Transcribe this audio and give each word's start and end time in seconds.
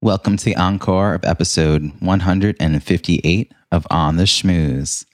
Welcome 0.00 0.36
to 0.36 0.44
the 0.44 0.54
encore 0.54 1.12
of 1.14 1.24
episode 1.24 1.90
158 1.98 3.52
of 3.72 3.84
On 3.90 4.16
the 4.16 4.26
Schmooze. 4.26 5.04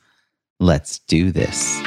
Let's 0.60 0.98
do 0.98 1.32
this. 1.32 1.80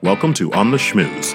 Welcome 0.00 0.32
to 0.32 0.50
On 0.54 0.70
the 0.70 0.78
Schmooze, 0.78 1.32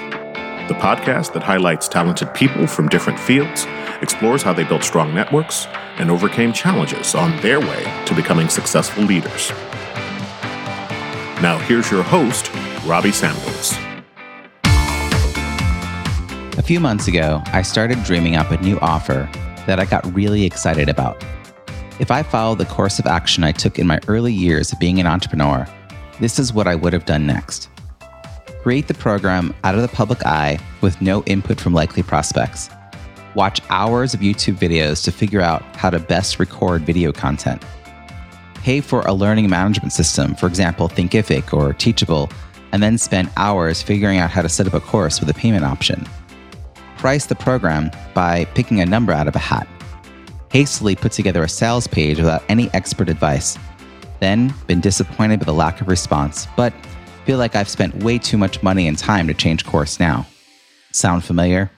the 0.67 0.73
podcast 0.73 1.33
that 1.33 1.43
highlights 1.43 1.87
talented 1.87 2.33
people 2.33 2.65
from 2.65 2.89
different 2.89 3.19
fields, 3.19 3.67
explores 4.01 4.41
how 4.41 4.53
they 4.53 4.63
built 4.63 4.83
strong 4.83 5.13
networks, 5.13 5.67
and 5.97 6.09
overcame 6.09 6.53
challenges 6.53 7.13
on 7.13 7.39
their 7.41 7.59
way 7.59 8.03
to 8.07 8.15
becoming 8.15 8.49
successful 8.49 9.03
leaders. 9.03 9.51
Now, 11.39 11.59
here's 11.67 11.91
your 11.91 12.01
host, 12.01 12.51
Robbie 12.83 13.11
Samuels. 13.11 13.77
A 16.57 16.61
few 16.61 16.81
months 16.81 17.07
ago, 17.07 17.41
I 17.47 17.61
started 17.61 18.03
dreaming 18.03 18.35
up 18.35 18.51
a 18.51 18.61
new 18.61 18.77
offer 18.79 19.29
that 19.65 19.79
I 19.79 19.85
got 19.85 20.13
really 20.13 20.43
excited 20.43 20.89
about. 20.89 21.23
If 21.97 22.11
I 22.11 22.23
followed 22.23 22.57
the 22.57 22.65
course 22.65 22.99
of 22.99 23.05
action 23.05 23.45
I 23.45 23.53
took 23.53 23.79
in 23.79 23.87
my 23.87 24.01
early 24.09 24.33
years 24.33 24.73
of 24.73 24.79
being 24.79 24.99
an 24.99 25.07
entrepreneur, 25.07 25.65
this 26.19 26.37
is 26.37 26.51
what 26.51 26.67
I 26.67 26.75
would 26.75 26.91
have 26.91 27.05
done 27.05 27.25
next. 27.25 27.69
Create 28.63 28.89
the 28.89 28.93
program 28.93 29.55
out 29.63 29.75
of 29.75 29.81
the 29.81 29.87
public 29.87 30.25
eye 30.25 30.59
with 30.81 31.01
no 31.01 31.23
input 31.23 31.57
from 31.59 31.73
likely 31.73 32.03
prospects. 32.03 32.69
Watch 33.33 33.61
hours 33.69 34.13
of 34.13 34.19
YouTube 34.19 34.57
videos 34.57 35.05
to 35.05 35.11
figure 35.13 35.41
out 35.41 35.63
how 35.77 35.89
to 35.89 35.99
best 35.99 36.37
record 36.37 36.81
video 36.81 37.13
content. 37.13 37.63
Pay 38.55 38.81
for 38.81 39.03
a 39.03 39.13
learning 39.13 39.49
management 39.49 39.93
system, 39.93 40.35
for 40.35 40.47
example, 40.47 40.89
Thinkific 40.89 41.53
or 41.53 41.71
Teachable, 41.71 42.29
and 42.73 42.83
then 42.83 42.97
spend 42.97 43.29
hours 43.37 43.81
figuring 43.81 44.19
out 44.19 44.29
how 44.29 44.41
to 44.41 44.49
set 44.49 44.67
up 44.67 44.73
a 44.73 44.81
course 44.81 45.21
with 45.21 45.29
a 45.29 45.33
payment 45.33 45.63
option 45.63 46.05
price 47.01 47.25
the 47.25 47.33
program 47.33 47.89
by 48.13 48.45
picking 48.53 48.79
a 48.79 48.85
number 48.85 49.11
out 49.11 49.27
of 49.27 49.35
a 49.35 49.39
hat. 49.39 49.67
Hastily 50.51 50.95
put 50.95 51.11
together 51.11 51.43
a 51.43 51.49
sales 51.49 51.87
page 51.87 52.19
without 52.19 52.43
any 52.47 52.69
expert 52.75 53.09
advice. 53.09 53.57
Then 54.19 54.53
been 54.67 54.81
disappointed 54.81 55.39
by 55.39 55.45
the 55.45 55.53
lack 55.53 55.81
of 55.81 55.87
response, 55.87 56.47
but 56.55 56.71
feel 57.25 57.39
like 57.39 57.55
I've 57.55 57.67
spent 57.67 58.03
way 58.03 58.19
too 58.19 58.37
much 58.37 58.61
money 58.61 58.87
and 58.87 58.99
time 58.99 59.25
to 59.27 59.33
change 59.33 59.65
course 59.65 59.99
now. 59.99 60.27
Sound 60.91 61.23
familiar? 61.23 61.71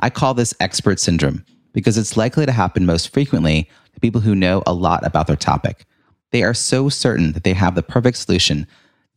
I 0.00 0.08
call 0.08 0.32
this 0.32 0.54
expert 0.58 1.00
syndrome 1.00 1.44
because 1.74 1.98
it's 1.98 2.16
likely 2.16 2.46
to 2.46 2.52
happen 2.52 2.86
most 2.86 3.12
frequently 3.12 3.68
to 3.92 4.00
people 4.00 4.22
who 4.22 4.34
know 4.34 4.62
a 4.66 4.72
lot 4.72 5.06
about 5.06 5.26
their 5.26 5.36
topic. 5.36 5.84
They 6.30 6.42
are 6.42 6.54
so 6.54 6.88
certain 6.88 7.32
that 7.32 7.44
they 7.44 7.52
have 7.52 7.74
the 7.74 7.82
perfect 7.82 8.16
solution, 8.16 8.66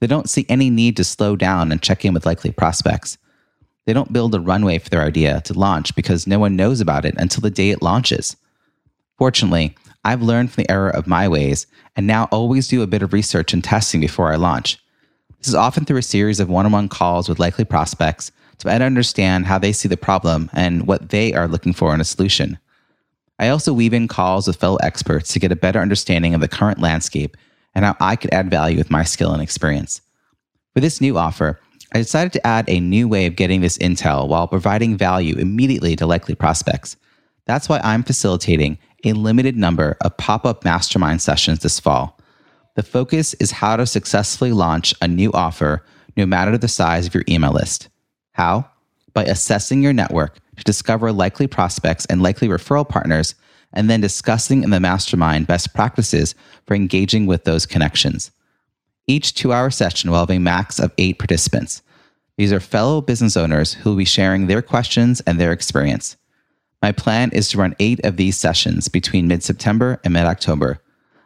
they 0.01 0.07
don't 0.07 0.29
see 0.29 0.45
any 0.49 0.69
need 0.69 0.97
to 0.97 1.05
slow 1.05 1.37
down 1.37 1.71
and 1.71 1.81
check 1.81 2.03
in 2.03 2.13
with 2.13 2.25
likely 2.25 2.51
prospects. 2.51 3.17
They 3.89 3.93
don't 3.93 4.13
build 4.13 4.35
a 4.35 4.39
runway 4.39 4.77
for 4.77 4.87
their 4.89 5.01
idea 5.01 5.41
to 5.45 5.57
launch 5.57 5.95
because 5.95 6.27
no 6.27 6.37
one 6.37 6.55
knows 6.55 6.79
about 6.79 7.05
it 7.05 7.15
until 7.17 7.41
the 7.41 7.49
day 7.49 7.71
it 7.71 7.81
launches. 7.81 8.37
Fortunately, 9.17 9.75
I've 10.05 10.21
learned 10.21 10.51
from 10.51 10.61
the 10.61 10.71
error 10.71 10.91
of 10.91 11.07
my 11.07 11.27
ways 11.27 11.65
and 11.95 12.05
now 12.05 12.25
always 12.25 12.67
do 12.67 12.83
a 12.83 12.87
bit 12.87 13.01
of 13.01 13.13
research 13.13 13.51
and 13.51 13.63
testing 13.63 13.99
before 13.99 14.31
I 14.31 14.35
launch. 14.35 14.77
This 15.39 15.47
is 15.47 15.55
often 15.55 15.85
through 15.85 15.97
a 15.97 16.03
series 16.03 16.39
of 16.39 16.49
one 16.49 16.67
on 16.67 16.71
one 16.71 16.87
calls 16.87 17.27
with 17.27 17.39
likely 17.39 17.65
prospects 17.65 18.31
to 18.59 18.67
better 18.67 18.85
understand 18.85 19.47
how 19.47 19.57
they 19.57 19.71
see 19.71 19.87
the 19.87 19.97
problem 19.97 20.51
and 20.53 20.85
what 20.85 21.09
they 21.09 21.33
are 21.33 21.47
looking 21.47 21.73
for 21.73 21.91
in 21.91 21.99
a 21.99 22.05
solution. 22.05 22.59
I 23.39 23.49
also 23.49 23.73
weave 23.73 23.95
in 23.95 24.07
calls 24.07 24.45
with 24.45 24.57
fellow 24.57 24.77
experts 24.83 25.33
to 25.33 25.39
get 25.39 25.51
a 25.51 25.55
better 25.55 25.79
understanding 25.79 26.35
of 26.35 26.41
the 26.41 26.47
current 26.47 26.77
landscape 26.77 27.35
and 27.73 27.83
how 27.83 27.95
I 27.99 28.17
could 28.17 28.31
add 28.35 28.51
value 28.51 28.77
with 28.77 28.91
my 28.91 29.03
skill 29.03 29.33
and 29.33 29.41
experience. 29.41 30.01
For 30.75 30.79
this 30.79 31.01
new 31.01 31.17
offer, 31.17 31.59
I 31.91 31.97
decided 31.97 32.33
to 32.33 32.45
add 32.45 32.65
a 32.67 32.79
new 32.79 33.07
way 33.07 33.25
of 33.25 33.35
getting 33.35 33.61
this 33.61 33.77
intel 33.79 34.27
while 34.27 34.47
providing 34.47 34.97
value 34.97 35.35
immediately 35.37 35.95
to 35.95 36.05
likely 36.05 36.35
prospects. 36.35 36.97
That's 37.45 37.67
why 37.67 37.79
I'm 37.83 38.03
facilitating 38.03 38.77
a 39.03 39.13
limited 39.13 39.57
number 39.57 39.97
of 40.01 40.17
pop 40.17 40.45
up 40.45 40.63
mastermind 40.63 41.21
sessions 41.21 41.59
this 41.59 41.79
fall. 41.79 42.19
The 42.75 42.83
focus 42.83 43.33
is 43.35 43.51
how 43.51 43.75
to 43.75 43.87
successfully 43.87 44.51
launch 44.51 44.93
a 45.01 45.07
new 45.07 45.31
offer 45.31 45.83
no 46.15 46.25
matter 46.25 46.57
the 46.57 46.67
size 46.67 47.07
of 47.07 47.15
your 47.15 47.23
email 47.27 47.53
list. 47.53 47.89
How? 48.33 48.69
By 49.13 49.23
assessing 49.23 49.81
your 49.81 49.93
network 49.93 50.37
to 50.57 50.63
discover 50.63 51.11
likely 51.11 51.47
prospects 51.47 52.05
and 52.05 52.21
likely 52.21 52.47
referral 52.47 52.87
partners, 52.87 53.33
and 53.73 53.89
then 53.89 54.01
discussing 54.01 54.63
in 54.63 54.69
the 54.69 54.79
mastermind 54.79 55.47
best 55.47 55.73
practices 55.73 56.35
for 56.65 56.75
engaging 56.75 57.25
with 57.25 57.45
those 57.45 57.65
connections. 57.65 58.31
Each 59.09 59.33
two 59.33 59.51
hour 59.51 59.71
session 59.71 60.11
will 60.11 60.19
have 60.19 60.29
a 60.29 60.37
max 60.37 60.77
of 60.79 60.93
eight 60.99 61.17
participants. 61.17 61.81
These 62.37 62.53
are 62.53 62.59
fellow 62.59 63.01
business 63.01 63.35
owners 63.35 63.73
who 63.73 63.89
will 63.89 63.97
be 63.97 64.05
sharing 64.05 64.45
their 64.45 64.61
questions 64.61 65.19
and 65.21 65.39
their 65.39 65.51
experience. 65.51 66.15
My 66.83 66.91
plan 66.91 67.31
is 67.31 67.49
to 67.49 67.57
run 67.57 67.75
eight 67.79 68.05
of 68.05 68.17
these 68.17 68.37
sessions 68.37 68.87
between 68.87 69.27
mid 69.27 69.41
September 69.41 69.99
and 70.03 70.13
mid 70.13 70.25
October. 70.27 70.79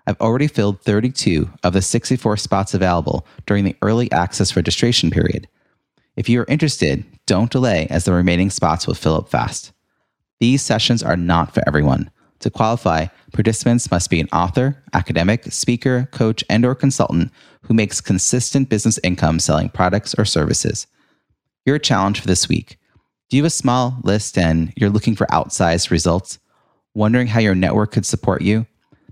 I've 0.07 0.19
already 0.21 0.47
filled 0.47 0.81
32 0.81 1.51
of 1.61 1.73
the 1.73 1.81
64 1.81 2.37
spots 2.37 2.73
available 2.73 3.27
during 3.45 3.65
the 3.65 3.75
early 3.81 4.09
access 4.13 4.55
registration 4.55 5.11
period. 5.11 5.49
If 6.15 6.29
you 6.29 6.39
are 6.39 6.47
interested, 6.47 7.03
don't 7.25 7.51
delay 7.51 7.87
as 7.89 8.05
the 8.05 8.13
remaining 8.13 8.49
spots 8.49 8.87
will 8.87 8.93
fill 8.93 9.17
up 9.17 9.27
fast. 9.27 9.73
These 10.39 10.61
sessions 10.61 11.03
are 11.03 11.17
not 11.17 11.53
for 11.53 11.61
everyone. 11.67 12.11
To 12.43 12.49
qualify, 12.49 13.05
participants 13.31 13.89
must 13.89 14.09
be 14.09 14.19
an 14.19 14.27
author, 14.33 14.83
academic, 14.91 15.45
speaker, 15.45 16.09
coach, 16.11 16.43
and 16.49 16.65
or 16.65 16.75
consultant 16.75 17.31
who 17.61 17.73
makes 17.73 18.01
consistent 18.01 18.67
business 18.67 18.99
income 19.01 19.39
selling 19.39 19.69
products 19.69 20.13
or 20.17 20.25
services. 20.25 20.85
Your 21.65 21.79
challenge 21.79 22.19
for 22.19 22.27
this 22.27 22.49
week. 22.49 22.77
Do 23.29 23.37
you 23.37 23.43
have 23.43 23.47
a 23.47 23.49
small 23.49 23.97
list 24.03 24.37
and 24.37 24.73
you're 24.75 24.89
looking 24.89 25.15
for 25.15 25.25
outsized 25.27 25.89
results? 25.89 26.37
Wondering 26.93 27.27
how 27.27 27.39
your 27.39 27.55
network 27.55 27.93
could 27.93 28.05
support 28.05 28.41
you? 28.41 28.67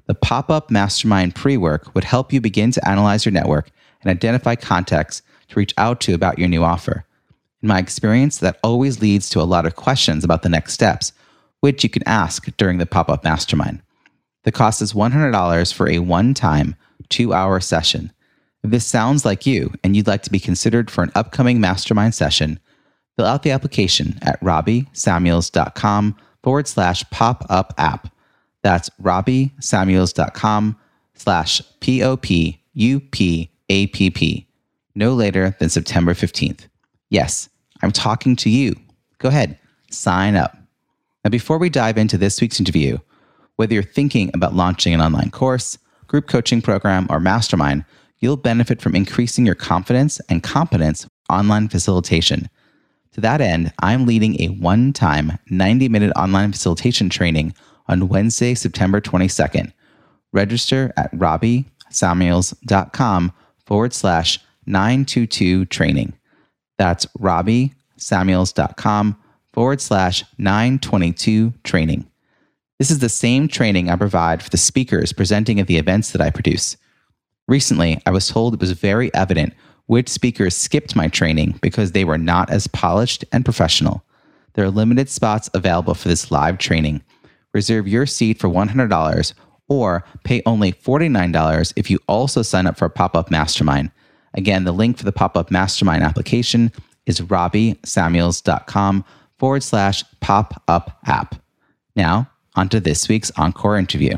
The 0.08 0.14
pop 0.14 0.50
up 0.50 0.70
mastermind 0.70 1.34
pre 1.34 1.56
work 1.56 1.96
would 1.96 2.04
help 2.04 2.34
you 2.34 2.42
begin 2.42 2.74
to 2.74 2.86
analyze 2.86 3.24
your 3.24 3.32
network 3.32 3.72
and 4.02 4.12
identify 4.12 4.56
contacts 4.56 5.22
to 5.48 5.56
reach 5.56 5.74
out 5.78 6.02
to 6.02 6.14
about 6.14 6.38
your 6.38 6.50
new 6.50 6.66
offer. 6.66 7.06
In 7.62 7.70
my 7.70 7.80
experience, 7.80 8.40
that 8.40 8.60
always 8.62 9.00
leads 9.00 9.30
to 9.30 9.40
a 9.40 9.48
lot 9.48 9.66
of 9.66 9.78
questions 9.78 10.26
about 10.26 10.42
the 10.42 10.50
next 10.50 10.74
steps, 10.74 11.14
which 11.62 11.84
you 11.84 11.90
can 11.90 12.08
ask 12.08 12.46
during 12.58 12.78
the 12.78 12.86
pop 12.86 13.10
up 13.10 13.24
mastermind. 13.24 13.82
The 14.44 14.52
cost 14.52 14.82
is 14.82 14.94
$100 14.94 15.74
for 15.74 15.88
a 15.90 16.00
one 16.00 16.34
time, 16.34 16.76
two 17.10 17.34
hour 17.34 17.60
session. 17.60 18.12
If 18.64 18.72
this 18.72 18.86
sounds 18.86 19.26
like 19.26 19.46
you 19.46 19.74
and 19.84 19.96
you'd 19.96 20.08
like 20.08 20.24
to 20.24 20.32
be 20.32 20.40
considered 20.40 20.92
for 20.92 21.04
an 21.04 21.12
upcoming 21.16 21.60
mastermind 21.60 22.14
session, 22.14 22.60
fill 23.16 23.26
out 23.26 23.44
the 23.44 23.52
application 23.52 24.20
at 24.22 24.40
robbiesamuels.com 24.42 26.16
forward 26.44 26.68
slash 26.68 27.08
pop 27.10 27.46
up 27.50 27.74
app. 27.78 28.14
That's 28.64 28.90
robbiesamuels.com 29.02 30.78
slash 31.16 31.62
P 31.80 32.04
O 32.04 32.18
P 32.18 32.62
U 32.74 33.00
P 33.00 33.50
A 33.70 33.88
P 33.88 34.10
P. 34.10 34.48
No 34.96 35.14
later 35.14 35.56
than 35.60 35.70
September 35.70 36.14
15th. 36.14 36.68
Yes, 37.10 37.50
I'm 37.82 37.92
talking 37.92 38.36
to 38.38 38.50
you. 38.50 38.76
Go 39.20 39.30
ahead, 39.30 39.58
sign 39.90 40.36
up. 40.36 40.61
Now, 41.24 41.30
before 41.30 41.60
we 41.60 41.70
dive 41.70 41.98
into 41.98 42.18
this 42.18 42.42
week's 42.42 42.60
interview, 42.60 42.98
whether 43.56 43.74
you're 43.74 43.84
thinking 43.84 44.32
about 44.34 44.56
launching 44.56 44.94
an 44.94 45.02
online 45.02 45.30
course, 45.30 45.78
group 46.08 46.28
coaching 46.28 46.62
program, 46.62 47.06
or 47.10 47.20
mastermind, 47.20 47.84
you'll 48.20 48.38
benefit 48.38 48.82
from 48.82 48.96
increasing 48.96 49.46
your 49.46 49.56
confidence 49.56 50.22
and 50.30 50.42
competence 50.42 51.06
online 51.30 51.68
facilitation. 51.68 52.50
To 53.14 53.22
that 53.22 53.42
end, 53.42 53.74
I'm 53.80 54.06
leading 54.06 54.42
a 54.42 54.48
one 54.48 54.94
time 54.94 55.38
90 55.50 55.90
minute 55.90 56.14
online 56.16 56.54
facilitation 56.54 57.10
training 57.10 57.54
on 57.88 58.08
Wednesday, 58.08 58.54
September 58.56 59.02
22nd. 59.02 59.74
Register 60.32 60.94
at 60.98 61.12
robbiesamuels.com 61.14 63.34
forward 63.66 63.94
slash 63.94 64.40
922 64.66 65.66
training. 65.66 66.14
That's 66.78 67.06
robbiesamuels.com 67.20 69.21
forward 69.54 69.82
slash 69.82 70.24
922 70.38 71.54
training. 71.64 72.08
This 72.80 72.90
is 72.92 73.00
the 73.00 73.10
same 73.10 73.48
training 73.48 73.90
I 73.90 73.96
provide 73.96 74.42
for 74.42 74.50
the 74.50 74.58
speakers 74.58 75.14
presenting 75.14 75.60
at 75.60 75.68
the 75.68 75.78
events 75.78 76.12
that 76.12 76.22
I 76.22 76.32
produce. 76.32 76.78
Recently, 77.48 78.02
I 78.06 78.12
was 78.12 78.28
told 78.28 78.54
it 78.54 78.60
was 78.60 78.72
very 78.72 79.14
evident 79.14 79.54
which 79.88 80.10
speakers 80.10 80.56
skipped 80.56 80.96
my 80.96 81.08
training 81.10 81.60
because 81.62 81.92
they 81.92 82.06
were 82.06 82.18
not 82.18 82.50
as 82.50 82.68
polished 82.68 83.26
and 83.34 83.44
professional. 83.44 84.04
There 84.54 84.64
are 84.64 84.70
limited 84.70 85.10
spots 85.10 85.50
available 85.54 85.94
for 85.94 86.08
this 86.08 86.32
live 86.32 86.58
training. 86.58 87.04
Reserve 87.54 87.88
your 87.88 88.06
seat 88.06 88.40
for 88.40 88.50
$100 88.50 89.34
or 89.68 90.04
pay 90.24 90.42
only 90.46 90.72
$49 90.72 91.74
if 91.76 91.90
you 91.90 92.00
also 92.08 92.42
sign 92.42 92.68
up 92.68 92.78
for 92.78 92.86
a 92.86 92.90
pop 92.90 93.16
up 93.16 93.30
mastermind. 93.30 93.92
Again, 94.34 94.64
the 94.64 94.72
link 94.72 94.98
for 94.98 95.04
the 95.04 95.12
pop 95.12 95.36
up 95.36 95.52
mastermind 95.52 96.04
application 96.04 96.72
is 97.06 97.20
robbiesamuels.com 97.20 99.06
forward 99.42 99.64
slash 99.64 100.04
pop 100.20 100.62
up 100.68 101.00
app. 101.08 101.34
Now, 101.96 102.30
on 102.56 102.70
to 102.70 102.80
this 102.80 103.10
week's 103.10 103.32
Encore 103.38 103.76
interview. 103.76 104.16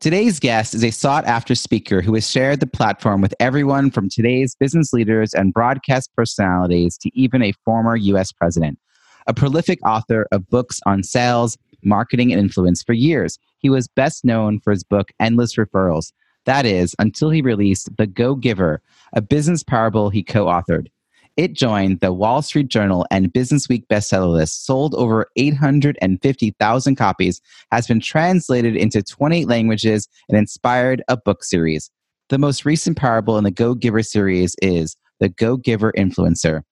Today's 0.00 0.40
guest 0.40 0.74
is 0.74 0.82
a 0.82 0.90
sought 0.90 1.24
after 1.26 1.54
speaker 1.54 2.02
who 2.02 2.12
has 2.14 2.28
shared 2.28 2.58
the 2.58 2.66
platform 2.66 3.20
with 3.20 3.36
everyone 3.38 3.92
from 3.92 4.08
today's 4.08 4.56
business 4.56 4.92
leaders 4.92 5.32
and 5.32 5.54
broadcast 5.54 6.10
personalities 6.16 6.98
to 6.98 7.10
even 7.16 7.40
a 7.40 7.52
former 7.64 7.94
US 7.94 8.32
president. 8.32 8.80
A 9.28 9.32
prolific 9.32 9.78
author 9.86 10.26
of 10.32 10.50
books 10.50 10.80
on 10.84 11.04
sales, 11.04 11.56
marketing, 11.84 12.32
and 12.32 12.40
influence 12.40 12.82
for 12.82 12.94
years, 12.94 13.38
he 13.58 13.70
was 13.70 13.86
best 13.86 14.24
known 14.24 14.58
for 14.58 14.72
his 14.72 14.82
book 14.82 15.12
Endless 15.20 15.54
Referrals. 15.54 16.10
That 16.46 16.66
is, 16.66 16.96
until 16.98 17.30
he 17.30 17.42
released 17.42 17.96
The 17.96 18.08
Go 18.08 18.34
Giver, 18.34 18.82
a 19.12 19.22
business 19.22 19.62
parable 19.62 20.10
he 20.10 20.24
co 20.24 20.46
authored. 20.46 20.88
It 21.36 21.54
joined 21.54 21.98
the 21.98 22.12
Wall 22.12 22.42
Street 22.42 22.68
Journal 22.68 23.06
and 23.10 23.32
Business 23.32 23.68
Week 23.68 23.84
bestseller 23.88 24.32
list, 24.32 24.64
sold 24.64 24.94
over 24.94 25.26
850,000 25.36 26.94
copies, 26.94 27.40
has 27.72 27.88
been 27.88 27.98
translated 27.98 28.76
into 28.76 29.02
28 29.02 29.48
languages, 29.48 30.08
and 30.28 30.38
inspired 30.38 31.02
a 31.08 31.16
book 31.16 31.42
series. 31.42 31.90
The 32.28 32.38
most 32.38 32.64
recent 32.64 32.96
parable 32.96 33.36
in 33.36 33.42
the 33.42 33.50
Go 33.50 33.74
Giver 33.74 34.04
series 34.04 34.54
is 34.62 34.96
The 35.18 35.28
Go 35.28 35.56
Giver 35.56 35.92
Influencer. 35.98 36.62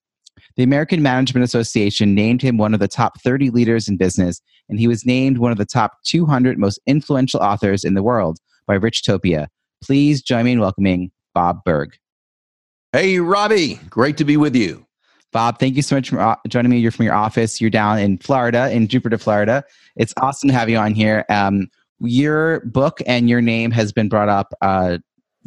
The 0.56 0.62
American 0.62 1.02
Management 1.02 1.42
Association 1.42 2.14
named 2.14 2.40
him 2.40 2.56
one 2.56 2.72
of 2.72 2.80
the 2.80 2.86
top 2.86 3.20
30 3.20 3.50
leaders 3.50 3.88
in 3.88 3.96
business, 3.96 4.40
and 4.68 4.78
he 4.78 4.86
was 4.86 5.04
named 5.04 5.38
one 5.38 5.50
of 5.50 5.58
the 5.58 5.66
top 5.66 5.94
200 6.04 6.56
most 6.56 6.78
influential 6.86 7.40
authors 7.40 7.84
in 7.84 7.94
the 7.94 8.02
world 8.02 8.38
by 8.68 8.78
Richtopia. 8.78 9.48
Please 9.82 10.22
join 10.22 10.44
me 10.44 10.52
in 10.52 10.60
welcoming 10.60 11.10
Bob 11.34 11.64
Burg. 11.64 11.96
Hey, 12.94 13.20
Robbie, 13.20 13.80
great 13.88 14.18
to 14.18 14.24
be 14.26 14.36
with 14.36 14.54
you. 14.54 14.86
Bob, 15.32 15.58
thank 15.58 15.76
you 15.76 15.82
so 15.82 15.96
much 15.96 16.10
for 16.10 16.20
uh, 16.20 16.36
joining 16.46 16.70
me. 16.70 16.78
You're 16.78 16.90
from 16.90 17.06
your 17.06 17.14
office. 17.14 17.58
You're 17.58 17.70
down 17.70 17.98
in 17.98 18.18
Florida, 18.18 18.70
in 18.70 18.86
Jupiter, 18.86 19.16
Florida. 19.16 19.64
It's 19.96 20.12
awesome 20.18 20.50
to 20.50 20.54
have 20.54 20.68
you 20.68 20.76
on 20.76 20.94
here. 20.94 21.24
Um, 21.30 21.68
your 22.00 22.60
book 22.66 23.00
and 23.06 23.30
your 23.30 23.40
name 23.40 23.70
has 23.70 23.92
been 23.94 24.10
brought 24.10 24.28
up 24.28 24.52
a 24.60 25.00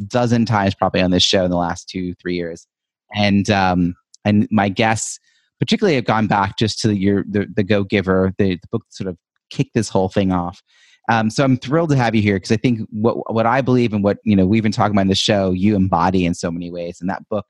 dozen 0.08 0.44
times 0.44 0.74
probably 0.74 1.00
on 1.00 1.12
this 1.12 1.22
show 1.22 1.44
in 1.44 1.52
the 1.52 1.56
last 1.56 1.88
two, 1.88 2.14
three 2.14 2.34
years. 2.34 2.66
And 3.14 3.48
um, 3.48 3.94
and 4.24 4.48
my 4.50 4.68
guests, 4.68 5.20
particularly, 5.60 5.94
have 5.94 6.04
gone 6.04 6.26
back 6.26 6.58
just 6.58 6.80
to 6.80 6.96
your 6.96 7.24
the, 7.28 7.46
the 7.54 7.62
Go 7.62 7.84
Giver, 7.84 8.34
the, 8.38 8.56
the 8.56 8.68
book 8.72 8.86
sort 8.88 9.08
of 9.08 9.16
kicked 9.50 9.74
this 9.74 9.88
whole 9.88 10.08
thing 10.08 10.32
off. 10.32 10.64
Um, 11.08 11.30
so 11.30 11.44
I'm 11.44 11.56
thrilled 11.56 11.90
to 11.90 11.96
have 11.96 12.14
you 12.14 12.22
here 12.22 12.36
because 12.36 12.52
I 12.52 12.56
think 12.56 12.80
what 12.90 13.32
what 13.32 13.46
I 13.46 13.60
believe 13.60 13.92
and 13.92 14.02
what 14.02 14.18
you 14.24 14.34
know 14.34 14.46
we've 14.46 14.62
been 14.62 14.72
talking 14.72 14.94
about 14.94 15.02
in 15.02 15.08
the 15.08 15.14
show, 15.14 15.52
you 15.52 15.76
embody 15.76 16.26
in 16.26 16.34
so 16.34 16.50
many 16.50 16.70
ways, 16.70 16.98
and 17.00 17.08
that 17.08 17.28
book, 17.28 17.46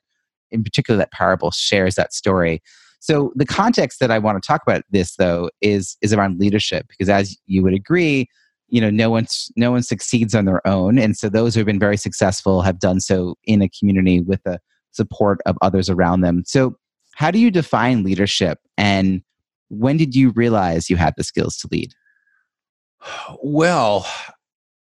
in 0.51 0.63
particular, 0.63 0.99
that 0.99 1.13
parable 1.13 1.51
shares 1.51 1.95
that 1.95 2.13
story. 2.13 2.63
So 3.01 3.33
the 3.35 3.47
context 3.47 4.01
that 4.01 4.11
I 4.11 4.19
want 4.19 4.43
to 4.43 4.47
talk 4.47 4.63
about 4.67 4.83
this 4.91 5.17
though 5.17 5.51
is 5.61 5.97
is 6.03 6.13
around 6.13 6.39
leadership 6.39 6.87
because 6.89 7.09
as 7.09 7.37
you 7.47 7.63
would 7.63 7.75
agree, 7.75 8.29
you 8.69 8.81
know 8.81 8.91
no 8.91 9.11
one's 9.11 9.51
no 9.57 9.71
one 9.71 9.83
succeeds 9.83 10.35
on 10.35 10.45
their 10.45 10.67
own, 10.67 10.99
and 10.99 11.17
so 11.17 11.29
those 11.29 11.55
who 11.55 11.61
have 11.61 11.67
been 11.67 11.79
very 11.79 11.97
successful 11.97 12.63
have 12.63 12.79
done 12.79 13.01
so 13.01 13.37
in 13.45 13.63
a 13.63 13.71
community 13.71 14.21
with 14.21 14.43
the 14.45 14.59
support 14.93 15.41
of 15.47 15.57
others 15.63 15.89
around 15.89 16.21
them. 16.21 16.43
So 16.47 16.77
how 17.15 17.31
do 17.31 17.39
you 17.39 17.51
define 17.51 18.03
leadership, 18.03 18.59
and 18.77 19.23
when 19.69 19.97
did 19.97 20.15
you 20.15 20.31
realize 20.31 20.91
you 20.91 20.97
had 20.97 21.15
the 21.17 21.25
skills 21.25 21.57
to 21.59 21.69
lead? 21.73 21.95
Well, 23.43 24.07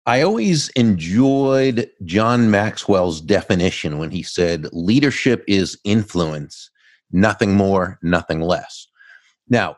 I 0.07 0.23
always 0.23 0.71
enjoyed 0.71 1.91
John 2.05 2.51
Maxwell's 2.51 3.21
definition 3.21 3.99
when 3.99 4.11
he 4.11 4.23
said 4.23 4.67
leadership 4.73 5.45
is 5.47 5.79
influence, 5.85 6.71
nothing 7.13 7.55
more, 7.55 7.99
nothing 8.03 8.41
less. 8.41 8.87
Now, 9.49 9.77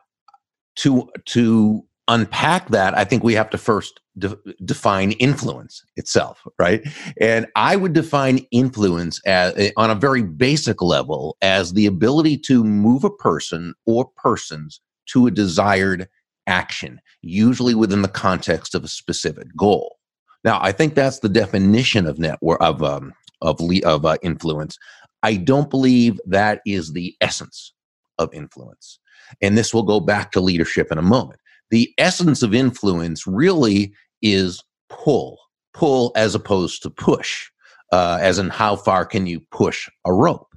to 0.76 1.10
to 1.26 1.84
unpack 2.08 2.68
that, 2.68 2.96
I 2.96 3.04
think 3.04 3.22
we 3.22 3.34
have 3.34 3.50
to 3.50 3.58
first 3.58 4.00
de- 4.18 4.36
define 4.64 5.12
influence 5.12 5.84
itself, 5.96 6.42
right? 6.58 6.82
And 7.20 7.46
I 7.56 7.76
would 7.76 7.92
define 7.92 8.46
influence 8.50 9.20
as, 9.26 9.72
on 9.76 9.90
a 9.90 9.94
very 9.94 10.22
basic 10.22 10.82
level 10.82 11.36
as 11.40 11.72
the 11.72 11.86
ability 11.86 12.38
to 12.38 12.64
move 12.64 13.04
a 13.04 13.10
person 13.10 13.74
or 13.86 14.08
persons 14.16 14.80
to 15.06 15.26
a 15.26 15.30
desired 15.30 16.08
action, 16.50 17.00
usually 17.22 17.74
within 17.74 18.02
the 18.02 18.08
context 18.08 18.74
of 18.74 18.84
a 18.84 18.88
specific 18.88 19.46
goal. 19.56 19.96
Now, 20.44 20.58
I 20.60 20.72
think 20.72 20.94
that's 20.94 21.20
the 21.20 21.28
definition 21.28 22.06
of 22.06 22.18
network 22.18 22.60
of 22.60 22.82
um, 22.82 23.12
of 23.40 23.60
of 23.84 24.04
uh, 24.04 24.16
influence. 24.22 24.76
I 25.22 25.36
don't 25.36 25.70
believe 25.70 26.18
that 26.26 26.60
is 26.66 26.92
the 26.92 27.14
essence 27.20 27.72
of 28.18 28.32
influence, 28.34 28.98
and 29.40 29.56
this 29.56 29.72
will 29.72 29.82
go 29.82 30.00
back 30.00 30.32
to 30.32 30.40
leadership 30.40 30.90
in 30.90 30.98
a 30.98 31.02
moment. 31.02 31.40
The 31.70 31.92
essence 31.98 32.42
of 32.42 32.54
influence 32.54 33.26
really 33.26 33.92
is 34.22 34.62
pull, 34.88 35.38
pull 35.72 36.12
as 36.16 36.34
opposed 36.34 36.82
to 36.82 36.90
push, 36.90 37.48
uh, 37.92 38.18
as 38.20 38.38
in 38.38 38.48
how 38.48 38.76
far 38.76 39.04
can 39.04 39.26
you 39.26 39.40
push 39.52 39.88
a 40.04 40.12
rope. 40.12 40.49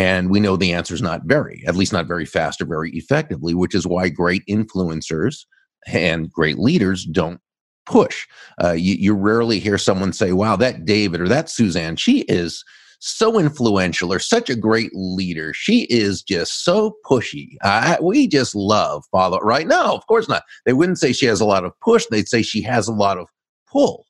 And 0.00 0.30
we 0.30 0.40
know 0.40 0.56
the 0.56 0.72
answer 0.72 0.94
is 0.94 1.02
not 1.02 1.24
very, 1.26 1.62
at 1.66 1.76
least 1.76 1.92
not 1.92 2.06
very 2.06 2.24
fast 2.24 2.62
or 2.62 2.64
very 2.64 2.90
effectively, 2.92 3.52
which 3.52 3.74
is 3.74 3.86
why 3.86 4.08
great 4.08 4.42
influencers 4.48 5.44
and 5.86 6.32
great 6.32 6.58
leaders 6.58 7.04
don't 7.04 7.38
push. 7.84 8.26
Uh, 8.64 8.72
you, 8.72 8.94
you 8.94 9.12
rarely 9.12 9.58
hear 9.58 9.76
someone 9.76 10.14
say, 10.14 10.32
wow, 10.32 10.56
that 10.56 10.86
David 10.86 11.20
or 11.20 11.28
that 11.28 11.50
Suzanne, 11.50 11.96
she 11.96 12.20
is 12.22 12.64
so 13.00 13.38
influential 13.38 14.10
or 14.10 14.18
such 14.18 14.48
a 14.48 14.56
great 14.56 14.90
leader. 14.94 15.52
She 15.52 15.82
is 15.90 16.22
just 16.22 16.64
so 16.64 16.96
pushy. 17.04 17.56
We 18.00 18.26
just 18.26 18.54
love 18.54 19.04
follow. 19.12 19.38
Right? 19.40 19.66
No, 19.66 19.94
of 19.94 20.06
course 20.06 20.30
not. 20.30 20.44
They 20.64 20.72
wouldn't 20.72 20.98
say 20.98 21.12
she 21.12 21.26
has 21.26 21.42
a 21.42 21.46
lot 21.46 21.66
of 21.66 21.78
push. 21.80 22.06
They'd 22.10 22.26
say 22.28 22.40
she 22.40 22.62
has 22.62 22.88
a 22.88 22.94
lot 22.94 23.18
of 23.18 23.28
pull 23.70 24.06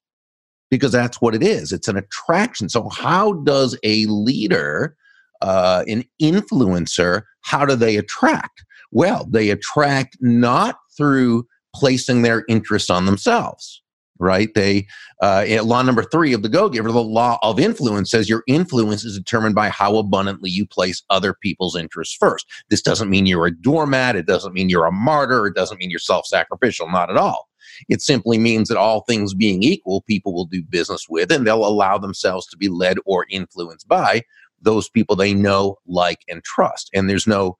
because 0.70 0.92
that's 0.92 1.20
what 1.20 1.34
it 1.34 1.42
is. 1.42 1.72
It's 1.72 1.88
an 1.88 1.96
attraction. 1.96 2.68
So, 2.68 2.88
how 2.90 3.32
does 3.32 3.76
a 3.82 4.06
leader 4.06 4.96
uh, 5.42 5.84
an 5.88 6.04
influencer, 6.22 7.22
how 7.42 7.64
do 7.64 7.74
they 7.74 7.96
attract? 7.96 8.64
Well, 8.92 9.26
they 9.30 9.50
attract 9.50 10.16
not 10.20 10.76
through 10.96 11.46
placing 11.74 12.22
their 12.22 12.44
interest 12.48 12.90
on 12.90 13.06
themselves, 13.06 13.82
right? 14.18 14.52
They, 14.54 14.86
uh, 15.22 15.46
law 15.62 15.82
number 15.82 16.02
three 16.02 16.32
of 16.32 16.42
the 16.42 16.48
Go 16.48 16.68
Giver, 16.68 16.90
the 16.90 17.02
law 17.02 17.38
of 17.42 17.60
influence 17.60 18.10
says 18.10 18.28
your 18.28 18.42
influence 18.48 19.04
is 19.04 19.16
determined 19.16 19.54
by 19.54 19.68
how 19.68 19.96
abundantly 19.96 20.50
you 20.50 20.66
place 20.66 21.02
other 21.10 21.34
people's 21.34 21.76
interests 21.76 22.16
first. 22.18 22.46
This 22.68 22.82
doesn't 22.82 23.10
mean 23.10 23.26
you're 23.26 23.46
a 23.46 23.56
doormat. 23.56 24.16
It 24.16 24.26
doesn't 24.26 24.52
mean 24.52 24.68
you're 24.68 24.86
a 24.86 24.92
martyr. 24.92 25.46
It 25.46 25.54
doesn't 25.54 25.78
mean 25.78 25.90
you're 25.90 26.00
self 26.00 26.26
sacrificial. 26.26 26.90
Not 26.90 27.10
at 27.10 27.16
all. 27.16 27.48
It 27.88 28.02
simply 28.02 28.38
means 28.38 28.68
that 28.68 28.76
all 28.78 29.02
things 29.02 29.32
being 29.32 29.62
equal, 29.62 30.02
people 30.02 30.34
will 30.34 30.46
do 30.46 30.62
business 30.62 31.06
with 31.08 31.30
and 31.30 31.46
they'll 31.46 31.64
allow 31.64 31.98
themselves 31.98 32.46
to 32.48 32.56
be 32.56 32.68
led 32.68 32.98
or 33.06 33.26
influenced 33.30 33.88
by 33.88 34.22
those 34.60 34.88
people 34.88 35.16
they 35.16 35.34
know, 35.34 35.76
like, 35.86 36.20
and 36.28 36.42
trust. 36.44 36.90
And 36.94 37.08
there's 37.08 37.26
no 37.26 37.56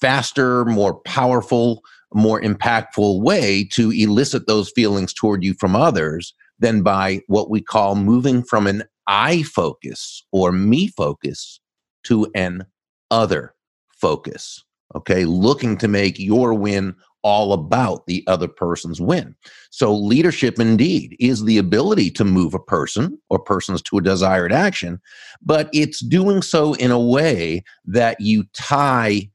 faster, 0.00 0.64
more 0.64 0.94
powerful, 1.00 1.82
more 2.14 2.40
impactful 2.40 3.22
way 3.22 3.64
to 3.72 3.90
elicit 3.90 4.46
those 4.46 4.70
feelings 4.70 5.12
toward 5.12 5.42
you 5.44 5.54
from 5.54 5.76
others 5.76 6.34
than 6.58 6.82
by 6.82 7.20
what 7.26 7.50
we 7.50 7.60
call 7.60 7.94
moving 7.94 8.42
from 8.42 8.66
an 8.66 8.84
I 9.06 9.42
focus 9.42 10.24
or 10.32 10.52
me 10.52 10.88
focus 10.88 11.60
to 12.04 12.30
an 12.34 12.66
other 13.10 13.54
focus. 14.00 14.62
Okay, 14.94 15.24
looking 15.24 15.78
to 15.78 15.88
make 15.88 16.18
your 16.18 16.52
win 16.52 16.94
all 17.22 17.52
about 17.52 18.06
the 18.06 18.24
other 18.26 18.48
person's 18.48 19.00
win. 19.00 19.34
So, 19.70 19.94
leadership 19.94 20.58
indeed 20.58 21.16
is 21.20 21.44
the 21.44 21.58
ability 21.58 22.10
to 22.12 22.24
move 22.24 22.54
a 22.54 22.58
person 22.58 23.18
or 23.30 23.38
persons 23.38 23.82
to 23.82 23.98
a 23.98 24.02
desired 24.02 24.52
action, 24.52 25.00
but 25.40 25.68
it's 25.72 26.00
doing 26.00 26.42
so 26.42 26.74
in 26.74 26.90
a 26.90 27.00
way 27.00 27.62
that 27.84 28.20
you 28.20 28.44
tie 28.52 29.30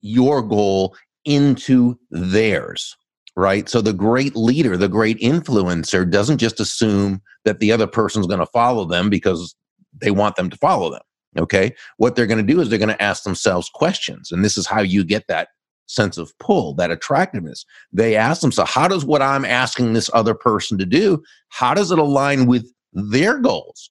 your 0.00 0.42
goal 0.42 0.96
into 1.24 1.98
theirs, 2.10 2.96
right? 3.36 3.68
So, 3.68 3.80
the 3.80 3.92
great 3.92 4.36
leader, 4.36 4.76
the 4.76 4.88
great 4.88 5.18
influencer 5.18 6.08
doesn't 6.08 6.38
just 6.38 6.60
assume 6.60 7.20
that 7.44 7.60
the 7.60 7.72
other 7.72 7.86
person's 7.86 8.26
going 8.26 8.40
to 8.40 8.46
follow 8.46 8.84
them 8.84 9.10
because 9.10 9.54
they 10.00 10.10
want 10.10 10.36
them 10.36 10.48
to 10.50 10.56
follow 10.56 10.90
them. 10.90 11.02
Okay. 11.38 11.74
What 11.96 12.14
they're 12.14 12.26
going 12.26 12.44
to 12.44 12.52
do 12.52 12.60
is 12.60 12.68
they're 12.68 12.78
going 12.78 12.88
to 12.90 13.02
ask 13.02 13.24
themselves 13.24 13.70
questions. 13.72 14.30
And 14.30 14.44
this 14.44 14.58
is 14.58 14.66
how 14.66 14.82
you 14.82 15.02
get 15.02 15.26
that 15.28 15.48
sense 15.86 16.18
of 16.18 16.36
pull, 16.38 16.74
that 16.74 16.90
attractiveness. 16.90 17.64
They 17.92 18.16
ask 18.16 18.40
themselves, 18.40 18.72
how 18.72 18.88
does 18.88 19.04
what 19.04 19.22
I'm 19.22 19.44
asking 19.44 19.92
this 19.92 20.10
other 20.14 20.34
person 20.34 20.78
to 20.78 20.86
do, 20.86 21.22
how 21.48 21.74
does 21.74 21.90
it 21.90 21.98
align 21.98 22.46
with 22.46 22.70
their 22.92 23.38
goals, 23.38 23.90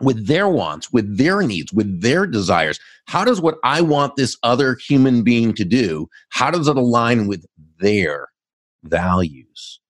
with 0.00 0.26
their 0.26 0.48
wants, 0.48 0.92
with 0.92 1.16
their 1.18 1.42
needs, 1.42 1.72
with 1.72 2.00
their 2.00 2.26
desires? 2.26 2.78
How 3.06 3.24
does 3.24 3.40
what 3.40 3.56
I 3.64 3.80
want 3.80 4.16
this 4.16 4.36
other 4.42 4.76
human 4.86 5.22
being 5.22 5.54
to 5.54 5.64
do, 5.64 6.08
how 6.30 6.50
does 6.50 6.68
it 6.68 6.76
align 6.76 7.26
with 7.26 7.44
their 7.78 8.28
values? 8.84 9.80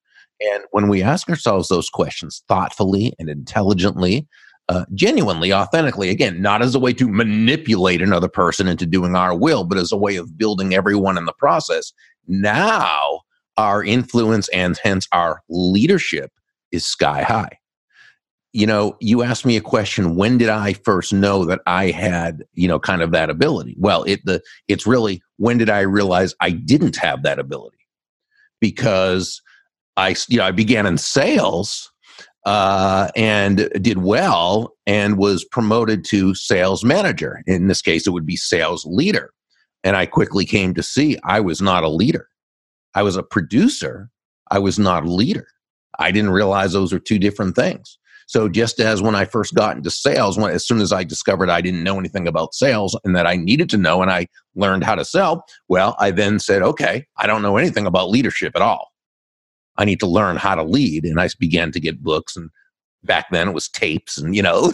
And 0.41 0.65
when 0.71 0.89
we 0.89 1.03
ask 1.03 1.29
ourselves 1.29 1.69
those 1.69 1.89
questions 1.89 2.43
thoughtfully 2.47 3.15
and 3.19 3.29
intelligently, 3.29 4.29
uh, 4.69 4.85
genuinely, 4.95 5.53
authentically, 5.53 6.11
again, 6.11 6.43
not 6.43 6.63
as 6.63 6.75
a 6.75 6.81
way 6.81 6.93
to 6.93 7.09
manipulate 7.09 8.03
another 8.03 8.29
person 8.29 8.67
into 8.67 8.85
doing 8.85 9.15
our 9.15 9.37
will, 9.37 9.65
but 9.65 9.79
as 9.79 9.93
a 9.93 9.97
way 9.97 10.17
of 10.17 10.37
building 10.37 10.75
everyone 10.75 11.17
in 11.17 11.25
the 11.25 11.33
process. 11.33 11.93
Now, 12.27 13.21
our 13.57 13.85
influence 13.85 14.49
and 14.49 14.79
hence 14.83 15.07
our 15.13 15.43
leadership 15.49 16.33
is 16.73 16.85
sky 16.85 17.23
high. 17.23 17.59
You 18.53 18.67
know, 18.67 18.97
you 19.01 19.23
asked 19.23 19.45
me 19.45 19.57
a 19.57 19.61
question, 19.61 20.17
when 20.17 20.39
did 20.39 20.49
I 20.49 20.73
first 20.73 21.13
know 21.13 21.45
that 21.45 21.61
I 21.67 21.91
had, 21.91 22.43
you 22.55 22.67
know, 22.67 22.81
kind 22.81 23.03
of 23.03 23.13
that 23.13 23.31
ability? 23.31 23.77
Well, 23.79 24.03
it 24.05 24.25
the 24.25 24.43
it's 24.67 24.87
really 24.87 25.23
when 25.37 25.59
did 25.59 25.69
I 25.69 25.81
realize 25.81 26.35
I 26.41 26.51
didn't 26.51 26.97
have 26.97 27.23
that 27.23 27.39
ability? 27.39 27.77
Because 28.61 29.43
I 29.99 30.17
you 30.29 30.39
know, 30.39 30.45
I 30.45 30.53
began 30.53 30.87
in 30.87 30.97
sales 30.97 31.93
uh, 32.47 33.09
and 33.17 33.69
did 33.83 33.99
well 33.99 34.73
and 34.87 35.19
was 35.19 35.45
promoted 35.45 36.05
to 36.07 36.35
sales 36.35 36.85
manager. 36.85 37.43
In 37.47 37.67
this 37.67 37.83
case, 37.83 38.07
it 38.07 38.11
would 38.11 38.25
be 38.25 38.37
sales 38.37 38.87
leader. 38.87 39.33
And 39.85 39.97
I 39.97 40.07
quickly 40.07 40.45
came 40.45 40.73
to 40.75 40.83
see 40.83 41.19
I 41.25 41.41
was 41.41 41.61
not 41.61 41.83
a 41.83 41.89
leader. 41.89 42.29
I 42.95 43.03
was 43.03 43.17
a 43.17 43.23
producer. 43.23 44.11
I 44.51 44.61
was 44.61 44.79
not 44.79 45.05
a 45.05 45.11
leader. 45.11 45.49
I 45.99 46.13
didn't 46.13 46.31
realize 46.31 46.73
those 46.73 46.93
are 46.93 46.99
two 46.99 47.19
different 47.19 47.57
things. 47.57 47.99
So 48.29 48.49
just 48.49 48.81
as 48.81 49.03
when 49.03 49.15
I 49.15 49.25
first 49.25 49.55
got 49.55 49.77
into 49.77 49.91
sales, 49.91 50.37
when 50.37 50.51
as 50.51 50.67
soon 50.67 50.81
as 50.81 50.93
I 50.93 51.05
discovered 51.05 51.49
I 51.49 51.61
didn't 51.61 51.85
know 51.85 51.99
anything 51.99 52.27
about 52.27 52.55
sales 52.55 52.99
and 53.05 53.15
that 53.15 53.27
I 53.27 53.37
needed 53.37 53.71
to 53.71 53.77
know 53.77 54.03
and 54.03 54.11
I 54.11 54.27
learned 54.55 54.85
how 54.85 54.97
to 54.97 55.05
sell, 55.05 55.45
well, 55.69 55.97
I 55.99 56.11
then 56.11 56.39
said, 56.39 56.63
okay, 56.63 57.07
I 57.17 57.27
don't 57.27 57.43
know 57.43 57.57
anything 57.57 57.87
about 57.87 58.11
leadership 58.11 58.53
at 58.57 58.63
all. 58.63 58.91
I 59.79 59.85
need 59.85 60.01
to 60.01 60.07
learn 60.07 60.37
how 60.37 60.55
to 60.55 60.63
lead. 60.63 61.05
And 61.05 61.21
I 61.21 61.29
began 61.39 61.73
to 61.73 61.81
get 61.81 62.03
books 62.03 62.37
and 62.37 62.51
back 63.07 63.31
then 63.31 63.49
it 63.49 63.53
was 63.53 63.69
tapes 63.69 64.19
and 64.19 64.37
you 64.37 64.43
know 64.43 64.73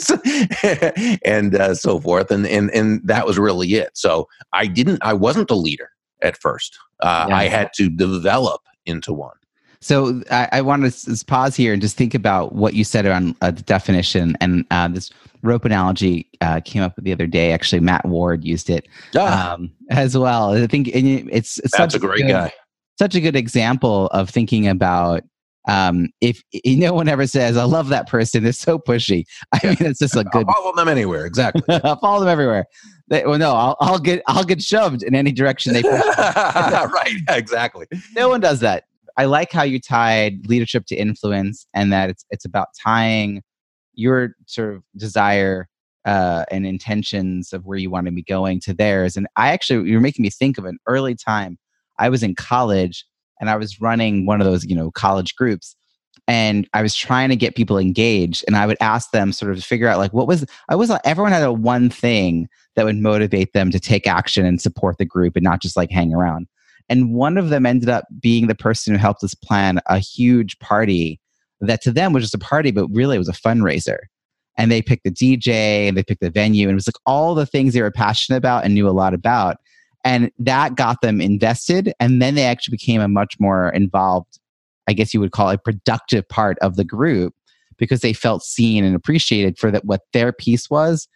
and 1.25 1.55
uh, 1.55 1.75
so 1.75 2.01
forth 2.01 2.31
and, 2.31 2.47
and 2.47 2.71
and 2.71 3.07
that 3.07 3.27
was 3.27 3.39
really 3.39 3.75
it 3.75 3.91
so 3.93 4.27
i 4.53 4.67
didn't 4.67 4.99
i 5.03 5.13
wasn't 5.13 5.51
a 5.51 5.55
leader 5.55 5.91
at 6.23 6.37
first 6.37 6.79
uh, 7.01 7.27
yeah. 7.29 7.37
i 7.37 7.45
had 7.45 7.71
to 7.75 7.89
develop 7.89 8.63
into 8.87 9.13
one 9.13 9.37
so 9.81 10.23
I, 10.31 10.49
I 10.53 10.61
want 10.61 10.93
to 10.93 11.25
pause 11.27 11.57
here 11.57 11.73
and 11.73 11.83
just 11.83 11.97
think 11.97 12.15
about 12.15 12.55
what 12.55 12.75
you 12.75 12.85
said 12.85 13.05
around 13.05 13.35
uh, 13.41 13.51
the 13.51 13.63
definition 13.63 14.37
and 14.41 14.65
uh, 14.71 14.87
this 14.87 15.11
rope 15.43 15.65
analogy 15.65 16.31
uh, 16.41 16.61
came 16.65 16.83
up 16.83 16.95
the 16.97 17.11
other 17.11 17.27
day. 17.27 17.51
Actually, 17.51 17.81
Matt 17.81 18.05
Ward 18.07 18.45
used 18.45 18.71
it 18.71 18.87
ah. 19.17 19.55
um, 19.55 19.73
as 19.91 20.17
well. 20.17 20.55
I 20.55 20.69
think 20.69 20.87
it's, 20.87 21.59
it's 21.59 21.77
that's 21.77 21.97
a 21.97 21.99
great 21.99 22.21
good, 22.21 22.29
guy 22.29 22.53
such 22.99 23.15
a 23.15 23.21
good 23.21 23.37
example 23.37 24.07
of 24.09 24.31
thinking 24.31 24.69
about 24.69 25.23
um, 25.69 26.09
if 26.21 26.43
no 26.65 26.93
one 26.93 27.09
ever 27.09 27.27
says, 27.27 27.57
"I 27.57 27.65
love 27.65 27.89
that 27.89 28.09
person," 28.09 28.43
they're 28.43 28.53
so 28.53 28.79
pushy. 28.79 29.25
I 29.53 29.61
yeah. 29.63 29.71
mean, 29.71 29.91
it's 29.91 30.01
just 30.01 30.17
a 30.17 30.25
good. 30.33 30.45
I'll 30.49 30.55
follow 30.55 30.75
them 30.75 30.89
anywhere. 30.89 31.25
Exactly. 31.25 31.63
I'll 31.85 31.99
follow 32.01 32.21
them 32.21 32.29
everywhere. 32.29 32.67
They, 33.09 33.25
well, 33.25 33.39
no, 33.39 33.53
I'll, 33.53 33.77
I'll, 33.81 33.99
get 33.99 34.23
I'll 34.27 34.45
get 34.45 34.63
shoved 34.63 35.03
in 35.03 35.15
any 35.15 35.31
direction 35.31 35.73
they 35.73 35.83
push. 35.83 35.93
right. 36.19 37.15
Exactly. 37.29 37.87
No 38.17 38.29
one 38.29 38.41
does 38.41 38.61
that. 38.61 38.85
I 39.17 39.27
like 39.27 39.53
how 39.53 39.63
you 39.63 39.79
tied 39.79 40.49
leadership 40.49 40.87
to 40.87 40.97
influence, 40.97 41.67
and 41.75 41.93
that 41.93 42.11
it's 42.11 42.25
it's 42.31 42.45
about 42.45 42.69
tying 42.83 43.43
your 43.95 44.35
sort 44.47 44.75
of 44.75 44.83
desire 44.97 45.69
uh, 46.05 46.45
and 46.51 46.67
intentions 46.67 47.53
of 47.53 47.65
where 47.67 47.79
you 47.79 47.91
want 47.91 48.07
to 48.07 48.13
be 48.13 48.23
going 48.23 48.61
to 48.61 48.75
theirs. 48.75 49.17
And 49.17 49.27
I 49.37 49.53
actually, 49.53 49.89
you're 49.89 50.01
making 50.01 50.23
me 50.23 50.31
think 50.31 50.59
of 50.59 50.65
an 50.65 50.79
early 50.89 51.15
time 51.15 51.59
I 51.99 52.09
was 52.09 52.23
in 52.23 52.35
college 52.35 53.05
and 53.41 53.51
I 53.51 53.57
was 53.57 53.81
running 53.81 54.27
one 54.27 54.41
of 54.41 54.47
those, 54.47 54.65
you 54.65 54.75
know, 54.75 54.91
college 54.91 55.35
groups 55.37 55.77
and 56.29 56.69
I 56.73 56.83
was 56.83 56.95
trying 56.95 57.31
to 57.31 57.37
get 57.37 57.57
people 57.57 57.79
engaged 57.79 58.45
and 58.47 58.57
I 58.57 58.67
would 58.67 58.77
ask 58.81 59.11
them 59.11 59.33
sort 59.33 59.53
of 59.53 59.65
figure 59.65 59.89
out 59.89 59.99
like 59.99 60.13
what 60.13 60.27
was 60.27 60.45
I 60.69 60.77
was 60.77 60.93
everyone 61.05 61.33
had 61.33 61.43
a 61.43 61.53
one 61.53 61.91
thing 61.91 62.49
that 62.77 62.85
would 62.85 62.97
motivate 62.97 63.53
them 63.53 63.71
to 63.71 63.81
take 63.81 64.07
action 64.07 64.47
and 64.47 64.61
support 64.61 64.99
the 64.99 65.05
group 65.05 65.37
and 65.37 65.45
not 65.45 65.61
just 65.61 65.77
like 65.77 65.91
hang 65.91 66.15
around. 66.15 66.47
And 66.89 67.15
one 67.15 67.39
of 67.39 67.49
them 67.49 67.67
ended 67.67 67.89
up 67.89 68.05
being 68.21 68.47
the 68.47 68.55
person 68.55 68.93
who 68.93 68.99
helped 68.99 69.25
us 69.25 69.35
plan 69.35 69.81
a 69.87 69.99
huge 69.99 70.59
party 70.59 71.21
that 71.61 71.81
to 71.83 71.93
them 71.93 72.13
was 72.13 72.25
just 72.25 72.35
a 72.35 72.39
party, 72.39 72.71
but 72.71 72.89
really 72.89 73.17
it 73.17 73.21
was 73.21 73.29
a 73.29 73.33
fundraiser. 73.33 73.99
And 74.59 74.71
they 74.71 74.83
picked 74.83 75.05
the 75.05 75.11
DJ 75.11 75.89
and 75.89 75.97
they 75.97 76.03
picked 76.03 76.21
the 76.21 76.31
venue 76.31 76.69
and 76.69 76.73
it 76.73 76.75
was 76.75 76.89
like 76.89 77.01
all 77.07 77.35
the 77.35 77.47
things 77.47 77.73
they 77.73 77.83
were 77.83 77.91
passionate 77.91 78.37
about 78.37 78.65
and 78.65 78.75
knew 78.75 78.89
a 78.89 78.91
lot 78.91 79.15
about 79.15 79.57
and 80.05 80.31
that 80.39 80.75
got 80.75 81.01
them 81.01 81.21
invested 81.21 81.93
and 82.01 82.21
then 82.21 82.35
they 82.35 82.45
actually 82.45 82.73
became 82.73 83.01
a 83.01 83.09
much 83.09 83.37
more 83.39 83.71
involved 83.71 84.39
i 84.89 84.93
guess 84.93 85.13
you 85.15 85.21
would 85.21 85.33
call 85.33 85.51
it 85.51 85.65
productive 85.65 86.29
part 86.29 86.59
of 86.61 86.77
the 86.77 86.85
group 86.85 87.35
because 87.79 88.01
they 88.01 88.13
felt 88.13 88.43
seen 88.43 88.85
and 88.85 88.95
appreciated 88.95 89.59
for 89.59 89.71
that 89.71 89.85
what 89.85 90.03
their 90.13 90.33
piece 90.33 90.69
was 90.71 91.09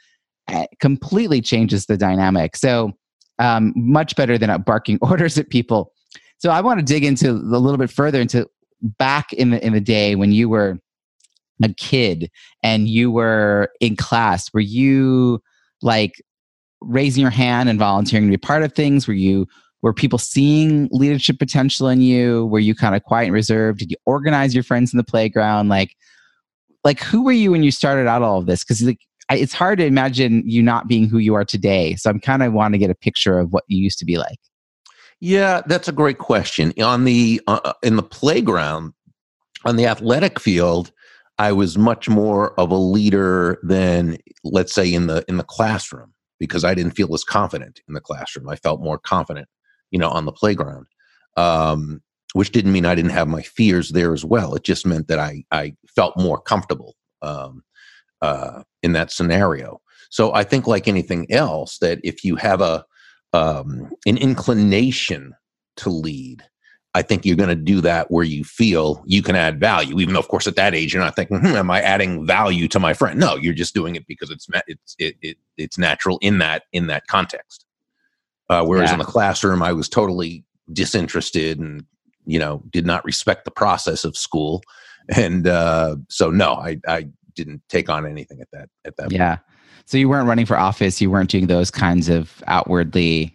it 0.49 0.71
completely 0.81 1.41
changes 1.41 1.87
the 1.87 1.97
dynamic. 1.97 2.57
So 2.57 2.93
um, 3.39 3.73
much 3.77 4.17
better 4.17 4.39
than 4.39 4.63
barking 4.63 4.99
orders 5.03 5.39
at 5.39 5.51
people. 5.51 5.93
So 6.39 6.51
i 6.51 6.61
want 6.61 6.79
to 6.79 6.85
dig 6.85 7.05
into 7.05 7.31
a 7.31 7.33
little 7.33 7.79
bit 7.79 7.91
further 7.91 8.21
into 8.21 8.47
back 8.83 9.33
in 9.33 9.51
the 9.51 9.65
in 9.65 9.73
the 9.73 9.81
day 9.81 10.15
when 10.15 10.33
you 10.33 10.51
were 10.51 10.79
a 11.63 11.69
kid 11.71 12.31
and 12.63 12.89
you 12.89 13.11
were 13.11 13.71
in 13.81 13.97
class 13.97 14.53
were 14.53 14.61
you 14.61 15.41
like 15.81 16.23
raising 16.81 17.23
your 17.23 17.31
hand 17.31 17.69
and 17.69 17.79
volunteering 17.79 18.27
to 18.27 18.31
be 18.31 18.37
part 18.37 18.63
of 18.63 18.73
things? 18.73 19.07
Were 19.07 19.15
you 19.15 19.47
were 19.83 19.93
people 19.93 20.19
seeing 20.19 20.89
leadership 20.91 21.39
potential 21.39 21.89
in 21.89 22.01
you? 22.01 22.47
Were 22.47 22.59
you 22.59 22.75
kind 22.75 22.97
of 22.97 23.03
quiet 23.05 23.27
and 23.27 23.35
reserved? 23.35 23.79
Did 23.79 23.91
you 23.91 23.97
organize 24.07 24.55
your 24.55 24.65
friends 24.65 24.93
in 24.93 24.97
the 24.97 25.05
playground? 25.05 25.69
Like, 25.69 25.95
like 26.83 27.01
who 27.01 27.23
were 27.23 27.33
you 27.33 27.53
when 27.53 27.63
you 27.63 27.71
started 27.71 28.09
out 28.09 28.23
all 28.23 28.39
of 28.39 28.47
this? 28.47 28.65
Because 28.65 28.83
like, 28.83 28.99
it's 29.31 29.53
hard 29.53 29.79
to 29.79 29.85
imagine 29.85 30.43
you 30.45 30.63
not 30.63 30.89
being 30.89 31.09
who 31.09 31.19
you 31.19 31.35
are 31.35 31.45
today. 31.45 31.95
So 31.97 32.11
I'm 32.11 32.21
kind 32.21 32.43
of 32.43 32.53
want 32.53 32.75
to 32.75 32.79
get 32.79 32.91
a 32.91 32.95
picture 32.95 33.39
of 33.39 33.53
what 33.53 33.65
you 33.69 33.79
used 33.79 33.99
to 33.99 34.05
be 34.05 34.19
like. 34.19 34.39
Yeah, 35.21 35.63
that's 35.67 35.89
a 35.89 35.93
great 35.93 36.19
question. 36.19 36.73
On 36.83 37.05
the 37.05 37.41
uh, 37.47 37.61
uh, 37.65 37.73
in 37.83 37.97
the 37.97 38.03
playground, 38.03 38.93
on 39.65 39.77
the 39.77 39.87
athletic 39.87 40.39
field, 40.39 40.93
I 41.39 41.53
was 41.53 41.79
much 41.79 42.09
more 42.09 42.59
of 42.59 42.71
a 42.71 42.77
leader 42.77 43.59
than 43.63 44.19
let's 44.45 44.75
say 44.75 44.93
in 44.93 45.07
the 45.07 45.25
in 45.29 45.37
the 45.37 45.45
classroom 45.45 46.13
because 46.39 46.65
I 46.65 46.75
didn't 46.75 46.93
feel 46.97 47.13
as 47.15 47.25
confident 47.25 47.81
in 47.89 47.95
the 47.95 48.01
classroom. 48.01 48.49
I 48.49 48.57
felt 48.57 48.81
more 48.81 48.99
confident, 48.99 49.49
you 49.91 49.99
know, 49.99 50.09
on 50.11 50.25
the 50.25 50.33
playground. 50.33 50.87
Um, 51.37 52.03
which 52.33 52.53
didn't 52.53 52.73
mean 52.73 52.85
I 52.85 52.95
didn't 52.95 53.13
have 53.13 53.29
my 53.29 53.41
fears 53.41 53.91
there 53.91 54.13
as 54.13 54.25
well. 54.25 54.55
It 54.55 54.63
just 54.63 54.87
meant 54.87 55.09
that 55.09 55.19
I 55.19 55.45
I 55.53 55.75
felt 55.95 56.19
more 56.19 56.39
comfortable 56.39 56.95
um, 57.23 57.63
uh, 58.21 58.63
in 58.83 58.93
that 58.93 59.11
scenario. 59.11 59.81
So 60.11 60.35
I 60.35 60.45
think, 60.45 60.67
like 60.67 60.87
anything 60.87 61.27
else, 61.33 61.79
that 61.79 61.99
if 62.05 62.25
you 62.25 62.37
have 62.37 62.61
a 62.61 62.85
um, 63.33 63.91
an 64.07 64.19
inclination 64.19 65.35
to 65.79 65.89
lead, 65.91 66.43
I 66.97 67.03
think 67.03 67.27
you're 67.27 67.37
going 67.37 67.51
to 67.51 67.55
do 67.55 67.83
that 67.83 68.11
where 68.11 68.25
you 68.25 68.43
feel 68.43 69.05
you 69.05 69.23
can 69.23 69.37
add 69.37 69.61
value. 69.61 70.01
Even 70.01 70.15
though, 70.15 70.21
of 70.21 70.29
course, 70.29 70.47
at 70.47 70.57
that 70.57 70.75
age, 70.75 70.95
you're 70.95 71.03
not 71.03 71.15
thinking, 71.15 71.41
hmm, 71.41 71.55
"Am 71.55 71.71
I 71.71 71.83
adding 71.83 72.25
value 72.25 72.69
to 72.69 72.81
my 72.81 72.95
friend?" 72.95 73.21
No, 73.21 73.37
you're 73.37 73.53
just 73.53 73.75
doing 73.75 73.97
it 73.97 74.07
because 74.07 74.31
it's 74.31 74.49
it's 74.67 74.97
it, 74.99 75.17
it 75.21 75.37
it's 75.59 75.77
natural 75.77 76.19
in 76.23 76.39
that 76.39 76.63
in 76.73 76.87
that 76.87 77.07
context. 77.07 77.67
Uh, 78.49 78.65
whereas 78.65 78.89
yeah. 78.89 78.95
in 78.95 78.99
the 78.99 79.05
classroom, 79.05 79.63
I 79.63 79.75
was 79.75 79.91
totally 79.91 80.43
disinterested 80.73 81.59
and 81.59 81.85
you 82.25 82.39
know 82.39 82.63
did 82.71 82.87
not 82.87 83.05
respect 83.05 83.45
the 83.45 83.51
process 83.51 84.03
of 84.07 84.17
school, 84.17 84.63
and 85.15 85.47
uh, 85.47 85.97
so 86.09 86.31
no, 86.31 86.55
I 86.55 86.79
I 86.89 87.09
didn't 87.35 87.61
take 87.69 87.91
on 87.91 88.07
anything 88.07 88.41
at 88.41 88.49
that 88.53 88.71
at 88.87 88.97
that. 88.97 89.13
Yeah. 89.13 89.37
Point. 89.37 89.41
So 89.85 89.99
you 89.99 90.09
weren't 90.09 90.29
running 90.29 90.47
for 90.47 90.57
office. 90.57 90.99
You 91.03 91.11
weren't 91.11 91.29
doing 91.29 91.47
those 91.47 91.71
kinds 91.71 92.09
of 92.09 92.43
outwardly 92.47 93.35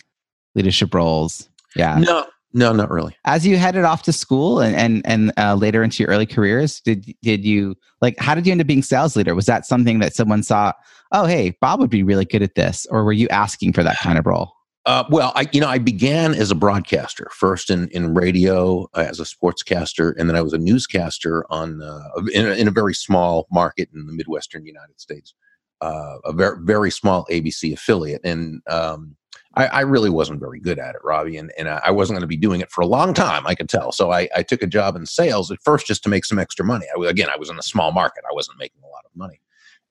leadership 0.55 0.95
roles. 0.95 1.47
Yeah. 1.75 1.99
No, 1.99 2.25
no, 2.53 2.73
not 2.73 2.89
really. 2.89 3.15
As 3.25 3.45
you 3.45 3.57
headed 3.57 3.83
off 3.83 4.03
to 4.03 4.13
school 4.13 4.59
and 4.59 4.75
and 4.75 5.01
and 5.05 5.33
uh, 5.37 5.55
later 5.55 5.83
into 5.83 6.03
your 6.03 6.11
early 6.11 6.25
careers, 6.25 6.81
did 6.81 7.13
did 7.21 7.45
you 7.45 7.75
like? 8.01 8.17
How 8.19 8.35
did 8.35 8.45
you 8.45 8.51
end 8.51 8.61
up 8.61 8.67
being 8.67 8.83
sales 8.83 9.15
leader? 9.15 9.35
Was 9.35 9.45
that 9.45 9.65
something 9.65 9.99
that 9.99 10.15
someone 10.15 10.43
saw? 10.43 10.73
Oh, 11.11 11.25
hey, 11.25 11.57
Bob 11.61 11.79
would 11.79 11.89
be 11.89 12.03
really 12.03 12.25
good 12.25 12.41
at 12.41 12.55
this, 12.55 12.85
or 12.89 13.03
were 13.03 13.13
you 13.13 13.27
asking 13.29 13.73
for 13.73 13.83
that 13.83 13.97
kind 13.99 14.17
of 14.17 14.25
role? 14.25 14.53
Uh, 14.85 15.03
well, 15.09 15.31
I 15.35 15.47
you 15.51 15.61
know 15.61 15.67
I 15.67 15.77
began 15.77 16.33
as 16.33 16.49
a 16.49 16.55
broadcaster 16.55 17.27
first 17.31 17.69
in 17.69 17.87
in 17.89 18.15
radio 18.15 18.89
uh, 18.95 19.05
as 19.07 19.19
a 19.19 19.23
sportscaster, 19.23 20.13
and 20.17 20.27
then 20.27 20.35
I 20.35 20.41
was 20.41 20.53
a 20.53 20.57
newscaster 20.57 21.45
on 21.51 21.81
uh, 21.81 22.09
in, 22.33 22.47
a, 22.47 22.51
in 22.51 22.67
a 22.67 22.71
very 22.71 22.95
small 22.95 23.47
market 23.51 23.89
in 23.93 24.07
the 24.07 24.13
midwestern 24.13 24.65
United 24.65 24.99
States, 24.99 25.35
uh, 25.81 26.17
a 26.25 26.33
very 26.33 26.57
very 26.61 26.89
small 26.89 27.25
ABC 27.29 27.73
affiliate, 27.73 28.21
and 28.23 28.61
um, 28.67 29.15
I, 29.55 29.65
I, 29.67 29.81
really 29.81 30.09
wasn't 30.09 30.39
very 30.39 30.59
good 30.59 30.79
at 30.79 30.95
it, 30.95 31.01
Robbie, 31.03 31.37
and, 31.37 31.51
and 31.57 31.67
I 31.67 31.91
wasn't 31.91 32.15
going 32.15 32.21
to 32.21 32.27
be 32.27 32.37
doing 32.37 32.61
it 32.61 32.71
for 32.71 32.81
a 32.81 32.87
long 32.87 33.13
time. 33.13 33.45
I 33.45 33.53
could 33.53 33.67
tell. 33.67 33.91
So 33.91 34.11
I, 34.11 34.29
I 34.35 34.43
took 34.43 34.61
a 34.61 34.67
job 34.67 34.95
in 34.95 35.05
sales 35.05 35.51
at 35.51 35.61
first 35.61 35.87
just 35.87 36.03
to 36.03 36.09
make 36.09 36.23
some 36.23 36.39
extra 36.39 36.63
money. 36.63 36.85
I, 36.95 37.09
again, 37.09 37.29
I 37.29 37.37
was 37.37 37.49
in 37.49 37.59
a 37.59 37.63
small 37.63 37.91
market. 37.91 38.23
I 38.29 38.33
wasn't 38.33 38.59
making 38.59 38.81
a 38.83 38.87
lot 38.87 39.03
of 39.05 39.11
money, 39.15 39.41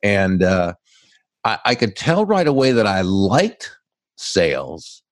and 0.02 0.43
uh, 0.43 0.75
I, 1.45 1.59
I, 1.64 1.75
could 1.75 1.95
tell 1.95 2.25
right 2.25 2.47
away 2.47 2.73
that 2.73 2.87
I 2.87 3.02
liked 3.02 3.71
sales, 4.17 5.02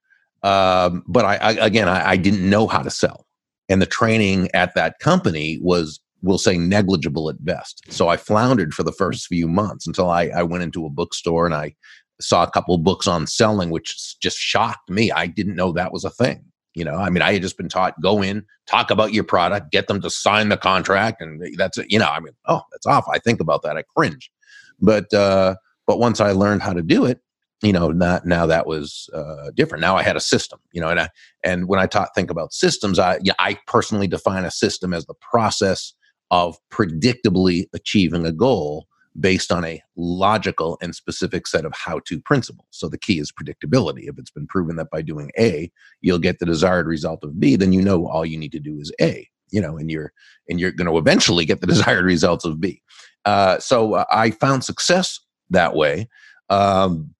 um, 0.43 1.02
but 1.07 1.25
I, 1.25 1.52
again 1.52 1.88
I, 1.88 2.17
didn't 2.17 2.49
know 2.49 2.67
how 2.67 2.83
to 2.83 2.90
sell, 2.90 3.26
and 3.69 3.83
the 3.83 3.87
training 3.87 4.49
at 4.55 4.75
that 4.75 4.99
company 4.99 5.59
was 5.61 6.00
we'll 6.23 6.38
say 6.38 6.59
negligible 6.59 7.31
at 7.31 7.45
best. 7.45 7.83
So 7.90 8.09
I 8.09 8.17
floundered 8.17 8.75
for 8.75 8.83
the 8.83 8.93
first 8.93 9.26
few 9.26 9.47
months 9.47 9.87
until 9.87 10.11
I, 10.11 10.25
I 10.28 10.43
went 10.43 10.64
into 10.64 10.85
a 10.85 10.90
bookstore 10.90 11.47
and 11.47 11.55
I 11.55 11.75
saw 12.20 12.42
a 12.42 12.50
couple 12.50 12.76
books 12.78 13.06
on 13.06 13.26
selling, 13.26 13.70
which 13.70 14.18
just 14.20 14.38
shocked 14.38 14.90
me. 14.90 15.10
I 15.10 15.26
didn't 15.26 15.56
know 15.56 15.72
that 15.72 15.92
was 15.92 16.04
a 16.04 16.10
thing. 16.10 16.44
You 16.75 16.84
know, 16.84 16.96
I 16.96 17.10
mean, 17.10 17.22
I 17.22 17.32
had 17.32 17.42
just 17.42 17.56
been 17.56 17.68
taught 17.68 18.00
go 18.00 18.22
in, 18.22 18.44
talk 18.66 18.90
about 18.90 19.12
your 19.12 19.25
product, 19.25 19.72
get 19.72 19.88
them 19.88 20.00
to 20.02 20.10
sign 20.10 20.48
the 20.48 20.56
contract, 20.56 21.20
and 21.20 21.42
that's 21.56 21.78
it. 21.78 21.90
You 21.90 21.98
know, 21.98 22.06
I 22.06 22.20
mean, 22.20 22.34
oh, 22.46 22.62
that's 22.70 22.87
awful. 22.87 23.12
I 23.12 23.18
think 23.18 23.40
about 23.40 23.62
that, 23.62 23.76
I 23.76 23.82
cringe. 23.96 24.30
But 24.78 25.12
uh, 25.12 25.56
but 25.87 25.98
once 25.98 26.20
I 26.20 26.32
learned 26.32 26.62
how 26.62 26.72
to 26.72 26.82
do 26.82 27.04
it, 27.04 27.20
you 27.62 27.72
know, 27.72 27.90
not, 27.90 28.26
now 28.26 28.46
that 28.46 28.66
was 28.66 29.10
uh, 29.12 29.50
different. 29.54 29.82
Now 29.82 29.96
I 29.96 30.02
had 30.02 30.16
a 30.16 30.20
system, 30.20 30.60
you 30.72 30.80
know, 30.80 30.88
and 30.88 31.00
I, 31.00 31.08
and 31.42 31.66
when 31.66 31.80
I 31.80 31.87
taught 31.87 32.14
think 32.14 32.30
about 32.30 32.52
systems, 32.52 32.98
I 32.98 33.18
yeah, 33.22 33.32
I 33.38 33.58
personally 33.66 34.06
define 34.06 34.44
a 34.44 34.50
system 34.50 34.92
as 34.94 35.06
the 35.06 35.14
process 35.14 35.94
of 36.30 36.58
predictably 36.70 37.66
achieving 37.75 38.26
a 38.26 38.32
goal 38.32 38.87
based 39.19 39.50
on 39.53 39.65
a 39.65 39.83
logical 39.97 40.79
and 40.81 40.95
specific 40.95 41.47
set 41.47 41.65
of 41.65 41.73
how 41.75 42.00
to 42.07 42.21
principles. 42.21 42.69
So 42.71 42.88
the 42.88 42.99
key 42.99 43.19
is 43.19 43.33
predictability. 43.33 44.09
If 44.09 44.19
it's 44.19 44.31
been 44.31 44.47
proven 44.47 44.77
that 44.77 44.91
by 44.91 45.03
doing 45.03 45.31
A, 45.38 45.71
you'll 46.00 46.19
get 46.19 46.38
the 46.38 46.47
desired 46.47 46.87
result 46.87 47.25
of 47.25 47.38
B, 47.41 47.57
then 47.57 47.73
you 47.73 47.83
know 47.83 48.07
all 48.07 48.25
you 48.25 48.38
need 48.38 48.53
to 48.53 48.61
do 48.61 48.79
is 48.79 48.93
A, 49.00 49.29
you 49.50 49.61
know, 49.61 49.77
and 49.77 49.91
you're, 49.91 50.12
and 50.49 50.61
you're 50.61 50.73
going 50.73 50.91
to 50.91 50.99
eventually 50.99 51.45
get 51.45 51.61
the 51.61 51.67
desired 51.75 52.05
results 52.05 52.45
of 52.45 52.61
B. 52.61 52.83
Uh, 53.25 53.59
so 53.59 53.95
uh, 53.95 54.05
I 54.11 54.31
found 54.31 54.65
success 54.65 55.21
that 55.50 55.75
way. 55.75 56.09
Um, 56.50 57.15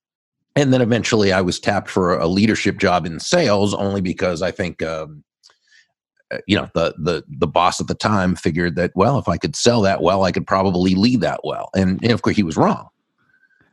and 0.57 0.73
then 0.73 0.80
eventually 0.80 1.33
I 1.33 1.40
was 1.40 1.61
tapped 1.61 1.88
for 1.88 2.18
a 2.18 2.26
leadership 2.26 2.78
job 2.78 3.07
in 3.07 3.21
sales 3.21 3.75
only 3.75 4.00
because 4.00 4.42
I 4.42 4.50
think, 4.50 4.83
um, 4.83 5.23
you 6.47 6.56
know 6.56 6.68
the 6.75 6.94
the 6.99 7.25
the 7.28 7.47
boss 7.47 7.80
at 7.80 7.87
the 7.87 7.94
time 7.94 8.35
figured 8.35 8.76
that 8.76 8.92
well 8.94 9.18
if 9.18 9.28
I 9.28 9.37
could 9.37 9.56
sell 9.56 9.80
that 9.82 10.02
well 10.02 10.25
I 10.25 10.32
could 10.32 10.47
probably 10.47 10.94
lead 10.94 11.20
that 11.23 11.40
well 11.44 11.70
and, 11.75 11.99
and 12.02 12.12
of 12.12 12.23
course 12.23 12.37
he 12.37 12.42
was 12.42 12.56
wrong. 12.56 12.88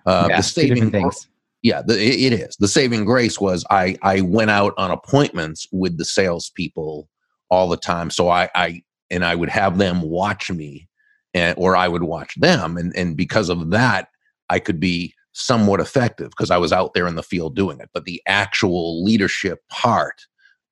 Uh, 0.06 0.28
yeah, 0.30 0.38
the 0.38 0.44
saving 0.44 0.92
things. 0.92 1.28
Yeah, 1.64 1.82
the, 1.82 2.00
it, 2.00 2.32
is 2.32 2.56
the 2.58 2.68
saving 2.68 3.06
grace 3.06 3.40
was 3.40 3.66
I 3.72 3.98
I 4.04 4.22
went 4.22 4.52
out 4.52 4.74
on 4.78 4.92
appointments 4.92 5.68
with 5.72 5.98
the 5.98 6.06
salespeople 6.06 7.10
all 7.50 7.68
the 7.68 7.78
time, 7.78 8.12
so 8.12 8.30
I 8.30 8.50
I 8.54 8.84
and 9.10 9.26
I 9.26 9.34
would 9.34 9.50
have 9.50 9.80
them 9.80 10.02
watch 10.02 10.52
me, 10.52 10.88
and 11.34 11.58
or 11.58 11.76
I 11.76 11.88
would 11.88 12.04
watch 12.04 12.36
them, 12.36 12.78
and 12.78 12.96
and 12.96 13.18
because 13.18 13.50
of 13.50 13.72
that 13.72 14.10
I 14.50 14.60
could 14.60 14.80
be 14.80 15.16
somewhat 15.32 15.80
effective 15.80 16.30
because 16.30 16.52
I 16.52 16.58
was 16.58 16.72
out 16.72 16.94
there 16.94 17.08
in 17.08 17.16
the 17.16 17.24
field 17.24 17.56
doing 17.56 17.80
it. 17.80 17.90
But 17.94 18.06
the 18.06 18.22
actual 18.26 19.04
leadership 19.04 19.60
part, 19.70 20.22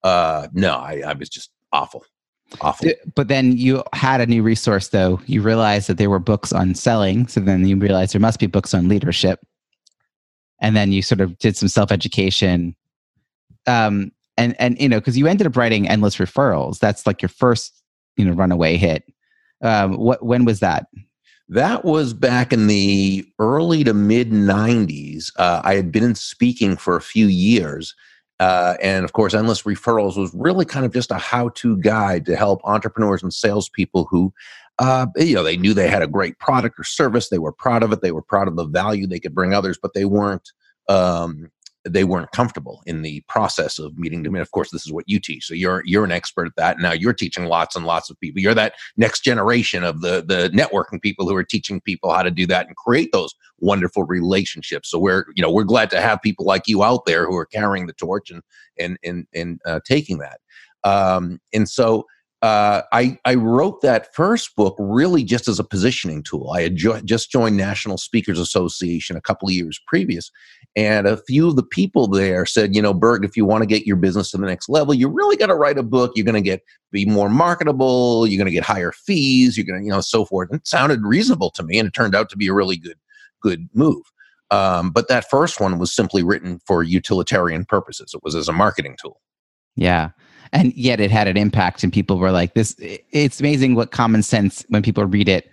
uh, 0.02 0.48
no, 0.52 0.76
I, 0.76 1.02
I 1.06 1.12
was 1.12 1.28
just 1.28 1.50
awful. 1.74 2.04
Awful. 2.60 2.90
But 3.14 3.28
then 3.28 3.56
you 3.56 3.82
had 3.92 4.20
a 4.20 4.26
new 4.26 4.42
resource 4.42 4.88
though. 4.88 5.20
You 5.26 5.42
realized 5.42 5.88
that 5.88 5.98
there 5.98 6.10
were 6.10 6.20
books 6.20 6.52
on 6.52 6.74
selling 6.74 7.26
so 7.26 7.40
then 7.40 7.66
you 7.66 7.76
realized 7.76 8.14
there 8.14 8.20
must 8.20 8.38
be 8.38 8.46
books 8.46 8.72
on 8.72 8.88
leadership. 8.88 9.40
And 10.60 10.76
then 10.76 10.92
you 10.92 11.02
sort 11.02 11.20
of 11.20 11.36
did 11.38 11.56
some 11.56 11.68
self-education. 11.68 12.76
Um 13.66 14.12
and 14.36 14.54
and 14.58 14.80
you 14.80 14.88
know 14.88 15.00
because 15.00 15.18
you 15.18 15.26
ended 15.26 15.46
up 15.46 15.56
writing 15.56 15.88
endless 15.88 16.16
referrals. 16.16 16.78
That's 16.78 17.06
like 17.06 17.20
your 17.20 17.28
first 17.28 17.82
you 18.16 18.24
know 18.24 18.32
runaway 18.32 18.76
hit. 18.76 19.04
Um 19.62 19.94
what 19.94 20.24
when 20.24 20.44
was 20.44 20.60
that? 20.60 20.86
That 21.48 21.84
was 21.84 22.14
back 22.14 22.52
in 22.52 22.68
the 22.68 23.26
early 23.38 23.84
to 23.84 23.92
mid 23.92 24.30
90s 24.30 25.30
uh, 25.36 25.60
i 25.62 25.74
had 25.74 25.92
been 25.92 26.14
speaking 26.14 26.74
for 26.74 26.96
a 26.96 27.02
few 27.02 27.26
years 27.26 27.94
uh, 28.40 28.74
and 28.82 29.04
of 29.04 29.12
course, 29.12 29.34
Endless 29.34 29.62
Referrals 29.62 30.16
was 30.16 30.32
really 30.34 30.64
kind 30.64 30.84
of 30.84 30.92
just 30.92 31.10
a 31.10 31.18
how 31.18 31.50
to 31.50 31.76
guide 31.78 32.26
to 32.26 32.36
help 32.36 32.60
entrepreneurs 32.64 33.22
and 33.22 33.32
salespeople 33.32 34.06
who, 34.10 34.32
uh, 34.78 35.06
you 35.16 35.34
know, 35.34 35.44
they 35.44 35.56
knew 35.56 35.72
they 35.72 35.88
had 35.88 36.02
a 36.02 36.08
great 36.08 36.38
product 36.38 36.78
or 36.78 36.84
service. 36.84 37.28
They 37.28 37.38
were 37.38 37.52
proud 37.52 37.82
of 37.82 37.92
it. 37.92 38.00
They 38.00 38.12
were 38.12 38.22
proud 38.22 38.48
of 38.48 38.56
the 38.56 38.66
value 38.66 39.06
they 39.06 39.20
could 39.20 39.34
bring 39.34 39.54
others, 39.54 39.78
but 39.80 39.94
they 39.94 40.04
weren't 40.04 40.50
um, 40.88 41.50
they 41.84 42.04
weren't 42.04 42.32
comfortable 42.32 42.82
in 42.86 43.02
the 43.02 43.22
process 43.28 43.78
of 43.78 43.96
meeting 43.98 44.22
them. 44.22 44.34
And 44.34 44.42
of 44.42 44.50
course, 44.50 44.70
this 44.70 44.86
is 44.86 44.92
what 44.92 45.04
you 45.06 45.20
teach. 45.20 45.46
So 45.46 45.54
you're 45.54 45.82
you're 45.84 46.04
an 46.04 46.12
expert 46.12 46.46
at 46.46 46.56
that. 46.56 46.78
Now 46.78 46.92
you're 46.92 47.12
teaching 47.12 47.44
lots 47.44 47.76
and 47.76 47.84
lots 47.84 48.10
of 48.10 48.18
people. 48.20 48.40
You're 48.40 48.54
that 48.54 48.74
next 48.96 49.20
generation 49.20 49.84
of 49.84 50.00
the 50.00 50.24
the 50.26 50.50
networking 50.54 51.02
people 51.02 51.28
who 51.28 51.36
are 51.36 51.44
teaching 51.44 51.80
people 51.80 52.12
how 52.12 52.22
to 52.22 52.30
do 52.30 52.46
that 52.46 52.66
and 52.66 52.76
create 52.76 53.10
those 53.12 53.34
wonderful 53.58 54.04
relationships. 54.04 54.90
So 54.90 54.98
we're 54.98 55.26
you 55.34 55.42
know 55.42 55.50
we're 55.50 55.64
glad 55.64 55.90
to 55.90 56.00
have 56.00 56.22
people 56.22 56.46
like 56.46 56.66
you 56.66 56.82
out 56.82 57.04
there 57.06 57.26
who 57.26 57.36
are 57.36 57.46
carrying 57.46 57.86
the 57.86 57.92
torch 57.92 58.30
and 58.30 58.42
and 58.78 58.98
and 59.04 59.26
and 59.34 59.60
uh, 59.66 59.80
taking 59.86 60.18
that. 60.18 60.40
Um, 60.84 61.40
and 61.52 61.68
so 61.68 62.06
uh, 62.44 62.82
I, 62.92 63.18
I 63.24 63.36
wrote 63.36 63.80
that 63.80 64.14
first 64.14 64.54
book 64.54 64.76
really 64.78 65.24
just 65.24 65.48
as 65.48 65.58
a 65.58 65.64
positioning 65.64 66.22
tool. 66.22 66.50
I 66.50 66.60
had 66.60 66.76
jo- 66.76 67.00
just 67.00 67.30
joined 67.30 67.56
National 67.56 67.96
Speakers 67.96 68.38
Association 68.38 69.16
a 69.16 69.22
couple 69.22 69.48
of 69.48 69.54
years 69.54 69.80
previous, 69.86 70.30
and 70.76 71.06
a 71.06 71.16
few 71.16 71.48
of 71.48 71.56
the 71.56 71.62
people 71.62 72.06
there 72.06 72.44
said, 72.44 72.74
you 72.74 72.82
know, 72.82 72.92
Burg, 72.92 73.24
if 73.24 73.34
you 73.34 73.46
want 73.46 73.62
to 73.62 73.66
get 73.66 73.86
your 73.86 73.96
business 73.96 74.30
to 74.32 74.36
the 74.36 74.44
next 74.44 74.68
level, 74.68 74.92
you 74.92 75.08
really 75.08 75.38
got 75.38 75.46
to 75.46 75.54
write 75.54 75.78
a 75.78 75.82
book. 75.82 76.12
You're 76.16 76.26
going 76.26 76.34
to 76.34 76.42
get 76.42 76.60
be 76.92 77.06
more 77.06 77.30
marketable. 77.30 78.26
You're 78.26 78.36
going 78.36 78.52
to 78.52 78.52
get 78.52 78.62
higher 78.62 78.92
fees. 78.92 79.56
You're 79.56 79.64
going 79.64 79.80
to, 79.80 79.86
you 79.86 79.90
know, 79.90 80.02
so 80.02 80.26
forth. 80.26 80.50
And 80.50 80.60
it 80.60 80.68
sounded 80.68 81.00
reasonable 81.02 81.50
to 81.52 81.62
me, 81.62 81.78
and 81.78 81.88
it 81.88 81.94
turned 81.94 82.14
out 82.14 82.28
to 82.28 82.36
be 82.36 82.48
a 82.48 82.52
really 82.52 82.76
good 82.76 82.98
good 83.40 83.70
move. 83.72 84.02
Um, 84.50 84.90
but 84.90 85.08
that 85.08 85.30
first 85.30 85.62
one 85.62 85.78
was 85.78 85.96
simply 85.96 86.22
written 86.22 86.60
for 86.66 86.82
utilitarian 86.82 87.64
purposes. 87.64 88.12
It 88.12 88.20
was 88.22 88.34
as 88.34 88.48
a 88.48 88.52
marketing 88.52 88.98
tool. 89.00 89.22
Yeah 89.76 90.10
and 90.54 90.72
yet 90.74 91.00
it 91.00 91.10
had 91.10 91.28
an 91.28 91.36
impact 91.36 91.82
and 91.82 91.92
people 91.92 92.16
were 92.18 92.30
like 92.30 92.54
this 92.54 92.74
it's 92.78 93.40
amazing 93.40 93.74
what 93.74 93.90
common 93.90 94.22
sense 94.22 94.64
when 94.68 94.82
people 94.82 95.04
read 95.04 95.28
it 95.28 95.50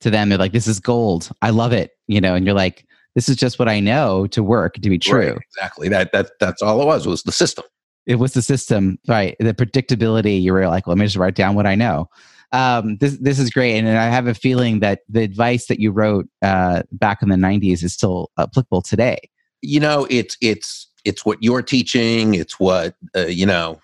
to 0.00 0.08
them 0.08 0.28
they're 0.28 0.38
like 0.38 0.52
this 0.52 0.66
is 0.66 0.80
gold. 0.80 1.30
I 1.42 1.50
love 1.50 1.72
it 1.72 1.90
you 2.06 2.20
know 2.20 2.34
and 2.34 2.46
you're 2.46 2.54
like 2.54 2.86
this 3.14 3.28
is 3.28 3.36
just 3.36 3.58
what 3.58 3.68
i 3.68 3.78
know 3.78 4.26
to 4.28 4.42
work 4.42 4.74
to 4.74 4.88
be 4.88 4.98
true. 4.98 5.32
right, 5.32 5.38
exactly. 5.38 5.88
That 5.88 6.12
that 6.12 6.30
that's 6.40 6.62
all 6.62 6.80
it 6.80 6.86
was 6.86 7.06
was 7.06 7.22
the 7.24 7.32
system. 7.32 7.64
It 8.06 8.16
was 8.16 8.32
the 8.32 8.42
system 8.42 8.98
right 9.06 9.36
the 9.38 9.54
predictability. 9.54 10.40
You 10.40 10.52
were 10.52 10.66
like 10.68 10.86
let 10.86 10.96
me 10.96 11.04
just 11.04 11.16
write 11.16 11.34
down 11.34 11.54
what 11.54 11.66
i 11.66 11.74
know. 11.74 12.08
Um, 12.52 12.98
this 12.98 13.18
this 13.18 13.40
is 13.40 13.50
great, 13.50 13.76
and 13.76 13.88
I 13.88 14.04
have 14.04 14.28
a 14.28 14.34
feeling 14.34 14.78
that 14.78 15.00
the 15.08 15.22
advice 15.22 15.66
that 15.66 15.80
you 15.80 15.90
wrote 15.90 16.28
uh, 16.40 16.82
back 16.92 17.20
in 17.20 17.28
the 17.28 17.36
'90s 17.36 17.82
is 17.82 17.92
still 17.92 18.30
applicable 18.38 18.82
today. 18.82 19.18
You 19.60 19.80
know, 19.80 20.06
it's 20.08 20.36
it's 20.40 20.86
it's 21.04 21.26
what 21.26 21.42
you're 21.42 21.62
teaching. 21.62 22.34
It's 22.34 22.60
what 22.60 22.94
uh, 23.16 23.26
you 23.26 23.44
know 23.44 23.80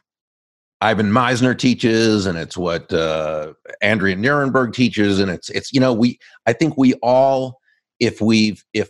Ivan 0.80 1.10
Misner 1.10 1.56
teaches, 1.56 2.26
and 2.26 2.38
it's 2.38 2.56
what 2.56 2.92
uh, 2.92 3.52
Andrea 3.82 4.16
Nierenberg 4.16 4.72
teaches, 4.72 5.20
and 5.20 5.30
it's 5.30 5.50
it's 5.50 5.72
you 5.72 5.80
know 5.80 5.92
we 5.92 6.18
I 6.46 6.52
think 6.52 6.76
we 6.78 6.94
all 6.94 7.58
if 7.98 8.20
we've 8.20 8.64
if 8.72 8.88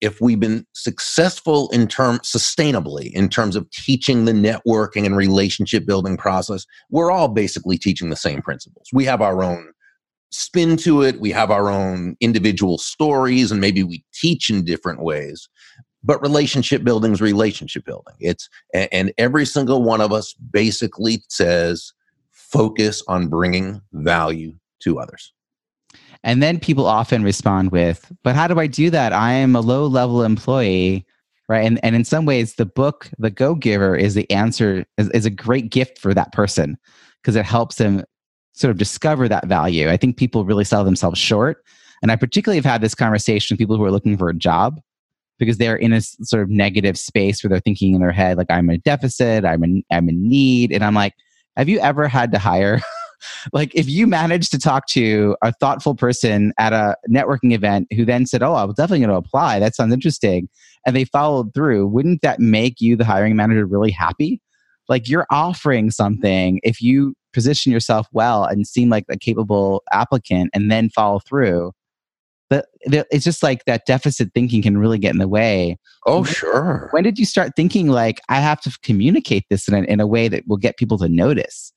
if 0.00 0.20
we've 0.20 0.40
been 0.40 0.66
successful 0.72 1.68
in 1.70 1.86
term 1.86 2.18
sustainably 2.18 3.10
in 3.12 3.28
terms 3.28 3.56
of 3.56 3.70
teaching 3.70 4.24
the 4.24 4.32
networking 4.32 5.04
and 5.04 5.16
relationship 5.16 5.86
building 5.86 6.16
process, 6.16 6.66
we're 6.90 7.10
all 7.10 7.28
basically 7.28 7.78
teaching 7.78 8.10
the 8.10 8.16
same 8.16 8.42
principles. 8.42 8.88
We 8.92 9.04
have 9.04 9.20
our 9.20 9.42
own 9.42 9.72
spin 10.30 10.76
to 10.78 11.02
it, 11.02 11.20
we 11.20 11.30
have 11.32 11.50
our 11.50 11.70
own 11.70 12.16
individual 12.20 12.78
stories, 12.78 13.50
and 13.50 13.60
maybe 13.60 13.82
we 13.82 14.04
teach 14.14 14.48
in 14.48 14.64
different 14.64 15.02
ways 15.02 15.48
but 16.02 16.20
relationship 16.22 16.82
building 16.84 17.12
is 17.12 17.20
relationship 17.20 17.84
building. 17.84 18.14
It's 18.20 18.48
and 18.74 19.12
every 19.18 19.46
single 19.46 19.82
one 19.82 20.00
of 20.00 20.12
us 20.12 20.34
basically 20.34 21.22
says 21.28 21.92
focus 22.30 23.02
on 23.06 23.28
bringing 23.28 23.80
value 23.92 24.54
to 24.80 24.98
others. 24.98 25.32
And 26.22 26.42
then 26.42 26.58
people 26.58 26.86
often 26.86 27.22
respond 27.22 27.72
with 27.72 28.10
but 28.22 28.34
how 28.34 28.46
do 28.46 28.58
i 28.58 28.66
do 28.66 28.90
that? 28.90 29.12
I 29.12 29.32
am 29.32 29.56
a 29.56 29.60
low 29.60 29.86
level 29.86 30.22
employee 30.22 31.06
right? 31.48 31.66
And, 31.66 31.80
and 31.82 31.96
in 31.96 32.04
some 32.04 32.26
ways 32.26 32.54
the 32.54 32.66
book 32.66 33.10
the 33.18 33.30
go 33.30 33.54
giver 33.54 33.96
is 33.96 34.14
the 34.14 34.30
answer 34.30 34.84
is, 34.98 35.08
is 35.10 35.26
a 35.26 35.30
great 35.30 35.70
gift 35.70 35.98
for 35.98 36.14
that 36.14 36.32
person 36.32 36.78
because 37.20 37.36
it 37.36 37.44
helps 37.44 37.76
them 37.76 38.04
sort 38.52 38.70
of 38.70 38.78
discover 38.78 39.28
that 39.28 39.46
value. 39.46 39.88
I 39.88 39.96
think 39.96 40.16
people 40.16 40.44
really 40.44 40.64
sell 40.64 40.84
themselves 40.84 41.18
short 41.18 41.64
and 42.02 42.10
i 42.10 42.16
particularly 42.16 42.56
have 42.56 42.64
had 42.64 42.80
this 42.80 42.94
conversation 42.94 43.54
with 43.54 43.58
people 43.58 43.76
who 43.76 43.84
are 43.84 43.90
looking 43.90 44.16
for 44.16 44.28
a 44.28 44.34
job 44.34 44.80
because 45.40 45.58
they're 45.58 45.76
in 45.76 45.92
a 45.92 46.00
sort 46.00 46.42
of 46.42 46.50
negative 46.50 46.96
space 46.96 47.42
where 47.42 47.48
they're 47.48 47.58
thinking 47.58 47.94
in 47.94 48.00
their 48.00 48.12
head 48.12 48.36
like 48.36 48.50
I'm 48.50 48.70
a 48.70 48.78
deficit, 48.78 49.44
I'm 49.44 49.64
in 49.64 49.82
I'm 49.90 50.08
in 50.08 50.28
need, 50.28 50.70
and 50.70 50.84
I'm 50.84 50.94
like, 50.94 51.14
have 51.56 51.68
you 51.68 51.80
ever 51.80 52.06
had 52.06 52.30
to 52.30 52.38
hire? 52.38 52.80
like 53.52 53.74
if 53.74 53.88
you 53.88 54.06
managed 54.06 54.52
to 54.52 54.58
talk 54.58 54.86
to 54.88 55.36
a 55.42 55.52
thoughtful 55.52 55.94
person 55.94 56.52
at 56.58 56.72
a 56.72 56.96
networking 57.10 57.52
event 57.52 57.88
who 57.96 58.04
then 58.04 58.26
said, 58.26 58.42
"Oh, 58.42 58.54
I 58.54 58.64
was 58.64 58.76
definitely 58.76 59.00
going 59.00 59.10
to 59.10 59.28
apply. 59.28 59.58
That 59.58 59.74
sounds 59.74 59.92
interesting," 59.92 60.48
and 60.86 60.94
they 60.94 61.04
followed 61.04 61.52
through, 61.54 61.88
wouldn't 61.88 62.22
that 62.22 62.38
make 62.38 62.80
you, 62.80 62.96
the 62.96 63.04
hiring 63.04 63.34
manager, 63.34 63.66
really 63.66 63.90
happy? 63.90 64.40
Like 64.88 65.08
you're 65.08 65.26
offering 65.30 65.90
something 65.90 66.60
if 66.62 66.80
you 66.80 67.14
position 67.32 67.72
yourself 67.72 68.08
well 68.12 68.44
and 68.44 68.66
seem 68.66 68.90
like 68.90 69.04
a 69.10 69.16
capable 69.16 69.82
applicant, 69.92 70.50
and 70.54 70.70
then 70.70 70.90
follow 70.90 71.18
through 71.20 71.72
but 72.50 72.66
it's 72.82 73.24
just 73.24 73.44
like 73.44 73.64
that 73.64 73.86
deficit 73.86 74.32
thinking 74.34 74.60
can 74.60 74.76
really 74.76 74.98
get 74.98 75.12
in 75.12 75.18
the 75.18 75.28
way. 75.28 75.78
Oh, 76.04 76.24
sure. 76.24 76.88
When 76.90 77.04
did 77.04 77.18
you 77.18 77.24
start 77.24 77.52
thinking 77.54 77.86
like 77.86 78.20
I 78.28 78.40
have 78.40 78.60
to 78.62 78.78
communicate 78.82 79.46
this 79.48 79.68
in 79.68 79.74
a, 79.74 79.82
in 79.82 80.00
a 80.00 80.06
way 80.06 80.26
that 80.26 80.46
will 80.48 80.56
get 80.56 80.76
people 80.76 80.98
to 80.98 81.08
notice? 81.08 81.72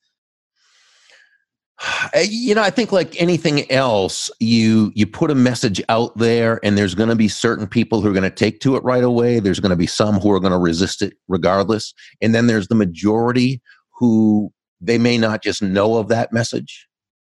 Eh, 2.13 2.27
you 2.29 2.53
know, 2.53 2.61
I 2.61 2.69
think 2.69 2.91
like 2.91 3.19
anything 3.19 3.69
else, 3.71 4.29
you 4.39 4.91
you 4.93 5.07
put 5.07 5.31
a 5.31 5.35
message 5.35 5.81
out 5.89 6.15
there, 6.17 6.59
and 6.63 6.77
there's 6.77 6.95
going 6.95 7.09
to 7.09 7.15
be 7.15 7.27
certain 7.27 7.65
people 7.65 8.01
who 8.01 8.09
are 8.09 8.13
going 8.13 8.23
to 8.23 8.29
take 8.29 8.59
to 8.61 8.75
it 8.75 8.83
right 8.83 9.03
away. 9.03 9.39
There's 9.39 9.59
going 9.59 9.71
to 9.71 9.75
be 9.75 9.87
some 9.87 10.19
who 10.19 10.31
are 10.31 10.39
going 10.39 10.53
to 10.53 10.59
resist 10.59 11.01
it 11.01 11.13
regardless, 11.27 11.93
and 12.21 12.35
then 12.35 12.47
there's 12.47 12.67
the 12.67 12.75
majority 12.75 13.61
who 13.97 14.51
they 14.79 14.97
may 14.97 15.17
not 15.17 15.41
just 15.41 15.61
know 15.61 15.97
of 15.97 16.07
that 16.09 16.31
message. 16.31 16.87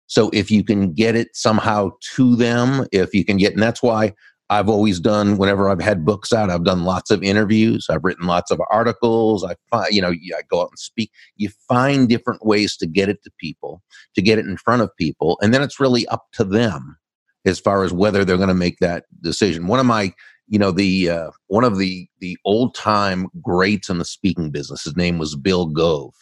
So 0.09 0.31
if 0.33 0.51
you 0.51 0.65
can 0.65 0.93
get 0.93 1.15
it 1.15 1.29
somehow 1.35 1.91
to 2.17 2.35
them, 2.35 2.87
if 2.93 3.15
you 3.15 3.25
can 3.25 3.37
get, 3.37 3.53
and 3.53 3.63
that's 3.63 3.83
why 3.83 4.15
I've 4.51 4.69
always 4.69 4.99
done 4.99 5.37
whenever 5.37 5.69
I've 5.69 5.81
had 5.81 6.07
books 6.07 6.33
out, 6.33 6.49
I've 6.49 6.65
done 6.65 6.85
lots 6.85 7.11
of 7.11 7.23
interviews. 7.23 7.87
I've 7.91 8.03
written 8.03 8.27
lots 8.27 8.51
of 8.51 8.61
articles. 8.71 9.45
I 9.45 9.57
find, 9.71 9.93
you 9.93 10.01
know, 10.01 10.11
I 10.11 10.43
go 10.49 10.63
out 10.63 10.71
and 10.71 10.79
speak. 10.79 11.11
You 11.37 11.51
find 11.69 12.09
different 12.09 12.45
ways 12.45 12.77
to 12.79 12.87
get 12.87 13.11
it 13.11 13.23
to 13.25 13.31
people, 13.39 13.83
to 14.15 14.23
get 14.23 14.39
it 14.39 14.47
in 14.47 14.57
front 14.57 14.81
of 14.81 14.97
people, 14.97 15.39
and 15.43 15.53
then 15.53 15.63
it's 15.63 15.79
really 15.79 16.07
up 16.09 16.27
to 16.33 16.45
them 16.45 16.97
as 17.45 17.61
far 17.61 17.85
as 17.85 17.93
whether 17.93 18.25
they're 18.25 18.37
going 18.37 18.49
to 18.49 18.55
make 18.55 18.79
that 18.79 19.05
decision. 19.23 19.67
One 19.67 19.81
of 19.81 19.87
my, 19.87 20.13
you 20.49 20.59
know, 20.59 20.71
the 20.71 21.11
uh, 21.11 21.31
one 21.49 21.65
of 21.65 21.77
the 21.77 22.09
the 22.21 22.39
old 22.47 22.75
time 22.75 23.27
greats 23.43 23.91
in 23.91 23.99
the 23.99 24.05
speaking 24.07 24.51
business. 24.51 24.85
His 24.85 24.97
name 24.97 25.19
was 25.19 25.37
Bill 25.37 25.67
Gove, 25.67 26.15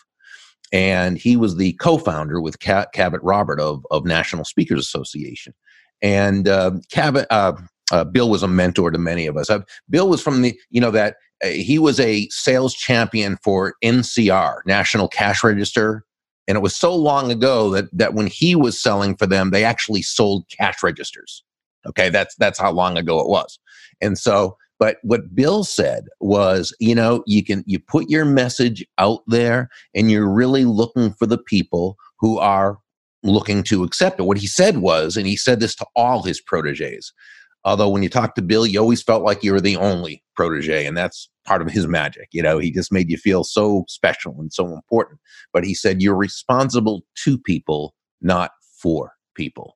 and 0.72 1.18
he 1.18 1.36
was 1.36 1.56
the 1.56 1.72
co-founder 1.74 2.40
with 2.40 2.58
Cavett 2.58 3.20
Robert 3.22 3.60
of 3.60 3.84
of 3.90 4.04
National 4.04 4.44
Speakers 4.44 4.80
Association. 4.80 5.54
And 6.02 6.48
uh, 6.48 6.72
Cavett, 6.92 7.26
uh, 7.30 7.54
uh, 7.92 8.04
Bill 8.04 8.28
was 8.28 8.42
a 8.42 8.48
mentor 8.48 8.90
to 8.90 8.98
many 8.98 9.26
of 9.26 9.36
us. 9.36 9.48
Uh, 9.48 9.60
Bill 9.88 10.08
was 10.08 10.22
from 10.22 10.42
the, 10.42 10.58
you 10.70 10.80
know, 10.80 10.90
that 10.90 11.16
uh, 11.44 11.48
he 11.48 11.78
was 11.78 12.00
a 12.00 12.28
sales 12.30 12.74
champion 12.74 13.38
for 13.42 13.74
NCR, 13.84 14.58
National 14.66 15.08
Cash 15.08 15.44
Register. 15.44 16.04
And 16.48 16.56
it 16.56 16.60
was 16.60 16.76
so 16.76 16.94
long 16.94 17.30
ago 17.30 17.70
that, 17.70 17.86
that 17.92 18.14
when 18.14 18.26
he 18.26 18.54
was 18.54 18.80
selling 18.80 19.16
for 19.16 19.26
them, 19.26 19.50
they 19.50 19.64
actually 19.64 20.02
sold 20.02 20.44
cash 20.48 20.82
registers. 20.82 21.42
Okay, 21.86 22.08
that's 22.08 22.34
that's 22.36 22.58
how 22.58 22.72
long 22.72 22.96
ago 22.96 23.20
it 23.20 23.28
was. 23.28 23.58
And 24.00 24.18
so, 24.18 24.56
but 24.78 24.98
what 25.02 25.34
Bill 25.34 25.64
said 25.64 26.04
was, 26.20 26.74
you 26.80 26.94
know, 26.94 27.22
you 27.26 27.44
can 27.44 27.64
you 27.66 27.78
put 27.78 28.10
your 28.10 28.24
message 28.24 28.84
out 28.98 29.20
there 29.26 29.68
and 29.94 30.10
you're 30.10 30.30
really 30.30 30.64
looking 30.64 31.12
for 31.12 31.26
the 31.26 31.38
people 31.38 31.96
who 32.18 32.38
are 32.38 32.78
looking 33.22 33.62
to 33.64 33.82
accept 33.82 34.20
it. 34.20 34.24
What 34.24 34.38
he 34.38 34.46
said 34.46 34.78
was, 34.78 35.16
and 35.16 35.26
he 35.26 35.36
said 35.36 35.60
this 35.60 35.74
to 35.76 35.86
all 35.96 36.22
his 36.22 36.40
proteges, 36.40 37.12
Although 37.66 37.88
when 37.88 38.04
you 38.04 38.08
talk 38.08 38.36
to 38.36 38.42
Bill, 38.42 38.64
you 38.64 38.78
always 38.78 39.02
felt 39.02 39.24
like 39.24 39.42
you 39.42 39.52
were 39.52 39.60
the 39.60 39.76
only 39.76 40.22
protege, 40.36 40.86
and 40.86 40.96
that's 40.96 41.28
part 41.44 41.60
of 41.60 41.68
his 41.68 41.88
magic. 41.88 42.28
You 42.30 42.40
know, 42.40 42.58
he 42.58 42.70
just 42.70 42.92
made 42.92 43.10
you 43.10 43.16
feel 43.16 43.42
so 43.42 43.84
special 43.88 44.36
and 44.38 44.52
so 44.52 44.68
important. 44.68 45.18
But 45.52 45.64
he 45.64 45.74
said 45.74 46.00
you're 46.00 46.14
responsible 46.14 47.02
to 47.24 47.36
people, 47.36 47.96
not 48.22 48.52
for 48.80 49.14
people. 49.34 49.75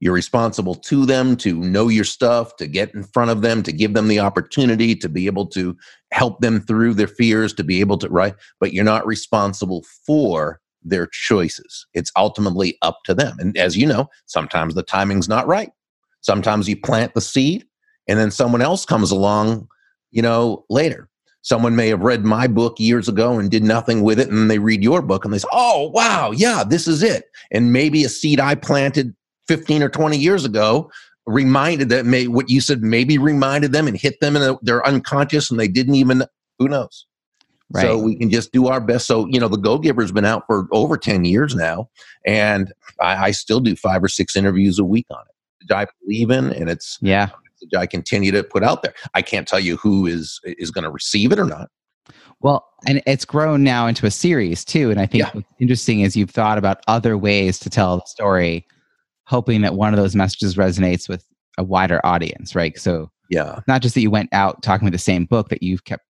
You're 0.00 0.14
responsible 0.14 0.76
to 0.76 1.06
them 1.06 1.36
to 1.38 1.54
know 1.54 1.88
your 1.88 2.04
stuff, 2.04 2.56
to 2.56 2.66
get 2.66 2.94
in 2.94 3.02
front 3.02 3.30
of 3.30 3.42
them, 3.42 3.62
to 3.64 3.72
give 3.72 3.94
them 3.94 4.08
the 4.08 4.20
opportunity, 4.20 4.94
to 4.94 5.08
be 5.08 5.26
able 5.26 5.46
to 5.48 5.76
help 6.12 6.40
them 6.40 6.60
through 6.60 6.94
their 6.94 7.08
fears, 7.08 7.52
to 7.54 7.64
be 7.64 7.80
able 7.80 7.98
to, 7.98 8.08
right? 8.08 8.34
But 8.60 8.72
you're 8.72 8.84
not 8.84 9.06
responsible 9.06 9.84
for 10.06 10.60
their 10.82 11.08
choices. 11.08 11.86
It's 11.94 12.12
ultimately 12.16 12.78
up 12.82 12.98
to 13.04 13.14
them. 13.14 13.36
And 13.40 13.56
as 13.56 13.76
you 13.76 13.86
know, 13.86 14.08
sometimes 14.26 14.74
the 14.74 14.84
timing's 14.84 15.28
not 15.28 15.46
right. 15.46 15.70
Sometimes 16.20 16.68
you 16.68 16.76
plant 16.76 17.14
the 17.14 17.20
seed 17.20 17.64
and 18.06 18.18
then 18.18 18.30
someone 18.30 18.62
else 18.62 18.84
comes 18.84 19.10
along, 19.10 19.68
you 20.10 20.22
know, 20.22 20.64
later. 20.70 21.08
Someone 21.42 21.76
may 21.76 21.88
have 21.88 22.00
read 22.00 22.24
my 22.24 22.46
book 22.46 22.78
years 22.78 23.08
ago 23.08 23.38
and 23.38 23.50
did 23.50 23.62
nothing 23.62 24.02
with 24.02 24.18
it, 24.18 24.28
and 24.28 24.50
they 24.50 24.58
read 24.58 24.82
your 24.82 25.00
book 25.00 25.24
and 25.24 25.32
they 25.32 25.38
say, 25.38 25.48
Oh, 25.52 25.90
wow, 25.94 26.32
yeah, 26.32 26.64
this 26.64 26.88
is 26.88 27.02
it. 27.02 27.26
And 27.52 27.72
maybe 27.72 28.04
a 28.04 28.08
seed 28.08 28.40
I 28.40 28.54
planted 28.54 29.14
15 29.48 29.82
or 29.82 29.88
20 29.88 30.16
years 30.16 30.44
ago 30.44 30.90
reminded 31.26 31.88
that 31.90 32.06
may, 32.06 32.26
what 32.26 32.48
you 32.48 32.60
said 32.60 32.82
maybe 32.82 33.18
reminded 33.18 33.72
them 33.72 33.86
and 33.86 33.96
hit 33.96 34.20
them 34.20 34.36
and 34.36 34.58
they're 34.62 34.86
unconscious 34.86 35.50
and 35.50 35.58
they 35.58 35.68
didn't 35.68 35.94
even, 35.94 36.24
who 36.58 36.68
knows? 36.68 37.06
Right. 37.70 37.82
So 37.82 37.98
we 37.98 38.16
can 38.16 38.30
just 38.30 38.50
do 38.52 38.68
our 38.68 38.80
best. 38.80 39.06
So, 39.06 39.26
you 39.26 39.38
know, 39.38 39.48
the 39.48 39.58
Go 39.58 39.78
Giver's 39.78 40.10
been 40.10 40.24
out 40.24 40.44
for 40.46 40.66
over 40.72 40.96
10 40.96 41.26
years 41.26 41.54
now, 41.54 41.90
and 42.24 42.72
I, 42.98 43.26
I 43.26 43.30
still 43.32 43.60
do 43.60 43.76
five 43.76 44.02
or 44.02 44.08
six 44.08 44.36
interviews 44.36 44.78
a 44.78 44.84
week 44.84 45.06
on 45.10 45.20
it. 45.28 45.34
I 45.70 45.86
believe 46.02 46.30
in, 46.30 46.50
and 46.52 46.70
it's 46.70 46.98
yeah. 47.02 47.28
I 47.76 47.86
continue 47.86 48.30
to 48.32 48.42
put 48.42 48.62
out 48.62 48.82
there. 48.82 48.94
I 49.14 49.20
can't 49.20 49.46
tell 49.46 49.60
you 49.60 49.76
who 49.76 50.06
is 50.06 50.40
is 50.44 50.70
going 50.70 50.84
to 50.84 50.90
receive 50.90 51.30
it 51.30 51.38
or 51.38 51.44
not. 51.44 51.68
Well, 52.40 52.66
and 52.86 53.02
it's 53.06 53.24
grown 53.24 53.64
now 53.64 53.86
into 53.86 54.06
a 54.06 54.10
series 54.10 54.64
too. 54.64 54.90
And 54.90 55.00
I 55.00 55.06
think 55.06 55.24
yeah. 55.24 55.30
what's 55.32 55.48
interesting 55.58 56.00
is 56.00 56.16
you've 56.16 56.30
thought 56.30 56.56
about 56.56 56.82
other 56.86 57.18
ways 57.18 57.58
to 57.60 57.70
tell 57.70 57.98
the 57.98 58.06
story, 58.06 58.66
hoping 59.28 59.62
that 59.62 59.74
one 59.74 59.92
of 59.92 60.00
those 60.00 60.16
messages 60.16 60.56
resonates 60.56 61.08
with 61.08 61.24
a 61.56 61.64
wider 61.64 62.04
audience, 62.04 62.54
right? 62.54 62.78
So 62.78 63.10
yeah, 63.30 63.60
not 63.68 63.82
just 63.82 63.94
that 63.94 64.00
you 64.00 64.10
went 64.10 64.30
out 64.32 64.62
talking 64.62 64.84
with 64.86 64.92
the 64.94 64.98
same 64.98 65.24
book 65.24 65.48
that 65.50 65.62
you've 65.62 65.84
kept. 65.84 66.04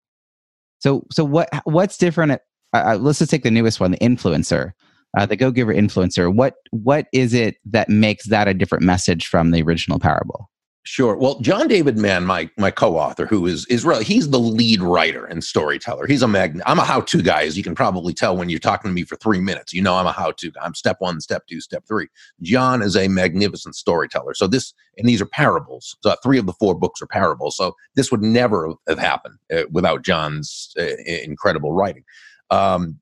So 0.78 1.04
so 1.10 1.24
what 1.24 1.48
what's 1.64 1.98
different? 1.98 2.32
At, 2.32 2.42
uh, 2.72 2.96
let's 2.96 3.18
just 3.18 3.30
take 3.30 3.42
the 3.42 3.50
newest 3.50 3.80
one, 3.80 3.90
the 3.90 3.98
influencer 3.98 4.72
uh, 5.16 5.26
the 5.26 5.36
Go 5.36 5.50
Giver 5.50 5.74
influencer. 5.74 6.34
What 6.34 6.54
what 6.70 7.06
is 7.12 7.34
it 7.34 7.56
that 7.64 7.88
makes 7.88 8.26
that 8.26 8.48
a 8.48 8.54
different 8.54 8.84
message 8.84 9.26
from 9.26 9.50
the 9.50 9.62
original 9.62 9.98
parable? 9.98 10.50
Sure. 10.84 11.16
Well, 11.16 11.38
John 11.40 11.68
David 11.68 11.98
Mann, 11.98 12.24
my 12.24 12.48
my 12.56 12.70
co-author, 12.70 13.26
who 13.26 13.46
is 13.46 13.66
is 13.66 13.84
really 13.84 14.04
he's 14.04 14.30
the 14.30 14.38
lead 14.38 14.80
writer 14.80 15.26
and 15.26 15.44
storyteller. 15.44 16.06
He's 16.06 16.22
a 16.22 16.28
mag. 16.28 16.62
I'm 16.64 16.78
a 16.78 16.84
how-to 16.84 17.20
guy, 17.20 17.42
as 17.42 17.58
you 17.58 17.62
can 17.62 17.74
probably 17.74 18.14
tell 18.14 18.36
when 18.36 18.48
you're 18.48 18.58
talking 18.58 18.88
to 18.88 18.94
me 18.94 19.04
for 19.04 19.16
three 19.16 19.40
minutes. 19.40 19.74
You 19.74 19.82
know, 19.82 19.96
I'm 19.96 20.06
a 20.06 20.12
how-to 20.12 20.50
guy. 20.50 20.62
I'm 20.62 20.74
step 20.74 20.96
one, 21.00 21.20
step 21.20 21.46
two, 21.46 21.60
step 21.60 21.84
three. 21.86 22.08
John 22.40 22.80
is 22.80 22.96
a 22.96 23.06
magnificent 23.08 23.74
storyteller. 23.74 24.32
So 24.32 24.46
this 24.46 24.72
and 24.96 25.06
these 25.06 25.20
are 25.20 25.26
parables. 25.26 25.94
So 26.02 26.14
three 26.22 26.38
of 26.38 26.46
the 26.46 26.54
four 26.54 26.74
books 26.74 27.02
are 27.02 27.06
parables. 27.06 27.56
So 27.56 27.74
this 27.94 28.10
would 28.10 28.22
never 28.22 28.72
have 28.88 28.98
happened 28.98 29.38
uh, 29.52 29.64
without 29.70 30.02
John's 30.04 30.72
uh, 30.80 30.86
incredible 31.06 31.72
writing. 31.72 32.04
Um, 32.50 32.98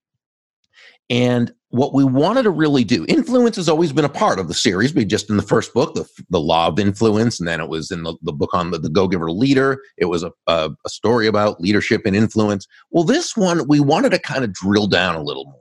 and 1.09 1.53
what 1.71 1.93
we 1.93 2.05
wanted 2.05 2.45
to 2.45 2.51
really 2.51 2.85
do, 2.85 3.05
influence 3.09 3.57
has 3.57 3.69
always 3.69 3.93
been 3.93 4.05
a 4.05 4.09
part 4.09 4.39
of 4.39 4.49
the 4.49 4.55
series, 4.55 4.93
but 4.93 5.09
just 5.09 5.29
in 5.29 5.37
the 5.37 5.43
first 5.43 5.75
book, 5.75 5.95
the, 5.95 6.09
the 6.31 6.41
law 6.41 6.69
of 6.69 6.79
influence, 6.79 7.39
and 7.39 7.49
then 7.49 7.61
it 7.61 7.69
was 7.69 7.91
in 7.91 8.03
the, 8.03 8.17
the 8.23 8.33
book 8.33 8.55
on 8.55 8.71
the, 8.71 8.79
the 8.79 8.89
Go 8.89 9.07
Giver 9.07 9.31
leader. 9.31 9.79
It 9.99 10.07
was 10.07 10.23
a, 10.23 10.33
a, 10.47 10.71
a 10.85 10.89
story 10.89 11.27
about 11.27 11.61
leadership 11.61 12.03
and 12.07 12.17
influence. 12.17 12.67
Well, 12.91 13.05
this 13.05 13.37
one, 13.37 13.67
we 13.69 13.81
wanted 13.81 14.11
to 14.11 14.19
kind 14.19 14.45
of 14.45 14.53
drill 14.53 14.87
down 14.87 15.17
a 15.17 15.23
little 15.23 15.45
more 15.45 15.55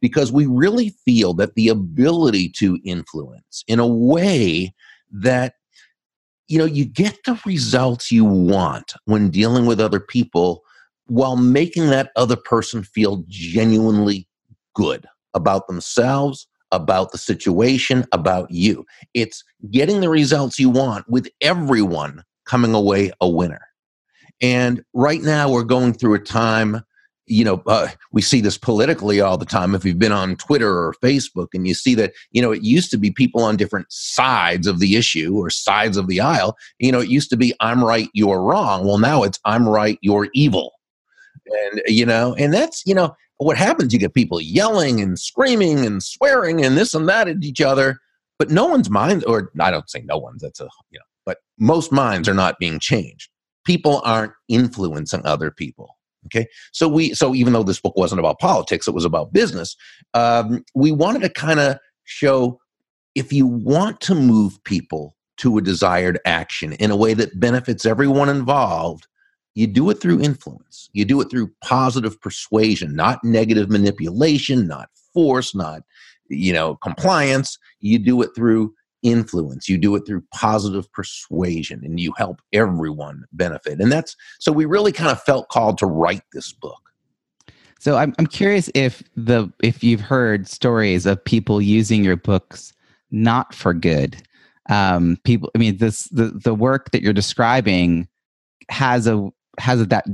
because 0.00 0.32
we 0.32 0.46
really 0.46 0.90
feel 1.04 1.34
that 1.34 1.54
the 1.54 1.68
ability 1.68 2.48
to 2.50 2.78
influence 2.84 3.64
in 3.68 3.78
a 3.78 3.86
way 3.86 4.74
that 5.10 5.54
you 6.48 6.58
know 6.58 6.64
you 6.64 6.84
get 6.84 7.18
the 7.24 7.40
results 7.46 8.12
you 8.12 8.24
want 8.24 8.92
when 9.06 9.30
dealing 9.30 9.64
with 9.64 9.80
other 9.80 10.00
people 10.00 10.62
while 11.06 11.36
making 11.36 11.88
that 11.88 12.10
other 12.16 12.36
person 12.36 12.82
feel 12.82 13.24
genuinely 13.28 14.26
good 14.74 15.06
about 15.34 15.66
themselves, 15.66 16.46
about 16.72 17.12
the 17.12 17.18
situation, 17.18 18.04
about 18.12 18.50
you. 18.50 18.84
It's 19.14 19.42
getting 19.70 20.00
the 20.00 20.08
results 20.08 20.58
you 20.58 20.70
want 20.70 21.08
with 21.08 21.28
everyone 21.40 22.22
coming 22.46 22.74
away 22.74 23.12
a 23.20 23.28
winner. 23.28 23.62
And 24.40 24.84
right 24.92 25.22
now, 25.22 25.50
we're 25.50 25.64
going 25.64 25.94
through 25.94 26.14
a 26.14 26.18
time, 26.18 26.82
you 27.26 27.44
know, 27.44 27.62
uh, 27.66 27.88
we 28.12 28.20
see 28.20 28.40
this 28.40 28.58
politically 28.58 29.20
all 29.20 29.38
the 29.38 29.46
time. 29.46 29.74
If 29.74 29.84
you've 29.84 29.98
been 29.98 30.12
on 30.12 30.36
Twitter 30.36 30.70
or 30.70 30.94
Facebook 31.02 31.48
and 31.54 31.66
you 31.66 31.72
see 31.72 31.94
that, 31.94 32.12
you 32.32 32.42
know, 32.42 32.50
it 32.52 32.62
used 32.62 32.90
to 32.90 32.98
be 32.98 33.10
people 33.10 33.42
on 33.42 33.56
different 33.56 33.86
sides 33.90 34.66
of 34.66 34.80
the 34.80 34.96
issue 34.96 35.36
or 35.36 35.50
sides 35.50 35.96
of 35.96 36.08
the 36.08 36.20
aisle. 36.20 36.56
You 36.78 36.92
know, 36.92 37.00
it 37.00 37.08
used 37.08 37.30
to 37.30 37.36
be, 37.36 37.54
I'm 37.60 37.82
right, 37.82 38.08
you're 38.12 38.42
wrong. 38.42 38.84
Well, 38.84 38.98
now 38.98 39.22
it's, 39.22 39.38
I'm 39.44 39.68
right, 39.68 39.98
you're 40.02 40.28
evil. 40.34 40.72
And, 41.46 41.82
you 41.86 42.04
know, 42.04 42.34
and 42.34 42.52
that's, 42.52 42.82
you 42.84 42.94
know, 42.94 43.14
what 43.38 43.56
happens? 43.56 43.92
You 43.92 43.98
get 43.98 44.14
people 44.14 44.40
yelling 44.40 45.00
and 45.00 45.18
screaming 45.18 45.84
and 45.84 46.02
swearing 46.02 46.64
and 46.64 46.76
this 46.76 46.94
and 46.94 47.08
that 47.08 47.28
at 47.28 47.42
each 47.42 47.60
other, 47.60 47.98
but 48.38 48.50
no 48.50 48.66
one's 48.66 48.90
mind, 48.90 49.24
or 49.26 49.50
I 49.60 49.70
don't 49.70 49.88
say 49.88 50.02
no 50.04 50.18
one's, 50.18 50.42
that's 50.42 50.60
a, 50.60 50.68
you 50.90 50.98
know, 50.98 51.04
but 51.26 51.38
most 51.58 51.92
minds 51.92 52.28
are 52.28 52.34
not 52.34 52.58
being 52.58 52.78
changed. 52.78 53.30
People 53.64 54.00
aren't 54.04 54.32
influencing 54.48 55.24
other 55.24 55.50
people. 55.50 55.96
Okay. 56.26 56.46
So 56.72 56.88
we, 56.88 57.12
so 57.14 57.34
even 57.34 57.52
though 57.52 57.62
this 57.62 57.80
book 57.80 57.96
wasn't 57.96 58.18
about 58.18 58.38
politics, 58.38 58.88
it 58.88 58.94
was 58.94 59.04
about 59.04 59.32
business, 59.32 59.76
um, 60.14 60.64
we 60.74 60.90
wanted 60.90 61.22
to 61.22 61.28
kind 61.28 61.60
of 61.60 61.78
show 62.04 62.58
if 63.14 63.32
you 63.32 63.46
want 63.46 64.00
to 64.02 64.14
move 64.14 64.62
people 64.64 65.16
to 65.36 65.58
a 65.58 65.62
desired 65.62 66.18
action 66.24 66.72
in 66.74 66.90
a 66.90 66.96
way 66.96 67.14
that 67.14 67.38
benefits 67.40 67.84
everyone 67.84 68.28
involved, 68.28 69.06
you 69.54 69.66
do 69.66 69.88
it 69.90 70.00
through 70.00 70.20
influence. 70.20 70.90
You 70.92 71.04
do 71.04 71.20
it 71.20 71.30
through 71.30 71.52
positive 71.62 72.20
persuasion, 72.20 72.94
not 72.94 73.22
negative 73.22 73.70
manipulation, 73.70 74.66
not 74.66 74.88
force, 75.12 75.54
not 75.54 75.82
you 76.28 76.52
know 76.52 76.76
compliance. 76.76 77.58
You 77.80 77.98
do 77.98 78.20
it 78.22 78.30
through 78.34 78.74
influence. 79.02 79.68
You 79.68 79.78
do 79.78 79.94
it 79.94 80.06
through 80.06 80.24
positive 80.32 80.90
persuasion, 80.92 81.82
and 81.84 82.00
you 82.00 82.12
help 82.16 82.40
everyone 82.52 83.24
benefit. 83.32 83.80
And 83.80 83.92
that's 83.92 84.16
so 84.40 84.50
we 84.50 84.64
really 84.64 84.92
kind 84.92 85.10
of 85.10 85.22
felt 85.22 85.48
called 85.48 85.78
to 85.78 85.86
write 85.86 86.22
this 86.32 86.52
book. 86.52 86.80
So 87.78 87.96
I'm 87.96 88.14
I'm 88.18 88.26
curious 88.26 88.70
if 88.74 89.02
the 89.14 89.52
if 89.62 89.84
you've 89.84 90.00
heard 90.00 90.48
stories 90.48 91.06
of 91.06 91.22
people 91.24 91.60
using 91.60 92.02
your 92.02 92.16
books 92.16 92.72
not 93.10 93.54
for 93.54 93.72
good. 93.72 94.16
Um, 94.70 95.18
people, 95.24 95.50
I 95.54 95.58
mean, 95.58 95.76
this 95.76 96.04
the 96.04 96.30
the 96.30 96.54
work 96.54 96.90
that 96.90 97.02
you're 97.02 97.12
describing 97.12 98.08
has 98.70 99.06
a 99.06 99.30
has 99.58 99.86
that 99.86 100.04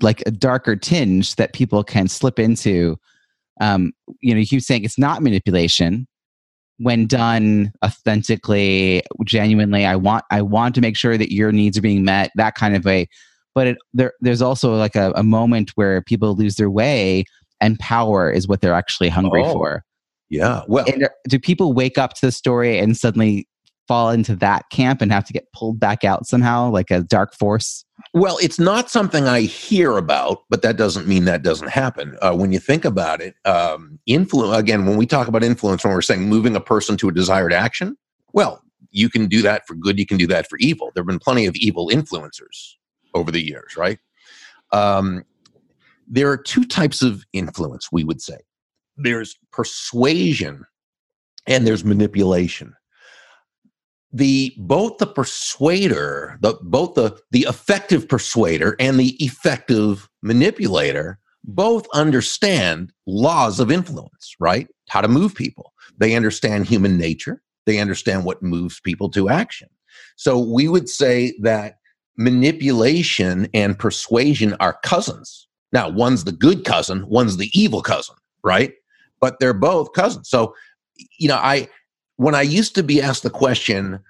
like 0.00 0.22
a 0.26 0.30
darker 0.30 0.76
tinge 0.76 1.36
that 1.36 1.52
people 1.52 1.84
can 1.84 2.08
slip 2.08 2.38
into 2.38 2.96
um, 3.60 3.92
you 4.20 4.34
know, 4.34 4.40
you 4.40 4.46
keep 4.46 4.62
saying 4.62 4.84
it's 4.84 4.98
not 4.98 5.22
manipulation 5.22 6.06
when 6.78 7.06
done 7.06 7.72
authentically, 7.84 9.02
genuinely. 9.24 9.86
I 9.86 9.96
want 9.96 10.24
I 10.30 10.42
want 10.42 10.74
to 10.74 10.80
make 10.80 10.96
sure 10.96 11.16
that 11.16 11.32
your 11.32 11.52
needs 11.52 11.78
are 11.78 11.82
being 11.82 12.04
met. 12.04 12.32
That 12.34 12.54
kind 12.54 12.74
of 12.74 12.84
way. 12.84 13.08
But 13.54 13.68
it, 13.68 13.78
there, 13.92 14.12
there's 14.20 14.42
also 14.42 14.74
like 14.74 14.96
a, 14.96 15.12
a 15.14 15.22
moment 15.22 15.70
where 15.76 16.02
people 16.02 16.34
lose 16.34 16.56
their 16.56 16.70
way, 16.70 17.24
and 17.60 17.78
power 17.78 18.28
is 18.30 18.48
what 18.48 18.60
they're 18.60 18.74
actually 18.74 19.08
hungry 19.08 19.42
Oh. 19.44 19.52
for. 19.52 19.84
Yeah. 20.30 20.62
Well, 20.66 20.84
And 20.92 21.08
do 21.28 21.38
people 21.38 21.72
wake 21.74 21.96
up 21.96 22.14
to 22.14 22.26
the 22.26 22.32
story 22.32 22.78
and 22.78 22.96
suddenly 22.96 23.46
fall 23.86 24.10
into 24.10 24.34
that 24.36 24.68
camp 24.70 25.00
and 25.00 25.12
have 25.12 25.24
to 25.24 25.32
get 25.32 25.52
pulled 25.52 25.78
back 25.78 26.04
out 26.04 26.26
somehow, 26.26 26.70
like 26.70 26.90
a 26.90 27.02
dark 27.02 27.34
force? 27.34 27.84
Well, 28.12 28.38
it's 28.42 28.58
not 28.58 28.90
something 28.90 29.26
I 29.26 29.42
hear 29.42 29.96
about, 29.96 30.44
but 30.48 30.62
that 30.62 30.76
doesn't 30.76 31.06
mean 31.06 31.24
that 31.24 31.42
doesn't 31.42 31.70
happen. 31.70 32.16
Uh, 32.20 32.34
when 32.34 32.52
you 32.52 32.58
think 32.58 32.84
about 32.84 33.20
it, 33.20 33.34
um, 33.44 33.98
influence 34.06 34.58
again, 34.58 34.86
when 34.86 34.96
we 34.96 35.06
talk 35.06 35.28
about 35.28 35.44
influence, 35.44 35.84
when 35.84 35.92
we're 35.92 36.02
saying 36.02 36.28
moving 36.28 36.56
a 36.56 36.60
person 36.60 36.96
to 36.98 37.08
a 37.08 37.12
desired 37.12 37.52
action, 37.52 37.96
well, 38.32 38.62
you 38.90 39.08
can 39.08 39.26
do 39.26 39.42
that 39.42 39.66
for 39.66 39.74
good, 39.74 39.98
you 39.98 40.06
can 40.06 40.18
do 40.18 40.26
that 40.28 40.48
for 40.48 40.58
evil. 40.58 40.90
There 40.94 41.02
have 41.02 41.08
been 41.08 41.18
plenty 41.18 41.46
of 41.46 41.54
evil 41.56 41.88
influencers 41.88 42.74
over 43.14 43.30
the 43.30 43.44
years, 43.44 43.76
right? 43.76 43.98
Um, 44.72 45.24
there 46.06 46.30
are 46.30 46.36
two 46.36 46.64
types 46.64 47.02
of 47.02 47.24
influence, 47.32 47.90
we 47.90 48.04
would 48.04 48.20
say 48.20 48.38
there's 48.96 49.36
persuasion 49.50 50.64
and 51.46 51.66
there's 51.66 51.84
manipulation 51.84 52.74
the 54.14 54.54
both 54.58 54.98
the 54.98 55.06
persuader 55.06 56.38
the 56.40 56.54
both 56.62 56.94
the 56.94 57.20
the 57.32 57.42
effective 57.48 58.08
persuader 58.08 58.76
and 58.78 58.98
the 58.98 59.16
effective 59.22 60.08
manipulator 60.22 61.18
both 61.42 61.86
understand 61.92 62.92
laws 63.06 63.60
of 63.60 63.70
influence 63.70 64.34
right? 64.38 64.68
How 64.88 65.00
to 65.00 65.08
move 65.08 65.34
people. 65.34 65.72
They 65.98 66.14
understand 66.14 66.66
human 66.66 66.96
nature. 66.96 67.42
They 67.66 67.78
understand 67.78 68.24
what 68.24 68.42
moves 68.42 68.80
people 68.80 69.10
to 69.10 69.28
action. 69.28 69.68
So 70.16 70.38
we 70.38 70.68
would 70.68 70.88
say 70.88 71.34
that 71.42 71.78
manipulation 72.16 73.48
and 73.52 73.78
persuasion 73.78 74.54
are 74.60 74.78
cousins. 74.84 75.48
Now 75.72 75.88
one's 75.88 76.24
the 76.24 76.32
good 76.32 76.64
cousin 76.64 77.06
one's 77.08 77.36
the 77.36 77.50
evil 77.52 77.82
cousin 77.82 78.14
right? 78.44 78.74
But 79.20 79.40
they're 79.40 79.54
both 79.54 79.92
cousins. 79.92 80.28
So 80.28 80.54
you 81.18 81.26
know 81.26 81.40
i 81.42 81.68
when 82.16 82.34
I 82.34 82.42
used 82.42 82.74
to 82.76 82.82
be 82.82 83.02
asked 83.02 83.22
the 83.22 83.30
question, 83.30 84.00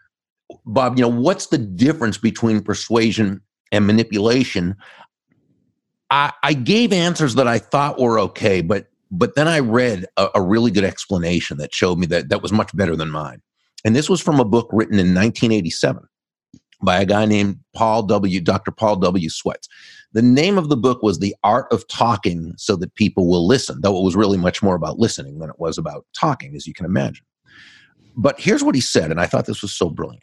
Bob, 0.67 0.97
you 0.97 1.03
know, 1.03 1.09
what's 1.09 1.47
the 1.47 1.59
difference 1.59 2.19
between 2.19 2.63
persuasion 2.63 3.41
and 3.73 3.87
manipulation? 3.87 4.77
I, 6.11 6.33
I 6.43 6.53
gave 6.53 6.93
answers 6.93 7.35
that 7.37 7.49
I 7.49 7.59
thought 7.59 8.01
were 8.01 8.19
okay, 8.21 8.61
but 8.61 8.89
but 9.11 9.37
then 9.37 9.47
I 9.47 9.61
read 9.61 10.07
a, 10.17 10.29
a 10.35 10.43
really 10.43 10.71
good 10.71 10.85
explanation 10.85 11.59
that 11.59 11.75
showed 11.75 11.99
me 11.99 12.07
that 12.07 12.31
that 12.31 12.43
was 12.43 12.53
much 12.53 12.75
better 12.77 12.97
than 12.97 13.11
mine. 13.11 13.41
And 13.85 13.95
this 13.95 14.09
was 14.09 14.21
from 14.21 14.41
a 14.41 14.45
book 14.45 14.69
written 14.73 14.95
in 14.95 15.15
1987 15.15 16.03
by 16.83 17.01
a 17.01 17.07
guy 17.07 17.25
named 17.25 17.59
Paul 17.75 18.03
W. 18.05 18.41
Dr. 18.41 18.73
Paul 18.73 18.97
W. 18.97 19.29
Swets. 19.31 19.69
The 20.13 20.23
name 20.23 20.59
of 20.59 20.69
the 20.69 20.77
book 20.77 21.03
was 21.03 21.19
The 21.19 21.35
Art 21.45 21.67
of 21.73 21.87
Talking 21.89 22.55
So 22.57 22.77
That 22.77 22.95
People 22.95 23.29
Will 23.29 23.47
Listen, 23.47 23.81
though 23.83 23.99
it 23.99 24.05
was 24.05 24.17
really 24.17 24.39
much 24.39 24.63
more 24.63 24.75
about 24.75 24.99
listening 24.99 25.39
than 25.39 25.51
it 25.51 25.59
was 25.59 25.79
about 25.79 26.07
talking, 26.19 26.55
as 26.57 26.67
you 26.67 26.75
can 26.75 26.87
imagine. 26.87 27.25
But 28.17 28.39
here's 28.39 28.63
what 28.63 28.75
he 28.75 28.81
said, 28.81 29.11
and 29.11 29.21
I 29.21 29.27
thought 29.27 29.47
this 29.47 29.63
was 29.63 29.73
so 29.73 29.91
brilliant. 29.91 30.23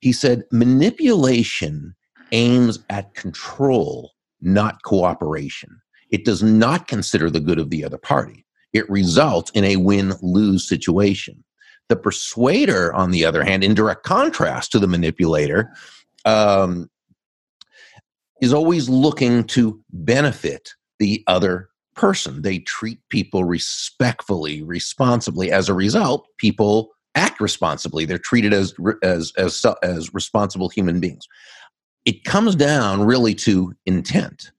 He 0.00 0.12
said, 0.12 0.44
manipulation 0.50 1.94
aims 2.32 2.78
at 2.90 3.14
control, 3.14 4.12
not 4.40 4.82
cooperation. 4.82 5.80
It 6.10 6.24
does 6.24 6.42
not 6.42 6.88
consider 6.88 7.30
the 7.30 7.40
good 7.40 7.58
of 7.58 7.70
the 7.70 7.84
other 7.84 7.98
party. 7.98 8.44
It 8.72 8.88
results 8.90 9.50
in 9.52 9.64
a 9.64 9.76
win 9.76 10.14
lose 10.22 10.68
situation. 10.68 11.44
The 11.88 11.96
persuader, 11.96 12.92
on 12.94 13.10
the 13.10 13.24
other 13.24 13.44
hand, 13.44 13.64
in 13.64 13.74
direct 13.74 14.02
contrast 14.02 14.72
to 14.72 14.78
the 14.78 14.86
manipulator, 14.86 15.72
um, 16.24 16.88
is 18.40 18.52
always 18.52 18.88
looking 18.88 19.44
to 19.44 19.80
benefit 19.90 20.70
the 20.98 21.22
other 21.26 21.68
person. 21.94 22.42
They 22.42 22.60
treat 22.60 22.98
people 23.08 23.44
respectfully, 23.44 24.62
responsibly. 24.62 25.52
As 25.52 25.68
a 25.68 25.74
result, 25.74 26.26
people 26.38 26.90
act 27.14 27.40
responsibly. 27.40 28.04
They're 28.04 28.18
treated 28.18 28.52
as 28.52 28.74
as 29.02 29.32
as 29.36 29.64
as 29.82 30.14
responsible 30.14 30.68
human 30.68 31.00
beings. 31.00 31.26
It 32.04 32.24
comes 32.24 32.56
down 32.56 33.04
really 33.04 33.34
to 33.36 33.74
intent. 33.86 34.50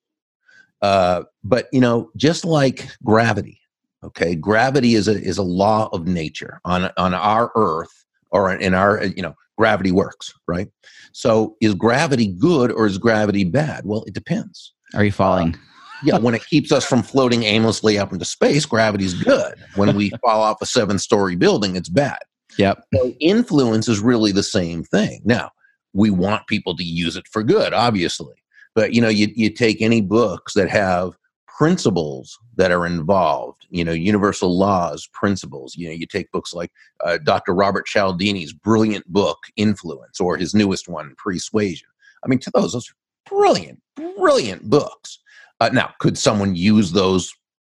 Uh, 0.82 1.24
but 1.44 1.68
you 1.72 1.82
know, 1.82 2.10
just 2.16 2.46
like 2.46 2.90
gravity, 3.04 3.60
okay, 4.04 4.36
gravity 4.36 4.96
is 4.96 5.08
a 5.08 5.14
is 5.14 5.38
a 5.38 5.44
law 5.44 5.90
of 5.94 6.08
nature 6.08 6.60
on 6.66 6.92
on 6.98 7.14
our 7.14 7.52
Earth 7.56 8.06
or 8.32 8.54
in 8.54 8.74
our 8.74 9.06
you 9.06 9.22
know 9.22 9.36
gravity 9.58 9.92
works, 9.92 10.34
right? 10.48 10.68
So 11.14 11.56
is 11.62 11.74
gravity 11.74 12.28
good 12.28 12.72
or 12.72 12.86
is 12.86 12.98
gravity 12.98 13.44
bad? 13.44 13.86
Well, 13.86 14.04
it 14.04 14.14
depends. 14.14 14.74
Are 14.94 15.04
you 15.04 15.12
falling? 15.12 15.56
Yeah, 16.04 16.18
when 16.18 16.36
it 16.36 16.46
keeps 16.48 16.72
us 16.72 16.84
from 16.84 17.02
floating 17.02 17.44
aimlessly 17.44 17.98
up 17.98 18.12
into 18.12 18.26
space, 18.26 18.66
gravity's 18.66 19.14
good. 19.14 19.56
When 19.76 19.96
we 19.96 20.10
fall 20.22 20.42
off 20.42 20.62
a 20.62 20.66
seven 20.66 21.00
story 21.00 21.38
building, 21.38 21.78
it's 21.78 21.88
bad. 21.88 22.20
Yep. 22.58 22.84
So 22.94 23.14
influence 23.20 23.88
is 23.88 24.00
really 24.00 24.32
the 24.32 24.44
same 24.44 24.84
thing. 24.84 25.22
Now, 25.24 25.52
we 25.94 26.10
want 26.10 26.48
people 26.48 26.76
to 26.76 26.84
use 26.84 27.16
it 27.16 27.28
for 27.32 27.44
good, 27.44 27.74
obviously. 27.74 28.36
But 28.76 28.94
you 28.94 29.02
know, 29.02 29.10
you, 29.10 29.28
you 29.36 29.50
take 29.50 29.82
any 29.82 30.02
books 30.02 30.54
that 30.54 30.70
have 30.70 31.14
principles 31.58 32.40
that 32.56 32.72
are 32.72 32.86
involved, 32.86 33.68
you 33.70 33.84
know, 33.84 33.92
universal 33.92 34.58
laws, 34.58 35.08
principles. 35.14 35.76
You 35.76 35.88
know, 35.88 35.94
you 35.94 36.08
take 36.08 36.32
books 36.32 36.54
like 36.54 36.72
uh, 37.04 37.20
Dr. 37.24 37.54
Robert 37.54 37.86
Cialdini's 37.88 38.54
brilliant 38.54 39.06
book, 39.08 39.38
Influence, 39.56 40.20
or 40.20 40.36
his 40.36 40.56
newest 40.56 40.88
one, 40.88 41.14
Persuasion. 41.18 41.88
I 42.24 42.28
mean, 42.28 42.40
to 42.40 42.52
those, 42.54 42.74
those 42.74 42.90
are 42.90 43.30
brilliant, 43.30 43.80
brilliant 44.18 44.70
books. 44.70 45.20
Uh, 45.60 45.70
now, 45.72 45.94
could 46.00 46.18
someone 46.18 46.56
use 46.56 46.92
those 46.92 47.32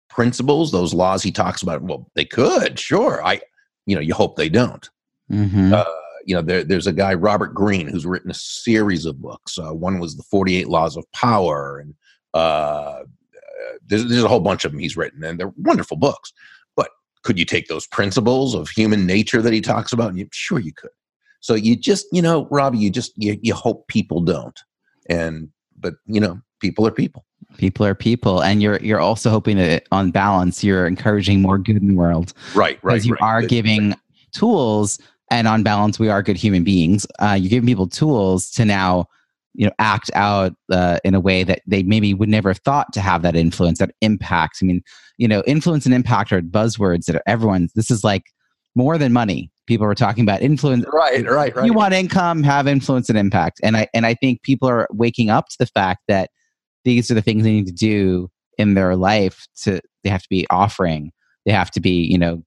principles, 0.10 0.72
those 0.72 0.94
laws 0.94 1.24
he 1.24 1.32
talks 1.32 1.62
about? 1.62 1.82
Well, 1.82 2.10
they 2.16 2.26
could, 2.26 2.78
sure. 2.78 3.26
I, 3.26 3.40
you 3.90 3.96
know, 3.96 4.02
you 4.02 4.14
hope 4.14 4.36
they 4.36 4.50
don't. 4.50 4.90
Mm-hmm. 5.32 5.74
Uh, 5.74 5.84
you 6.26 6.36
know, 6.36 6.42
there, 6.42 6.64
there's 6.64 6.88
a 6.88 6.94
guy, 6.94 7.14
Robert 7.14 7.54
Greene, 7.54 7.88
who's 7.88 8.06
written 8.06 8.32
a 8.32 8.36
series 8.36 9.06
of 9.06 9.22
books. 9.22 9.58
Uh, 9.58 9.74
one 9.74 10.00
was 10.00 10.16
the 10.16 10.24
48 10.24 10.68
Laws 10.68 10.96
of 10.96 11.12
Power, 11.12 11.80
and 11.80 11.94
uh, 12.34 13.04
there's, 13.88 14.06
there's 14.06 14.24
a 14.24 14.28
whole 14.28 14.40
bunch 14.40 14.66
of 14.66 14.72
them 14.72 14.80
he's 14.80 14.98
written, 14.98 15.24
and 15.24 15.40
they're 15.40 15.54
wonderful 15.58 15.98
books. 15.98 16.32
But 16.76 16.90
could 17.24 17.40
you 17.40 17.46
take 17.46 17.68
those 17.68 17.88
principles 17.88 18.54
of 18.54 18.70
human 18.70 19.06
nature 19.06 19.42
that 19.42 19.54
he 19.54 19.62
talks 19.62 19.92
about? 19.92 20.10
And 20.10 20.20
you, 20.20 20.28
sure, 20.32 20.60
you 20.60 20.74
could. 20.74 20.92
So 21.42 21.56
you 21.56 21.76
just, 21.76 22.06
you 22.12 22.22
know, 22.22 22.48
Robbie, 22.52 22.80
you 22.80 22.90
just 22.90 23.14
you, 23.16 23.40
you 23.42 23.54
hope 23.54 23.88
people 23.88 24.22
don't, 24.22 24.60
and 25.10 25.50
but 25.80 25.96
you 26.06 26.20
know, 26.20 26.42
people 26.60 26.86
are 26.86 26.92
people. 26.92 27.26
People 27.58 27.86
are 27.86 27.96
people, 27.96 28.42
and 28.42 28.62
you're 28.62 28.78
you're 28.78 29.00
also 29.00 29.30
hoping 29.30 29.58
that 29.58 29.88
on 29.92 30.12
balance, 30.12 30.64
you're 30.64 30.88
encouraging 30.88 31.42
more 31.42 31.58
good 31.58 31.78
in 31.78 31.88
the 31.88 31.96
world 31.96 32.34
Right, 32.56 32.80
right. 32.82 32.94
because 32.94 33.06
you 33.06 33.14
right. 33.14 33.22
are 33.22 33.42
giving 33.42 33.96
tools, 34.34 35.00
and 35.32 35.48
on 35.48 35.64
balance, 35.64 36.00
we 36.00 36.10
are 36.10 36.24
good 36.24 36.38
human 36.38 36.64
beings. 36.64 37.06
Uh, 37.20 37.38
you're 37.40 37.50
giving 37.50 37.68
people 37.68 37.88
tools 37.88 38.50
to 38.52 38.66
now, 38.66 39.06
you 39.54 39.66
know, 39.66 39.74
act 39.80 40.10
out 40.14 40.54
uh, 40.72 41.00
in 41.04 41.14
a 41.16 41.20
way 41.20 41.44
that 41.44 41.62
they 41.68 41.84
maybe 41.84 42.14
would 42.14 42.30
never 42.30 42.50
have 42.50 42.60
thought 42.60 42.94
to 42.94 43.02
have 43.02 43.22
that 43.24 43.36
influence, 43.36 43.80
that 43.80 43.92
impact. 44.02 44.60
I 44.62 44.66
mean, 44.66 44.82
you 45.18 45.28
know, 45.28 45.44
influence 45.46 45.86
and 45.86 45.94
impact 45.94 46.32
are 46.32 46.42
buzzwords 46.42 47.06
that 47.06 47.16
are 47.16 47.24
everyone's. 47.28 47.74
This 47.74 47.92
is 47.92 48.04
like 48.04 48.24
more 48.76 48.98
than 48.98 49.12
money. 49.12 49.52
People 49.68 49.86
are 49.86 49.96
talking 49.96 50.24
about 50.24 50.42
influence. 50.42 50.86
Right, 50.92 51.28
right, 51.30 51.56
right. 51.56 51.66
You 51.66 51.74
want 51.74 51.94
income, 51.94 52.42
have 52.44 52.68
influence 52.68 53.10
and 53.10 53.18
impact, 53.18 53.60
and 53.64 53.78
I 53.78 53.88
and 53.94 54.06
I 54.06 54.14
think 54.16 54.42
people 54.44 54.68
are 54.70 54.88
waking 54.92 55.30
up 55.30 55.50
to 55.50 55.56
the 55.60 55.68
fact 55.68 56.04
that 56.08 56.32
these 56.86 57.10
are 57.12 57.14
the 57.14 57.22
things 57.22 57.44
they 57.44 57.52
need 57.52 57.68
to 57.68 57.74
do 57.74 58.30
in 58.58 58.74
their 58.74 58.96
life. 58.96 59.48
To 59.64 59.82
they 60.04 60.10
have 60.10 60.24
to 60.24 60.30
be 60.30 60.46
offering. 60.50 61.12
They 61.46 61.52
have 61.52 61.72
to 61.72 61.80
be, 61.80 62.04
you 62.04 62.18
know, 62.18 62.44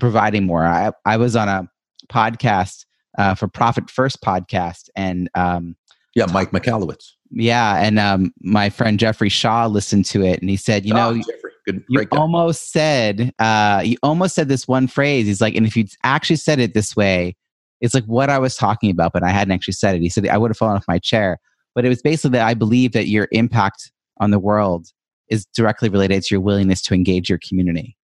providing 0.00 0.44
more. 0.46 0.64
I 0.64 0.92
I 1.04 1.16
was 1.16 1.36
on 1.36 1.48
a 1.48 1.68
podcast 2.08 2.84
uh, 3.18 3.34
for 3.34 3.48
Profit 3.48 3.90
First 3.90 4.22
podcast, 4.22 4.88
and 4.96 5.28
um, 5.34 5.76
yeah, 6.14 6.26
Mike 6.32 6.50
Michalowicz. 6.50 7.12
yeah, 7.30 7.76
and 7.84 7.98
um, 7.98 8.32
my 8.40 8.70
friend 8.70 8.98
Jeffrey 8.98 9.28
Shaw 9.28 9.66
listened 9.66 10.04
to 10.06 10.22
it, 10.22 10.40
and 10.40 10.50
he 10.50 10.56
said, 10.56 10.84
you 10.84 10.94
know, 10.94 11.10
Oh, 11.10 11.16
Jeffrey, 11.16 11.50
good, 11.66 11.84
you 11.88 12.04
almost 12.12 12.72
said 12.72 13.32
uh 13.38 13.80
you 13.84 13.96
almost 14.02 14.34
said 14.34 14.48
this 14.50 14.68
one 14.68 14.86
phrase 14.86 15.26
he's 15.26 15.40
like 15.40 15.54
and 15.54 15.66
if 15.66 15.74
you'd 15.74 15.88
actually 16.02 16.36
said 16.36 16.58
it 16.58 16.74
this 16.74 16.94
way 16.94 17.34
it's 17.80 17.94
like 17.94 18.04
what 18.04 18.28
i 18.28 18.38
was 18.38 18.54
talking 18.54 18.90
about 18.90 19.14
but 19.14 19.22
i 19.22 19.30
hadn't 19.30 19.50
actually 19.52 19.72
said 19.72 19.94
it 19.96 20.02
he 20.02 20.10
said 20.10 20.28
i 20.28 20.36
would 20.36 20.50
have 20.50 20.58
fallen 20.58 20.76
off 20.76 20.84
my 20.86 20.98
chair 20.98 21.38
but 21.74 21.84
it 21.84 21.88
was 21.88 22.02
basically 22.02 22.30
that 22.30 22.46
i 22.46 22.54
believe 22.54 22.92
that 22.92 23.08
your 23.08 23.28
impact 23.32 23.90
on 24.20 24.30
the 24.30 24.38
world 24.38 24.88
is 25.28 25.46
directly 25.54 25.88
related 25.88 26.22
to 26.22 26.34
your 26.34 26.40
willingness 26.40 26.82
to 26.82 26.94
engage 26.94 27.28
your 27.28 27.38
community 27.46 27.96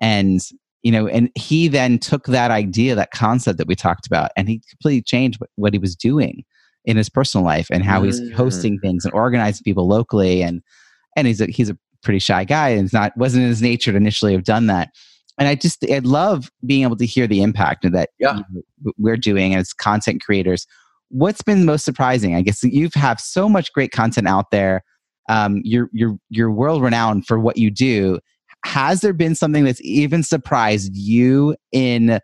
and 0.00 0.40
you 0.82 0.92
know 0.92 1.06
and 1.08 1.30
he 1.34 1.68
then 1.68 1.98
took 1.98 2.26
that 2.26 2.50
idea 2.50 2.94
that 2.94 3.10
concept 3.10 3.58
that 3.58 3.66
we 3.68 3.74
talked 3.74 4.06
about 4.06 4.30
and 4.36 4.48
he 4.48 4.60
completely 4.70 5.02
changed 5.02 5.40
what, 5.40 5.50
what 5.56 5.72
he 5.72 5.78
was 5.78 5.96
doing 5.96 6.44
in 6.84 6.96
his 6.96 7.08
personal 7.08 7.44
life 7.44 7.66
and 7.70 7.84
how 7.84 8.02
he's 8.02 8.20
Mm. 8.20 8.32
hosting 8.32 8.78
things 8.78 9.04
and 9.04 9.12
organizing 9.12 9.62
people 9.62 9.86
locally 9.86 10.42
and 10.42 10.62
and 11.16 11.26
he's 11.26 11.40
a 11.40 11.46
he's 11.46 11.68
a 11.68 11.76
pretty 12.02 12.18
shy 12.18 12.44
guy 12.44 12.70
and 12.70 12.84
it's 12.84 12.94
not 12.94 13.16
wasn't 13.16 13.42
in 13.42 13.48
his 13.48 13.60
nature 13.62 13.90
to 13.90 13.96
initially 13.96 14.32
have 14.32 14.44
done 14.44 14.66
that. 14.68 14.90
And 15.38 15.48
I 15.48 15.54
just 15.54 15.84
I 15.90 15.98
love 15.98 16.50
being 16.66 16.82
able 16.82 16.96
to 16.96 17.06
hear 17.06 17.26
the 17.26 17.42
impact 17.42 17.90
that 17.90 18.10
yeah. 18.18 18.40
we're 18.96 19.16
doing 19.16 19.54
as 19.54 19.72
content 19.72 20.22
creators. 20.22 20.66
What's 21.10 21.42
been 21.42 21.64
most 21.64 21.84
surprising? 21.84 22.34
I 22.34 22.42
guess 22.42 22.62
you 22.62 22.90
have 22.94 23.20
so 23.20 23.48
much 23.48 23.72
great 23.72 23.92
content 23.92 24.28
out 24.28 24.50
there. 24.50 24.82
Um, 25.28 25.60
you're 25.64 25.88
you're 25.92 26.16
you're 26.30 26.50
world 26.50 26.82
renowned 26.82 27.26
for 27.26 27.38
what 27.38 27.56
you 27.56 27.70
do. 27.70 28.18
Has 28.64 29.00
there 29.00 29.12
been 29.12 29.34
something 29.34 29.64
that's 29.64 29.80
even 29.82 30.22
surprised 30.22 30.94
you 30.94 31.56
in 31.72 32.20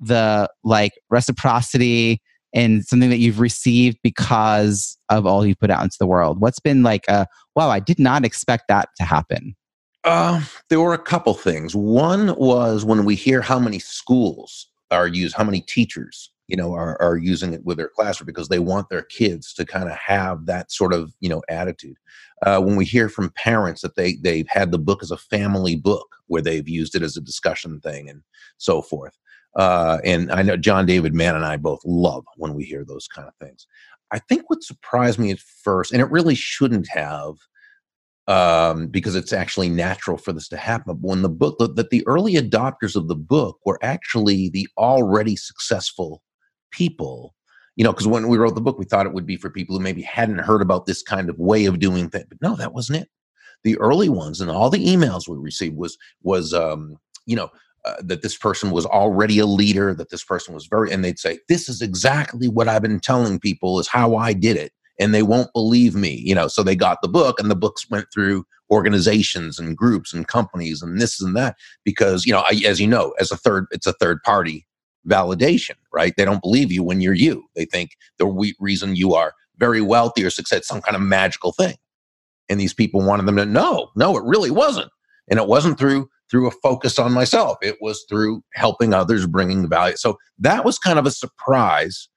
the 0.00 0.48
like 0.64 0.92
reciprocity 1.10 2.20
and 2.54 2.84
something 2.84 3.10
that 3.10 3.18
you've 3.18 3.40
received 3.40 3.98
because 4.02 4.96
of 5.08 5.26
all 5.26 5.46
you 5.46 5.54
put 5.54 5.70
out 5.70 5.82
into 5.82 5.96
the 6.00 6.06
world? 6.06 6.40
What's 6.40 6.60
been 6.60 6.82
like 6.82 7.06
a 7.08 7.26
wow, 7.54 7.70
I 7.70 7.80
did 7.80 7.98
not 7.98 8.24
expect 8.24 8.64
that 8.68 8.88
to 8.96 9.04
happen? 9.04 9.54
Uh, 10.04 10.42
there 10.70 10.80
were 10.80 10.94
a 10.94 10.98
couple 10.98 11.34
things. 11.34 11.74
One 11.74 12.34
was 12.36 12.84
when 12.84 13.04
we 13.04 13.14
hear 13.14 13.42
how 13.42 13.58
many 13.58 13.78
schools 13.78 14.68
are 14.90 15.06
used, 15.06 15.36
how 15.36 15.44
many 15.44 15.60
teachers, 15.60 16.30
you 16.48 16.56
know, 16.56 16.72
are, 16.72 17.00
are 17.00 17.16
using 17.16 17.52
it 17.52 17.64
with 17.64 17.76
their 17.76 17.90
classroom 17.90 18.26
because 18.26 18.48
they 18.48 18.58
want 18.58 18.88
their 18.88 19.02
kids 19.02 19.52
to 19.52 19.66
kind 19.66 19.88
of 19.88 19.96
have 19.96 20.46
that 20.46 20.72
sort 20.72 20.94
of, 20.94 21.12
you 21.20 21.28
know, 21.28 21.42
attitude. 21.48 21.96
Uh, 22.44 22.60
when 22.60 22.74
we 22.74 22.84
hear 22.84 23.08
from 23.08 23.30
parents 23.30 23.82
that 23.82 23.96
they 23.96 24.14
they've 24.14 24.48
had 24.48 24.72
the 24.72 24.78
book 24.78 25.02
as 25.02 25.10
a 25.10 25.16
family 25.16 25.76
book 25.76 26.16
where 26.26 26.42
they've 26.42 26.68
used 26.68 26.94
it 26.94 27.02
as 27.02 27.16
a 27.16 27.20
discussion 27.20 27.80
thing 27.80 28.08
and 28.08 28.22
so 28.56 28.80
forth. 28.80 29.16
Uh, 29.56 29.98
and 30.04 30.32
I 30.32 30.42
know 30.42 30.56
John 30.56 30.86
David 30.86 31.14
Mann 31.14 31.36
and 31.36 31.44
I 31.44 31.56
both 31.56 31.80
love 31.84 32.24
when 32.36 32.54
we 32.54 32.64
hear 32.64 32.84
those 32.84 33.08
kind 33.08 33.28
of 33.28 33.34
things. 33.36 33.66
I 34.10 34.18
think 34.18 34.48
what 34.48 34.62
surprised 34.62 35.18
me 35.18 35.30
at 35.30 35.38
first, 35.38 35.92
and 35.92 36.00
it 36.00 36.10
really 36.10 36.34
shouldn't 36.34 36.88
have, 36.88 37.34
um, 38.26 38.86
because 38.86 39.16
it's 39.16 39.32
actually 39.32 39.68
natural 39.68 40.16
for 40.16 40.32
this 40.32 40.48
to 40.48 40.56
happen. 40.56 40.94
But 40.94 41.06
when 41.06 41.22
the 41.22 41.28
book, 41.28 41.58
that 41.58 41.90
the 41.90 42.06
early 42.06 42.34
adopters 42.34 42.96
of 42.96 43.08
the 43.08 43.16
book 43.16 43.58
were 43.66 43.78
actually 43.82 44.48
the 44.48 44.66
already 44.78 45.36
successful 45.36 46.22
people, 46.70 47.34
you 47.76 47.84
know, 47.84 47.92
because 47.92 48.06
when 48.06 48.28
we 48.28 48.38
wrote 48.38 48.54
the 48.54 48.60
book, 48.60 48.78
we 48.78 48.84
thought 48.84 49.06
it 49.06 49.12
would 49.12 49.26
be 49.26 49.36
for 49.36 49.50
people 49.50 49.76
who 49.76 49.82
maybe 49.82 50.02
hadn't 50.02 50.38
heard 50.38 50.62
about 50.62 50.86
this 50.86 51.02
kind 51.02 51.30
of 51.30 51.38
way 51.38 51.64
of 51.66 51.78
doing 51.78 52.10
things. 52.10 52.26
But 52.28 52.42
no, 52.42 52.56
that 52.56 52.74
wasn't 52.74 53.02
it. 53.02 53.08
The 53.64 53.78
early 53.78 54.08
ones 54.08 54.40
and 54.40 54.50
all 54.50 54.70
the 54.70 54.84
emails 54.84 55.28
we 55.28 55.36
received 55.36 55.76
was 55.76 55.98
was 56.22 56.54
um, 56.54 56.96
you 57.26 57.36
know 57.36 57.50
uh, 57.84 57.94
that 58.00 58.22
this 58.22 58.36
person 58.36 58.70
was 58.70 58.86
already 58.86 59.38
a 59.38 59.46
leader, 59.46 59.94
that 59.94 60.10
this 60.10 60.24
person 60.24 60.54
was 60.54 60.66
very, 60.66 60.92
and 60.92 61.04
they'd 61.04 61.18
say, 61.18 61.38
"This 61.48 61.68
is 61.68 61.80
exactly 61.80 62.48
what 62.48 62.68
I've 62.68 62.82
been 62.82 63.00
telling 63.00 63.40
people 63.40 63.80
is 63.80 63.88
how 63.88 64.16
I 64.16 64.32
did 64.32 64.56
it," 64.56 64.72
and 64.98 65.14
they 65.14 65.22
won't 65.22 65.52
believe 65.52 65.94
me, 65.94 66.22
you 66.24 66.34
know. 66.34 66.48
So 66.48 66.62
they 66.62 66.76
got 66.76 67.02
the 67.02 67.08
book, 67.08 67.40
and 67.40 67.50
the 67.50 67.56
books 67.56 67.88
went 67.90 68.06
through 68.12 68.44
organizations 68.70 69.58
and 69.58 69.76
groups 69.76 70.12
and 70.12 70.28
companies 70.28 70.82
and 70.82 71.00
this 71.00 71.20
and 71.20 71.34
that 71.36 71.56
because 71.84 72.26
you 72.26 72.32
know, 72.32 72.40
I, 72.40 72.60
as 72.66 72.80
you 72.80 72.86
know, 72.86 73.14
as 73.18 73.32
a 73.32 73.36
third, 73.36 73.66
it's 73.70 73.86
a 73.86 73.94
third 73.94 74.22
party 74.22 74.66
validation, 75.08 75.76
right? 75.92 76.14
They 76.16 76.24
don't 76.24 76.42
believe 76.42 76.70
you 76.70 76.82
when 76.82 77.00
you're 77.00 77.14
you. 77.14 77.44
They 77.54 77.64
think 77.64 77.96
the 78.18 78.26
re- 78.26 78.56
reason 78.60 78.96
you 78.96 79.14
are 79.14 79.32
very 79.56 79.80
wealthy 79.80 80.24
or 80.24 80.30
success 80.30 80.66
some 80.66 80.80
kind 80.80 80.96
of 80.96 81.02
magical 81.02 81.52
thing, 81.52 81.76
and 82.48 82.60
these 82.60 82.74
people 82.74 83.02
wanted 83.02 83.26
them 83.26 83.36
to 83.36 83.46
know, 83.46 83.90
no, 83.96 84.16
it 84.16 84.24
really 84.24 84.50
wasn't, 84.50 84.90
and 85.28 85.38
it 85.38 85.48
wasn't 85.48 85.78
through 85.78 86.08
through 86.30 86.46
a 86.46 86.52
focus 86.62 86.98
on 86.98 87.12
myself. 87.12 87.56
It 87.62 87.76
was 87.80 88.04
through 88.08 88.42
helping 88.54 88.92
others, 88.92 89.26
bringing 89.26 89.68
value. 89.68 89.96
So 89.96 90.18
that 90.38 90.64
was 90.64 90.78
kind 90.78 90.98
of 90.98 91.06
a 91.06 91.10
surprise. 91.10 92.08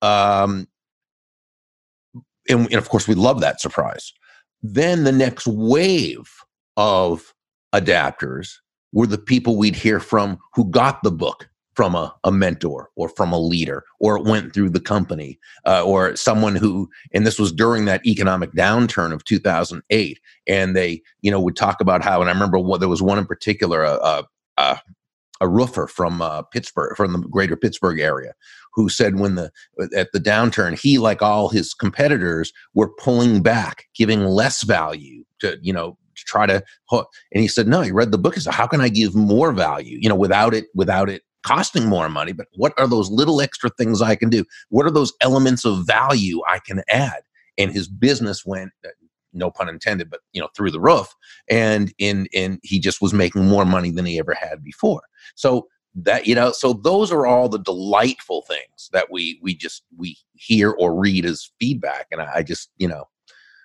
Um, 0.00 0.66
and, 2.48 2.66
and 2.66 2.74
of 2.74 2.88
course, 2.88 3.06
we 3.06 3.14
love 3.14 3.40
that 3.40 3.60
surprise. 3.60 4.12
Then 4.62 5.04
the 5.04 5.12
next 5.12 5.46
wave 5.46 6.28
of 6.76 7.32
adapters 7.72 8.54
were 8.92 9.06
the 9.06 9.18
people 9.18 9.56
we'd 9.56 9.76
hear 9.76 10.00
from 10.00 10.38
who 10.54 10.68
got 10.70 11.02
the 11.02 11.12
book 11.12 11.48
from 11.74 11.94
a, 11.94 12.14
a 12.24 12.32
mentor 12.32 12.90
or 12.96 13.08
from 13.08 13.32
a 13.32 13.38
leader 13.38 13.84
or 14.00 14.16
it 14.16 14.24
went 14.24 14.52
through 14.52 14.70
the 14.70 14.80
company 14.80 15.38
uh, 15.66 15.82
or 15.84 16.14
someone 16.16 16.54
who 16.54 16.88
and 17.12 17.26
this 17.26 17.38
was 17.38 17.52
during 17.52 17.84
that 17.84 18.04
economic 18.06 18.52
downturn 18.52 19.12
of 19.12 19.24
2008 19.24 20.20
and 20.46 20.76
they 20.76 21.02
you 21.22 21.30
know 21.30 21.40
would 21.40 21.56
talk 21.56 21.80
about 21.80 22.02
how 22.02 22.20
and 22.20 22.28
i 22.28 22.32
remember 22.32 22.58
what 22.58 22.80
there 22.80 22.88
was 22.88 23.02
one 23.02 23.18
in 23.18 23.26
particular 23.26 23.82
a, 23.82 24.24
a, 24.58 24.78
a 25.40 25.48
roofer 25.48 25.86
from 25.86 26.20
uh, 26.20 26.42
pittsburgh 26.42 26.96
from 26.96 27.12
the 27.12 27.18
greater 27.28 27.56
pittsburgh 27.56 27.98
area 27.98 28.32
who 28.74 28.88
said 28.88 29.18
when 29.18 29.34
the 29.34 29.50
at 29.96 30.12
the 30.12 30.20
downturn 30.20 30.78
he 30.78 30.98
like 30.98 31.22
all 31.22 31.48
his 31.48 31.74
competitors 31.74 32.52
were 32.74 32.88
pulling 32.98 33.42
back 33.42 33.86
giving 33.94 34.24
less 34.24 34.62
value 34.62 35.24
to 35.38 35.58
you 35.62 35.72
know 35.72 35.96
to 36.14 36.24
try 36.24 36.46
to 36.46 36.62
and 36.92 37.40
he 37.40 37.48
said 37.48 37.66
no 37.66 37.80
he 37.80 37.90
read 37.90 38.12
the 38.12 38.18
book 38.18 38.34
he 38.34 38.40
said 38.40 38.52
how 38.52 38.66
can 38.66 38.80
i 38.80 38.88
give 38.88 39.14
more 39.14 39.52
value 39.52 39.98
you 40.00 40.08
know 40.08 40.14
without 40.14 40.52
it 40.52 40.66
without 40.74 41.08
it 41.08 41.22
costing 41.44 41.86
more 41.86 42.08
money, 42.08 42.32
but 42.32 42.46
what 42.54 42.72
are 42.78 42.86
those 42.86 43.10
little 43.10 43.40
extra 43.40 43.70
things 43.70 44.02
I 44.02 44.16
can 44.16 44.28
do? 44.28 44.44
What 44.68 44.86
are 44.86 44.90
those 44.90 45.12
elements 45.20 45.64
of 45.64 45.86
value 45.86 46.40
I 46.48 46.58
can 46.58 46.82
add? 46.88 47.22
And 47.58 47.70
his 47.70 47.88
business 47.88 48.44
went, 48.46 48.72
uh, 48.84 48.90
no 49.32 49.50
pun 49.50 49.68
intended, 49.68 50.10
but 50.10 50.20
you 50.32 50.40
know, 50.40 50.48
through 50.56 50.70
the 50.70 50.80
roof. 50.80 51.14
And 51.48 51.92
in 51.98 52.26
in 52.32 52.58
he 52.62 52.78
just 52.78 53.00
was 53.00 53.14
making 53.14 53.46
more 53.46 53.64
money 53.64 53.90
than 53.90 54.04
he 54.04 54.18
ever 54.18 54.34
had 54.34 54.62
before. 54.62 55.02
So 55.34 55.68
that 55.94 56.26
you 56.26 56.34
know, 56.34 56.52
so 56.52 56.72
those 56.72 57.12
are 57.12 57.26
all 57.26 57.48
the 57.48 57.58
delightful 57.58 58.42
things 58.42 58.90
that 58.92 59.10
we 59.10 59.38
we 59.42 59.54
just 59.54 59.84
we 59.96 60.16
hear 60.34 60.70
or 60.70 60.98
read 60.98 61.24
as 61.24 61.50
feedback. 61.60 62.06
And 62.10 62.20
I, 62.20 62.30
I 62.36 62.42
just, 62.42 62.70
you 62.76 62.88
know, 62.88 63.04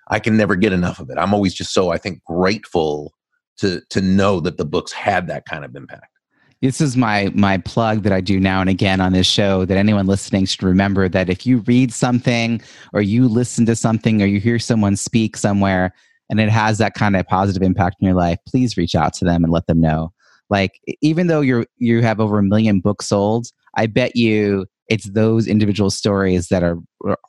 I 0.08 0.18
can 0.18 0.36
never 0.36 0.56
get 0.56 0.72
enough 0.72 1.00
of 1.00 1.10
it. 1.10 1.18
I'm 1.18 1.34
always 1.34 1.54
just 1.54 1.72
so 1.72 1.90
I 1.90 1.98
think 1.98 2.24
grateful 2.24 3.12
to 3.58 3.82
to 3.90 4.00
know 4.00 4.40
that 4.40 4.56
the 4.56 4.64
books 4.64 4.92
had 4.92 5.26
that 5.28 5.44
kind 5.44 5.64
of 5.64 5.74
impact 5.76 6.17
this 6.62 6.80
is 6.80 6.96
my 6.96 7.30
my 7.34 7.58
plug 7.58 8.02
that 8.02 8.12
I 8.12 8.20
do 8.20 8.40
now 8.40 8.60
and 8.60 8.68
again 8.70 9.00
on 9.00 9.12
this 9.12 9.26
show 9.26 9.64
that 9.64 9.76
anyone 9.76 10.06
listening 10.06 10.44
should 10.46 10.62
remember 10.62 11.08
that 11.08 11.28
if 11.28 11.46
you 11.46 11.58
read 11.58 11.92
something 11.92 12.60
or 12.92 13.00
you 13.00 13.28
listen 13.28 13.66
to 13.66 13.76
something 13.76 14.22
or 14.22 14.26
you 14.26 14.40
hear 14.40 14.58
someone 14.58 14.96
speak 14.96 15.36
somewhere 15.36 15.94
and 16.30 16.40
it 16.40 16.48
has 16.48 16.78
that 16.78 16.94
kind 16.94 17.16
of 17.16 17.26
positive 17.26 17.62
impact 17.62 17.96
in 18.00 18.06
your 18.06 18.16
life, 18.16 18.38
please 18.46 18.76
reach 18.76 18.94
out 18.94 19.14
to 19.14 19.24
them 19.24 19.44
and 19.44 19.52
let 19.52 19.66
them 19.66 19.80
know. 19.80 20.12
Like 20.50 20.80
even 21.00 21.28
though 21.28 21.40
you're 21.40 21.66
you 21.76 22.02
have 22.02 22.20
over 22.20 22.38
a 22.38 22.42
million 22.42 22.80
books 22.80 23.06
sold, 23.06 23.48
I 23.76 23.86
bet 23.86 24.16
you 24.16 24.66
it's 24.88 25.10
those 25.10 25.46
individual 25.46 25.90
stories 25.90 26.48
that 26.48 26.62
are 26.62 26.78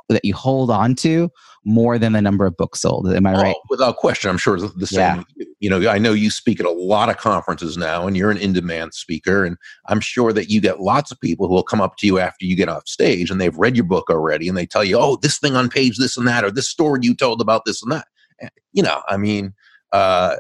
that 0.07 0.25
you 0.25 0.33
hold 0.33 0.71
on 0.71 0.95
to 0.95 1.29
more 1.65 1.99
than 1.99 2.13
the 2.13 2.21
number 2.21 2.45
of 2.45 2.55
books 2.57 2.81
sold. 2.81 3.11
Am 3.11 3.27
I 3.27 3.33
oh, 3.33 3.41
right? 3.41 3.55
Without 3.69 3.97
question, 3.97 4.29
I'm 4.29 4.37
sure 4.37 4.57
the 4.57 4.87
same. 4.87 5.25
Yeah. 5.35 5.38
You. 5.59 5.69
know, 5.69 5.89
I 5.89 5.97
know 5.97 6.13
you 6.13 6.29
speak 6.29 6.59
at 6.59 6.65
a 6.65 6.71
lot 6.71 7.09
of 7.09 7.17
conferences 7.17 7.77
now, 7.77 8.07
and 8.07 8.15
you're 8.15 8.31
an 8.31 8.37
in-demand 8.37 8.93
speaker, 8.93 9.45
and 9.45 9.57
I'm 9.87 9.99
sure 9.99 10.33
that 10.33 10.49
you 10.49 10.61
get 10.61 10.81
lots 10.81 11.11
of 11.11 11.19
people 11.19 11.47
who 11.47 11.53
will 11.53 11.63
come 11.63 11.81
up 11.81 11.97
to 11.97 12.07
you 12.07 12.19
after 12.19 12.45
you 12.45 12.55
get 12.55 12.69
off 12.69 12.87
stage, 12.87 13.29
and 13.29 13.39
they've 13.39 13.57
read 13.57 13.75
your 13.75 13.85
book 13.85 14.09
already, 14.09 14.47
and 14.47 14.57
they 14.57 14.65
tell 14.65 14.83
you, 14.83 14.97
"Oh, 14.97 15.17
this 15.21 15.37
thing 15.37 15.55
on 15.55 15.69
page 15.69 15.97
this 15.97 16.17
and 16.17 16.27
that, 16.27 16.43
or 16.43 16.51
this 16.51 16.69
story 16.69 16.99
you 17.03 17.15
told 17.15 17.41
about 17.41 17.65
this 17.65 17.81
and 17.83 17.91
that." 17.91 18.07
You 18.71 18.83
know, 18.83 19.01
I 19.07 19.17
mean, 19.17 19.53
uh, 19.91 20.37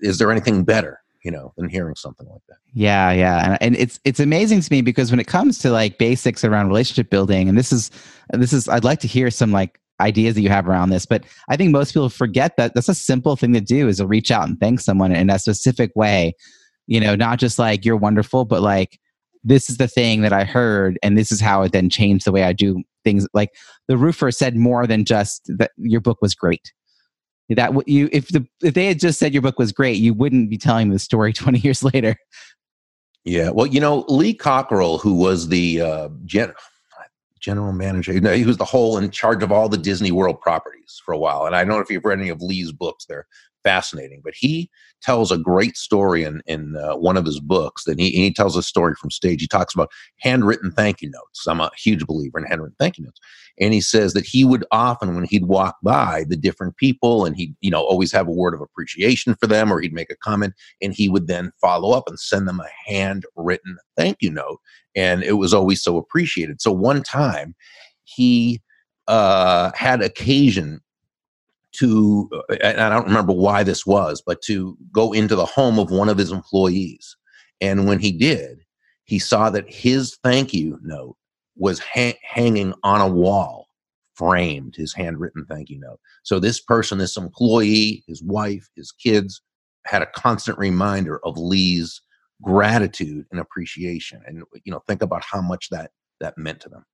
is 0.00 0.18
there 0.18 0.32
anything 0.32 0.64
better? 0.64 1.00
you 1.26 1.32
know 1.32 1.52
than 1.56 1.68
hearing 1.68 1.96
something 1.96 2.28
like 2.28 2.40
that 2.48 2.58
yeah 2.72 3.10
yeah 3.10 3.44
and, 3.44 3.58
and 3.60 3.76
it's 3.76 3.98
it's 4.04 4.20
amazing 4.20 4.60
to 4.60 4.72
me 4.72 4.80
because 4.80 5.10
when 5.10 5.18
it 5.18 5.26
comes 5.26 5.58
to 5.58 5.70
like 5.70 5.98
basics 5.98 6.44
around 6.44 6.68
relationship 6.68 7.10
building 7.10 7.48
and 7.48 7.58
this 7.58 7.72
is 7.72 7.90
this 8.30 8.52
is 8.52 8.68
i'd 8.68 8.84
like 8.84 9.00
to 9.00 9.08
hear 9.08 9.28
some 9.28 9.50
like 9.50 9.80
ideas 10.00 10.34
that 10.34 10.42
you 10.42 10.48
have 10.48 10.68
around 10.68 10.90
this 10.90 11.06
but 11.06 11.24
i 11.48 11.56
think 11.56 11.70
most 11.70 11.92
people 11.92 12.08
forget 12.08 12.56
that 12.56 12.74
that's 12.74 12.88
a 12.88 12.94
simple 12.94 13.36
thing 13.36 13.52
to 13.52 13.60
do 13.60 13.88
is 13.88 13.96
to 13.98 14.06
reach 14.06 14.30
out 14.30 14.48
and 14.48 14.60
thank 14.60 14.80
someone 14.80 15.12
in 15.12 15.30
a 15.30 15.38
specific 15.38 15.90
way. 15.94 16.34
You 16.86 17.00
know 17.00 17.16
not 17.16 17.38
just 17.38 17.58
like 17.58 17.84
you're 17.84 17.96
wonderful 17.96 18.44
but 18.44 18.62
like 18.62 18.98
this 19.42 19.70
is 19.70 19.76
the 19.76 19.88
thing 19.88 20.20
that 20.22 20.32
i 20.32 20.44
heard 20.44 20.98
and 21.02 21.16
this 21.16 21.32
is 21.32 21.40
how 21.40 21.62
it 21.62 21.72
then 21.72 21.88
changed 21.88 22.26
the 22.26 22.32
way 22.32 22.44
i 22.44 22.52
do 22.52 22.82
things. 23.06 23.26
Like 23.32 23.54
the 23.88 23.96
roofer 23.96 24.30
said 24.30 24.56
more 24.56 24.86
than 24.86 25.06
just 25.06 25.50
that 25.56 25.70
your 25.78 26.02
book 26.02 26.18
was 26.20 26.34
great. 26.34 26.72
That 27.48 27.72
you 27.88 28.10
if 28.12 28.28
the 28.28 28.44
if 28.62 28.74
they 28.74 28.86
had 28.86 28.98
just 28.98 29.18
said 29.20 29.32
your 29.32 29.40
book 29.40 29.58
was 29.58 29.72
great, 29.72 29.96
you 29.96 30.12
wouldn't 30.12 30.50
be 30.50 30.58
telling 30.58 30.90
the 30.90 30.98
story 30.98 31.32
20 31.44 31.60
years 31.60 31.82
later. 31.82 32.16
Yeah, 33.24 33.50
well, 33.50 33.66
you 33.66 33.80
know, 33.80 34.04
Lee 34.08 34.34
Cockerell 34.34 34.98
who 34.98 35.14
was 35.14 35.48
the 35.48 35.80
uh, 35.80 36.08
gen- 36.24 36.52
general 37.46 37.72
manager, 37.72 38.12
you 38.12 38.20
know, 38.20 38.32
he 38.32 38.44
was 38.44 38.56
the 38.56 38.64
whole 38.64 38.98
in 38.98 39.08
charge 39.12 39.40
of 39.40 39.52
all 39.52 39.68
the 39.68 39.78
Disney 39.78 40.10
World 40.10 40.40
properties 40.40 41.00
for 41.04 41.14
a 41.14 41.18
while. 41.18 41.46
And 41.46 41.54
I 41.54 41.62
don't 41.62 41.74
know 41.74 41.78
if 41.78 41.88
you've 41.88 42.04
read 42.04 42.18
any 42.18 42.28
of 42.28 42.42
Lee's 42.42 42.72
books; 42.72 43.06
they're 43.06 43.26
fascinating. 43.62 44.20
But 44.24 44.34
he 44.34 44.68
tells 45.00 45.30
a 45.30 45.38
great 45.38 45.76
story 45.76 46.24
in 46.24 46.42
in 46.46 46.74
uh, 46.76 46.96
one 46.96 47.16
of 47.16 47.24
his 47.24 47.38
books. 47.38 47.84
That 47.84 48.00
he, 48.00 48.10
he 48.10 48.32
tells 48.32 48.56
a 48.56 48.64
story 48.64 48.94
from 49.00 49.12
stage. 49.12 49.40
He 49.40 49.46
talks 49.46 49.74
about 49.74 49.92
handwritten 50.18 50.72
thank 50.72 51.00
you 51.02 51.08
notes. 51.08 51.46
I'm 51.46 51.60
a 51.60 51.70
huge 51.78 52.04
believer 52.04 52.40
in 52.40 52.46
handwritten 52.46 52.74
thank 52.80 52.98
you 52.98 53.04
notes. 53.04 53.20
And 53.60 53.72
he 53.72 53.80
says 53.80 54.12
that 54.12 54.26
he 54.26 54.44
would 54.44 54.66
often, 54.72 55.14
when 55.14 55.24
he'd 55.24 55.46
walk 55.46 55.76
by 55.84 56.24
the 56.28 56.36
different 56.36 56.76
people, 56.76 57.24
and 57.24 57.36
he'd 57.36 57.54
you 57.60 57.70
know 57.70 57.84
always 57.84 58.10
have 58.10 58.26
a 58.26 58.32
word 58.32 58.54
of 58.54 58.60
appreciation 58.60 59.36
for 59.36 59.46
them, 59.46 59.72
or 59.72 59.80
he'd 59.80 59.94
make 59.94 60.10
a 60.10 60.16
comment, 60.16 60.54
and 60.82 60.92
he 60.92 61.08
would 61.08 61.28
then 61.28 61.52
follow 61.60 61.92
up 61.96 62.08
and 62.08 62.18
send 62.18 62.48
them 62.48 62.58
a 62.58 62.90
handwritten 62.90 63.76
thank 63.96 64.16
you 64.20 64.32
note. 64.32 64.58
And 64.96 65.22
it 65.22 65.34
was 65.34 65.54
always 65.54 65.82
so 65.82 65.98
appreciated. 65.98 66.60
So 66.60 66.72
one 66.72 67.02
time, 67.02 67.54
he 68.04 68.60
uh, 69.06 69.70
had 69.74 70.02
occasion 70.02 70.80
to, 71.72 72.28
and 72.62 72.80
I 72.80 72.88
don't 72.88 73.06
remember 73.06 73.32
why 73.32 73.62
this 73.62 73.84
was, 73.84 74.22
but 74.24 74.40
to 74.42 74.76
go 74.92 75.12
into 75.12 75.36
the 75.36 75.44
home 75.44 75.78
of 75.78 75.90
one 75.90 76.08
of 76.08 76.18
his 76.18 76.32
employees. 76.32 77.16
And 77.60 77.86
when 77.86 77.98
he 77.98 78.12
did, 78.12 78.60
he 79.04 79.18
saw 79.18 79.50
that 79.50 79.70
his 79.70 80.16
thank 80.22 80.54
you 80.54 80.78
note 80.82 81.16
was 81.56 81.78
ha- 81.78 82.18
hanging 82.22 82.72
on 82.82 83.00
a 83.00 83.08
wall, 83.08 83.68
framed, 84.14 84.74
his 84.76 84.94
handwritten 84.94 85.44
thank 85.48 85.68
you 85.70 85.78
note. 85.78 86.00
So 86.22 86.38
this 86.38 86.60
person, 86.60 86.98
this 86.98 87.16
employee, 87.16 88.02
his 88.06 88.22
wife, 88.22 88.68
his 88.74 88.92
kids, 88.92 89.42
had 89.84 90.02
a 90.02 90.06
constant 90.06 90.58
reminder 90.58 91.20
of 91.24 91.38
Lee's 91.38 92.00
gratitude 92.42 93.26
and 93.30 93.40
appreciation. 93.40 94.22
And 94.26 94.42
you 94.64 94.72
know, 94.72 94.80
think 94.86 95.02
about 95.02 95.22
how 95.24 95.40
much 95.40 95.70
that 95.70 95.90
that 96.20 96.36
meant 96.38 96.60
to 96.60 96.68
them. 96.68 96.84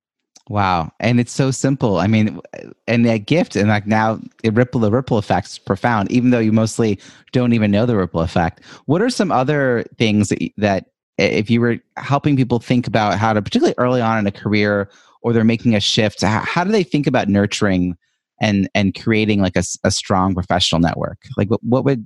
Wow. 0.49 0.91
And 0.99 1.19
it's 1.19 1.31
so 1.31 1.51
simple. 1.51 1.97
I 1.97 2.07
mean, 2.07 2.41
and 2.87 3.05
that 3.05 3.19
gift 3.19 3.55
and 3.55 3.69
like 3.69 3.87
now 3.87 4.19
it 4.43 4.53
ripple 4.53 4.81
the 4.81 4.91
ripple 4.91 5.17
effect 5.17 5.47
is 5.47 5.57
profound, 5.57 6.11
even 6.11 6.31
though 6.31 6.39
you 6.39 6.51
mostly 6.51 6.99
don't 7.31 7.53
even 7.53 7.71
know 7.71 7.85
the 7.85 7.95
ripple 7.95 8.21
effect. 8.21 8.61
What 8.85 9.01
are 9.01 9.09
some 9.09 9.31
other 9.31 9.85
things 9.97 10.29
that, 10.29 10.51
that 10.57 10.85
if 11.17 11.49
you 11.49 11.61
were 11.61 11.77
helping 11.95 12.35
people 12.35 12.59
think 12.59 12.87
about 12.87 13.17
how 13.17 13.31
to, 13.31 13.41
particularly 13.41 13.75
early 13.77 14.01
on 14.01 14.19
in 14.19 14.27
a 14.27 14.31
career 14.31 14.89
or 15.21 15.31
they're 15.31 15.45
making 15.45 15.75
a 15.75 15.79
shift, 15.79 16.21
how, 16.21 16.41
how 16.41 16.65
do 16.65 16.71
they 16.71 16.83
think 16.83 17.07
about 17.07 17.29
nurturing 17.29 17.95
and 18.41 18.67
and 18.75 18.99
creating 18.99 19.41
like 19.41 19.55
a, 19.55 19.63
a 19.85 19.91
strong 19.91 20.33
professional 20.33 20.81
network? 20.81 21.19
Like 21.37 21.49
what, 21.49 21.63
what 21.63 21.85
would 21.85 22.05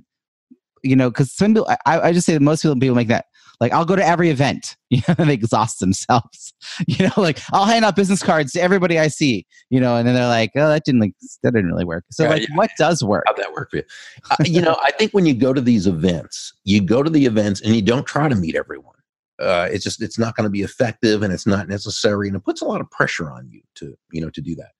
you 0.82 0.96
know, 0.96 1.10
because 1.10 1.32
some 1.32 1.54
people, 1.54 1.68
I, 1.86 2.00
I 2.00 2.12
just 2.12 2.26
say 2.26 2.34
that 2.34 2.42
most 2.42 2.62
people 2.62 2.74
people 2.76 2.96
make 2.96 3.08
that 3.08 3.26
like 3.60 3.72
I'll 3.72 3.84
go 3.84 3.96
to 3.96 4.06
every 4.06 4.30
event, 4.30 4.76
you 4.90 5.02
know, 5.08 5.14
and 5.18 5.30
they 5.30 5.34
exhaust 5.34 5.80
themselves. 5.80 6.52
You 6.86 7.06
know, 7.06 7.12
like 7.16 7.40
I'll 7.52 7.64
hand 7.64 7.84
out 7.84 7.96
business 7.96 8.22
cards 8.22 8.52
to 8.52 8.60
everybody 8.60 8.98
I 8.98 9.08
see, 9.08 9.46
you 9.70 9.80
know, 9.80 9.96
and 9.96 10.06
then 10.06 10.14
they're 10.14 10.28
like, 10.28 10.50
oh, 10.54 10.68
that 10.68 10.84
didn't 10.84 11.00
like 11.00 11.14
that 11.42 11.52
didn't 11.54 11.70
really 11.70 11.84
work. 11.84 12.04
So 12.10 12.28
like, 12.28 12.42
yeah. 12.42 12.54
what 12.54 12.70
does 12.78 13.02
work? 13.02 13.24
How'd 13.26 13.36
that 13.38 13.52
work 13.52 13.70
for 13.70 13.78
you? 13.78 13.82
uh, 14.30 14.36
you 14.44 14.60
know, 14.60 14.76
I 14.82 14.92
think 14.92 15.12
when 15.12 15.26
you 15.26 15.34
go 15.34 15.52
to 15.52 15.60
these 15.60 15.86
events, 15.86 16.52
you 16.64 16.80
go 16.80 17.02
to 17.02 17.10
the 17.10 17.26
events 17.26 17.60
and 17.62 17.74
you 17.74 17.82
don't 17.82 18.06
try 18.06 18.28
to 18.28 18.34
meet 18.34 18.54
everyone. 18.54 18.94
Uh, 19.40 19.68
it's 19.70 19.84
just 19.84 20.02
it's 20.02 20.18
not 20.18 20.36
going 20.36 20.44
to 20.44 20.50
be 20.50 20.62
effective 20.62 21.22
and 21.22 21.32
it's 21.32 21.46
not 21.46 21.68
necessary 21.68 22.28
and 22.28 22.36
it 22.36 22.44
puts 22.44 22.60
a 22.60 22.64
lot 22.64 22.80
of 22.80 22.90
pressure 22.90 23.30
on 23.30 23.48
you 23.48 23.60
to 23.76 23.96
you 24.12 24.20
know 24.20 24.30
to 24.30 24.40
do 24.40 24.54
that 24.56 24.72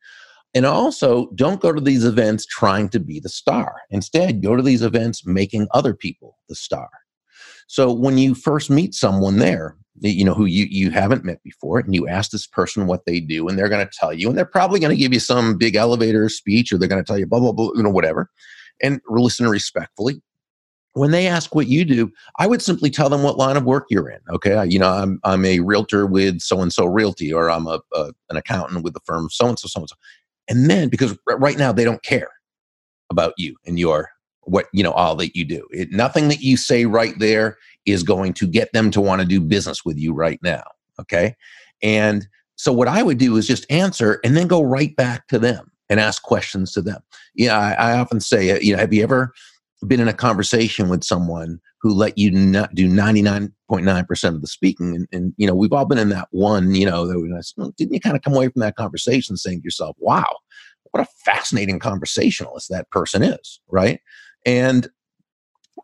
and 0.55 0.66
also 0.66 1.30
don't 1.34 1.61
go 1.61 1.72
to 1.72 1.80
these 1.80 2.05
events 2.05 2.46
trying 2.46 2.88
to 2.88 3.01
be 3.01 3.20
the 3.20 3.28
star 3.28 3.76
instead 3.90 4.42
go 4.42 4.57
to 4.57 4.62
these 4.62 4.82
events 4.82 5.26
making 5.26 5.66
other 5.72 5.94
people 5.94 6.38
the 6.49 6.55
star 6.55 6.88
so 7.68 7.92
when 7.92 8.16
you 8.16 8.34
first 8.34 8.70
meet 8.70 8.94
someone 8.94 9.36
there, 9.36 9.76
you 10.01 10.24
know, 10.24 10.32
who 10.32 10.46
you, 10.46 10.66
you 10.70 10.90
haven't 10.90 11.24
met 11.24 11.42
before, 11.42 11.78
and 11.78 11.94
you 11.94 12.09
ask 12.09 12.30
this 12.30 12.46
person 12.46 12.86
what 12.86 13.05
they 13.05 13.20
do, 13.20 13.46
and 13.46 13.59
they're 13.59 13.68
going 13.68 13.86
to 13.86 13.92
tell 13.92 14.12
you, 14.12 14.28
and 14.28 14.38
they're 14.38 14.46
probably 14.46 14.80
going 14.80 14.90
to 14.90 15.01
give 15.01 15.12
you 15.12 15.20
some 15.20 15.59
big 15.59 15.76
elevator 15.76 16.28
speech, 16.30 16.72
or 16.72 16.78
they're 16.78 16.88
going 16.88 17.03
to 17.03 17.07
tell 17.07 17.18
you 17.18 17.26
blah, 17.26 17.40
blah, 17.40 17.53
blah, 17.53 17.70
you 17.74 17.82
know, 17.82 17.90
whatever, 17.90 18.30
and 18.82 19.01
listen 19.09 19.46
respectfully. 19.46 20.22
When 20.94 21.11
they 21.11 21.26
ask 21.26 21.55
what 21.55 21.68
you 21.68 21.84
do, 21.84 22.11
I 22.38 22.46
would 22.46 22.62
simply 22.62 22.88
tell 22.88 23.11
them 23.11 23.22
what 23.22 23.36
line 23.36 23.59
of 23.59 23.64
work 23.64 23.86
you're 23.90 24.09
in. 24.09 24.20
Okay. 24.30 24.64
You 24.66 24.78
know, 24.78 24.90
I'm, 24.90 25.20
I'm 25.22 25.44
a 25.44 25.61
realtor 25.61 26.07
with 26.07 26.40
so 26.40 26.62
and 26.62 26.72
so 26.72 26.86
realty, 26.86 27.32
or 27.32 27.51
I'm 27.51 27.66
a, 27.66 27.80
a, 27.94 28.12
an 28.30 28.36
accountant 28.36 28.82
with 28.82 28.94
the 28.94 29.01
firm 29.05 29.28
so 29.30 29.46
and 29.46 29.59
so, 29.59 29.68
so 29.68 29.80
and 29.80 29.88
so. 29.90 29.96
And 30.49 30.70
then, 30.70 30.88
because 30.88 31.16
right 31.26 31.59
now 31.59 31.72
they 31.72 31.84
don't 31.84 32.03
care 32.03 32.30
about 33.11 33.34
you 33.36 33.57
and 33.66 33.78
your 33.78 34.09
what 34.42 34.66
you 34.72 34.82
know 34.82 34.92
all 34.92 35.14
that 35.16 35.36
you 35.36 35.44
do. 35.44 35.66
It, 35.70 35.90
nothing 35.92 36.28
that 36.28 36.40
you 36.40 36.57
say 36.57 36.86
right 36.86 37.14
there 37.18 37.59
is 37.84 38.03
going 38.03 38.32
to 38.34 38.46
get 38.46 38.72
them 38.72 38.90
to 38.92 39.01
want 39.01 39.20
to 39.20 39.26
do 39.26 39.40
business 39.40 39.84
with 39.84 39.99
you 39.99 40.14
right 40.14 40.40
now 40.42 40.62
okay? 41.01 41.36
And 41.82 42.26
so 42.57 42.72
what 42.72 42.88
i 42.88 43.03
would 43.03 43.18
do 43.18 43.36
is 43.36 43.46
just 43.46 43.70
answer 43.70 44.18
and 44.24 44.36
then 44.36 44.49
go 44.49 44.62
right 44.62 44.94
back 44.96 45.28
to 45.28 45.38
them 45.38 45.70
and 45.88 46.01
ask 46.01 46.22
questions 46.22 46.72
to 46.72 46.82
them. 46.82 47.01
Yeah 47.34 47.57
I, 47.57 47.72
I 47.92 47.99
often 47.99 48.20
say 48.20 48.61
you 48.61 48.72
know 48.72 48.80
have 48.80 48.92
you 48.92 49.03
ever 49.03 49.32
been 49.86 50.01
in 50.01 50.09
a 50.09 50.12
conversation 50.12 50.88
with 50.88 51.05
someone 51.05 51.61
who 51.81 51.95
let 51.95 52.18
you 52.18 52.31
not 52.31 52.74
do 52.74 52.89
99.9% 52.89 54.29
of 54.29 54.41
the 54.41 54.47
speaking 54.47 54.95
and, 54.95 55.09
and, 55.12 55.33
you 55.37 55.47
know 55.47 55.55
we've 55.55 55.72
all 55.72 55.85
been 55.85 55.99
in 55.99 56.09
that 56.09 56.29
one 56.31 56.74
you 56.74 56.87
know 56.87 57.07
that 57.07 57.72
didn't 57.76 57.95
you 57.95 58.01
kind 58.01 58.16
of 58.16 58.22
come 58.22 58.35
away 58.35 58.49
from 58.49 58.61
that 58.61 58.76
conversation 58.76 59.37
saying 59.37 59.61
to 59.61 59.64
yourself 59.64 59.97
wow 59.99 60.37
what 60.91 61.03
a 61.03 61.09
fascinating 61.24 61.79
conversationalist 61.79 62.68
that 62.68 62.91
person 62.91 63.22
is 63.22 63.61
right 63.68 64.01
and 64.47 64.89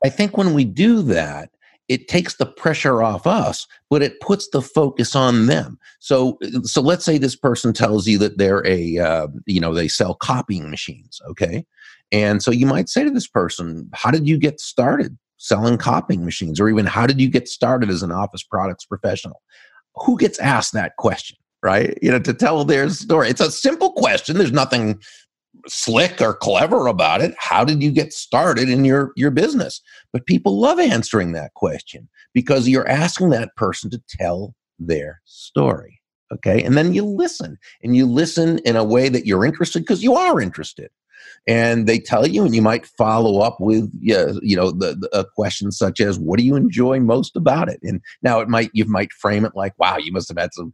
I 0.03 0.09
think 0.09 0.37
when 0.37 0.55
we 0.55 0.65
do 0.65 1.03
that, 1.03 1.51
it 1.89 2.09
takes 2.09 2.37
the 2.37 2.47
pressure 2.47 3.03
off 3.03 3.27
us, 3.27 3.67
but 3.91 4.03
it 4.03 4.21
puts 4.21 4.49
the 4.49 4.63
focus 4.63 5.15
on 5.15 5.47
them. 5.47 5.79
So, 5.99 6.39
so 6.63 6.81
let's 6.81 7.05
say 7.05 7.19
this 7.19 7.37
person 7.37 7.75
tells 7.75 8.07
you 8.07 8.17
that 8.19 8.39
they're 8.39 8.67
a, 8.67 8.99
uh, 8.99 9.29
you 9.47 9.61
know, 9.61 9.75
they 9.75 9.89
sell 9.89 10.15
copying 10.15 10.71
machines. 10.71 11.21
Okay. 11.29 11.67
And 12.11 12.43
so 12.43 12.51
you 12.51 12.65
might 12.65 12.89
say 12.89 13.05
to 13.05 13.11
this 13.11 13.27
person, 13.27 13.91
how 13.93 14.11
did 14.11 14.27
you 14.27 14.39
get 14.39 14.61
started 14.61 15.19
selling 15.39 15.79
copying 15.79 16.25
machines? 16.25 16.61
Or 16.61 16.69
even 16.69 16.87
how 16.87 17.07
did 17.07 17.21
you 17.21 17.29
get 17.29 17.49
started 17.49 17.91
as 17.91 18.03
an 18.03 18.13
office 18.13 18.43
products 18.43 18.85
professional? 18.85 19.43
Who 19.97 20.17
gets 20.19 20.39
asked 20.39 20.73
that 20.73 20.97
question? 20.97 21.37
Right. 21.63 21.99
You 22.03 22.11
know, 22.11 22.19
to 22.19 22.35
tell 22.35 22.65
their 22.65 22.91
story. 22.91 23.31
It's 23.31 23.41
a 23.41 23.51
simple 23.51 23.93
question. 23.93 24.37
There's 24.37 24.53
nothing 24.53 25.01
slick 25.67 26.21
or 26.21 26.35
clever 26.35 26.87
about 26.87 27.23
it 27.23 27.35
how 27.39 27.65
did 27.65 27.83
you 27.83 27.91
get 27.91 28.13
started 28.13 28.69
in 28.69 28.85
your 28.85 29.13
your 29.17 29.31
business 29.31 29.81
but 30.13 30.27
people 30.27 30.59
love 30.61 30.79
answering 30.79 31.33
that 31.33 31.55
question 31.55 32.09
because 32.33 32.69
you're 32.69 32.89
asking 32.89 33.31
that 33.31 33.55
person 33.57 33.91
to 33.91 34.03
tell 34.09 34.55
their 34.79 35.21
story 35.25 36.01
okay 36.33 36.63
and 36.63 36.77
then 36.77 36.93
you 36.93 37.05
listen 37.05 37.57
and 37.83 37.97
you 37.97 38.05
listen 38.05 38.59
in 38.61 38.77
a 38.77 38.85
way 38.85 39.09
that 39.09 39.27
you're 39.27 39.45
interested 39.45 39.81
because 39.81 40.03
you 40.03 40.15
are 40.15 40.41
interested 40.41 40.91
and 41.47 41.87
they 41.87 41.99
tell 41.99 42.27
you 42.27 42.45
and 42.45 42.55
you 42.55 42.63
might 42.63 42.87
follow 42.87 43.41
up 43.41 43.57
with 43.61 43.91
you 44.01 44.57
know 44.57 44.71
the, 44.71 44.95
the 44.95 45.09
a 45.19 45.25
question 45.25 45.71
such 45.71 46.01
as 46.01 46.19
what 46.19 46.39
do 46.39 46.45
you 46.45 46.57
enjoy 46.57 46.99
most 47.01 47.37
about 47.37 47.69
it 47.69 47.81
and 47.83 48.01
now 48.23 48.41
it 48.41 48.49
might 48.49 48.71
you 48.73 48.85
might 48.85 49.13
frame 49.13 49.45
it 49.45 49.53
like 49.55 49.73
wow 49.79 49.97
you 49.97 50.13
must 50.13 50.29
have 50.29 50.39
had 50.39 50.55
some 50.55 50.73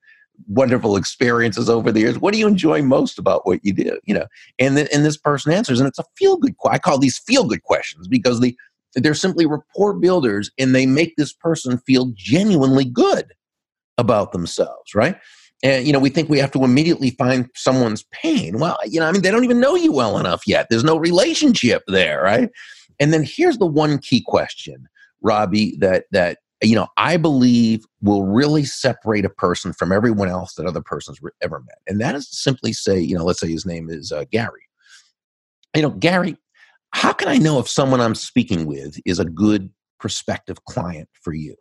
wonderful 0.49 0.97
experiences 0.97 1.69
over 1.69 1.93
the 1.93 2.01
years. 2.01 2.19
What 2.19 2.33
do 2.33 2.41
you 2.41 2.47
enjoy 2.47 2.83
most 2.83 3.19
about 3.19 3.47
what 3.47 3.61
you 3.63 3.73
do? 3.73 3.99
You 4.05 4.15
know, 4.15 4.27
and 4.59 4.77
then 4.77 4.89
and 4.93 5.05
this 5.05 5.17
person 5.17 5.53
answers, 5.53 5.81
and 5.81 5.89
it's 5.89 5.99
a 5.99 6.05
feel 6.17 6.37
good. 6.37 6.55
I 6.69 6.79
call 6.79 6.99
these 6.99 7.19
feel 7.19 7.45
good 7.45 7.63
questions 7.63 8.09
because 8.09 8.41
they 8.41 8.57
they're 8.95 9.15
simply 9.15 9.47
rapport 9.47 9.95
builders, 9.95 10.51
and 10.59 10.75
they 10.75 10.87
make 10.87 11.17
this 11.17 11.33
person 11.33 11.79
feel 11.79 12.13
genuinely 12.15 12.85
good 12.85 13.33
about 13.99 14.33
themselves, 14.33 14.95
right? 14.95 15.17
And 15.63 15.87
you 15.87 15.93
know, 15.93 15.99
we 15.99 16.11
think 16.11 16.29
we 16.29 16.39
have 16.39 16.53
to 16.53 16.65
immediately 16.65 17.11
find 17.11 17.49
someone's 17.55 18.05
pain. 18.13 18.59
Well, 18.59 18.79
you 18.87 19.01
know, 19.01 19.07
I 19.07 19.13
mean, 19.13 19.23
they 19.23 19.31
don't 19.31 19.45
even 19.45 19.61
know 19.61 19.75
you 19.75 19.93
well 19.93 20.19
enough 20.19 20.43
yet. 20.47 20.69
There's 20.71 20.85
no 20.85 20.97
relationship 20.97 21.83
there, 21.87 22.23
right? 22.23 22.49
And 22.99 23.13
then 23.13 23.25
here's 23.25 23.59
the 23.59 23.67
one 23.67 23.99
key 23.99 24.23
question, 24.27 24.89
Robbie, 25.23 25.77
that 25.79 26.05
that 26.13 26.39
you 26.63 26.75
know, 26.75 26.89
I 26.97 27.17
believe 27.17 27.85
will 28.03 28.27
really 28.27 28.65
separate 28.65 29.25
a 29.25 29.31
person 29.31 29.73
from 29.73 29.93
everyone 29.93 30.29
else 30.29 30.55
that 30.55 30.67
other 30.67 30.83
person's 30.83 31.19
ever 31.41 31.61
met. 31.61 31.79
And 31.87 32.01
that 32.01 32.15
is 32.15 32.29
simply 32.31 32.73
say, 32.73 33.01
you 33.01 33.17
know, 33.17 33.25
let's 33.25 33.41
say 33.41 33.51
his 33.51 33.65
name 33.65 33.89
is 33.89 34.13
uh, 34.13 34.25
Gary. 34.31 34.63
You 35.75 35.83
know, 35.83 35.91
Gary, 35.91 36.37
how 36.93 37.13
can 37.13 37.29
I 37.29 37.39
know 37.39 37.59
if 37.61 37.69
someone 37.69 38.01
I'm 38.01 38.15
speaking 38.15 38.67
with 38.67 38.99
is 39.07 39.19
a 39.19 39.25
good 39.25 39.71
prospective 39.99 40.65
client 40.65 41.09
for 41.23 41.33
you? 41.33 41.57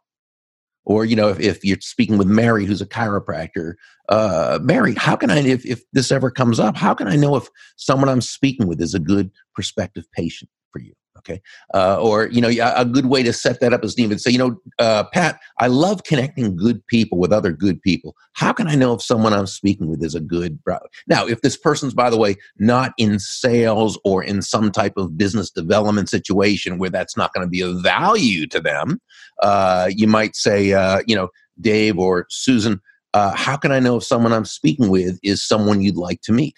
Or, 0.85 1.05
you 1.05 1.15
know, 1.15 1.29
if, 1.29 1.39
if 1.39 1.63
you're 1.63 1.79
speaking 1.81 2.17
with 2.17 2.27
Mary, 2.27 2.65
who's 2.65 2.81
a 2.81 2.85
chiropractor, 2.85 3.73
uh, 4.09 4.59
Mary, 4.61 4.95
how 4.95 5.15
can 5.15 5.29
I, 5.29 5.39
if, 5.39 5.65
if 5.65 5.83
this 5.93 6.11
ever 6.11 6.31
comes 6.31 6.59
up, 6.59 6.75
how 6.75 6.93
can 6.93 7.07
I 7.07 7.15
know 7.15 7.35
if 7.35 7.47
someone 7.77 8.09
I'm 8.09 8.21
speaking 8.21 8.67
with 8.67 8.81
is 8.81 8.93
a 8.93 8.99
good 8.99 9.31
prospective 9.53 10.05
patient 10.13 10.49
for 10.71 10.79
you? 10.79 10.93
Okay. 11.19 11.41
Uh, 11.73 12.01
or, 12.01 12.27
you 12.27 12.39
know, 12.39 12.49
a 12.75 12.85
good 12.85 13.07
way 13.07 13.23
to 13.23 13.33
set 13.33 13.59
that 13.59 13.73
up 13.73 13.83
is 13.83 13.95
to 13.95 14.01
even 14.01 14.17
say, 14.17 14.31
you 14.31 14.37
know, 14.37 14.59
uh, 14.79 15.03
Pat, 15.11 15.39
I 15.59 15.67
love 15.67 16.03
connecting 16.03 16.55
good 16.55 16.85
people 16.87 17.17
with 17.17 17.33
other 17.33 17.51
good 17.51 17.81
people. 17.81 18.15
How 18.33 18.53
can 18.53 18.67
I 18.67 18.75
know 18.75 18.93
if 18.93 19.01
someone 19.01 19.33
I'm 19.33 19.47
speaking 19.47 19.87
with 19.87 20.01
is 20.01 20.15
a 20.15 20.21
good 20.21 20.63
brother? 20.63 20.87
Now, 21.07 21.27
if 21.27 21.41
this 21.41 21.57
person's, 21.57 21.93
by 21.93 22.09
the 22.09 22.17
way, 22.17 22.37
not 22.57 22.93
in 22.97 23.19
sales 23.19 23.99
or 24.05 24.23
in 24.23 24.41
some 24.41 24.71
type 24.71 24.93
of 24.95 25.17
business 25.17 25.51
development 25.51 26.09
situation 26.09 26.77
where 26.77 26.89
that's 26.89 27.17
not 27.17 27.33
going 27.33 27.45
to 27.45 27.51
be 27.51 27.61
of 27.61 27.83
value 27.83 28.47
to 28.47 28.61
them, 28.61 29.01
uh, 29.43 29.89
you 29.93 30.07
might 30.07 30.37
say, 30.37 30.71
uh, 30.71 31.01
you 31.05 31.15
know, 31.15 31.27
Dave 31.59 31.99
or 31.99 32.27
Susan, 32.29 32.79
uh, 33.13 33.35
how 33.35 33.57
can 33.57 33.73
I 33.73 33.79
know 33.79 33.97
if 33.97 34.03
someone 34.05 34.31
I'm 34.31 34.45
speaking 34.45 34.89
with 34.89 35.19
is 35.21 35.45
someone 35.45 35.81
you'd 35.81 35.97
like 35.97 36.21
to 36.21 36.31
meet? 36.31 36.55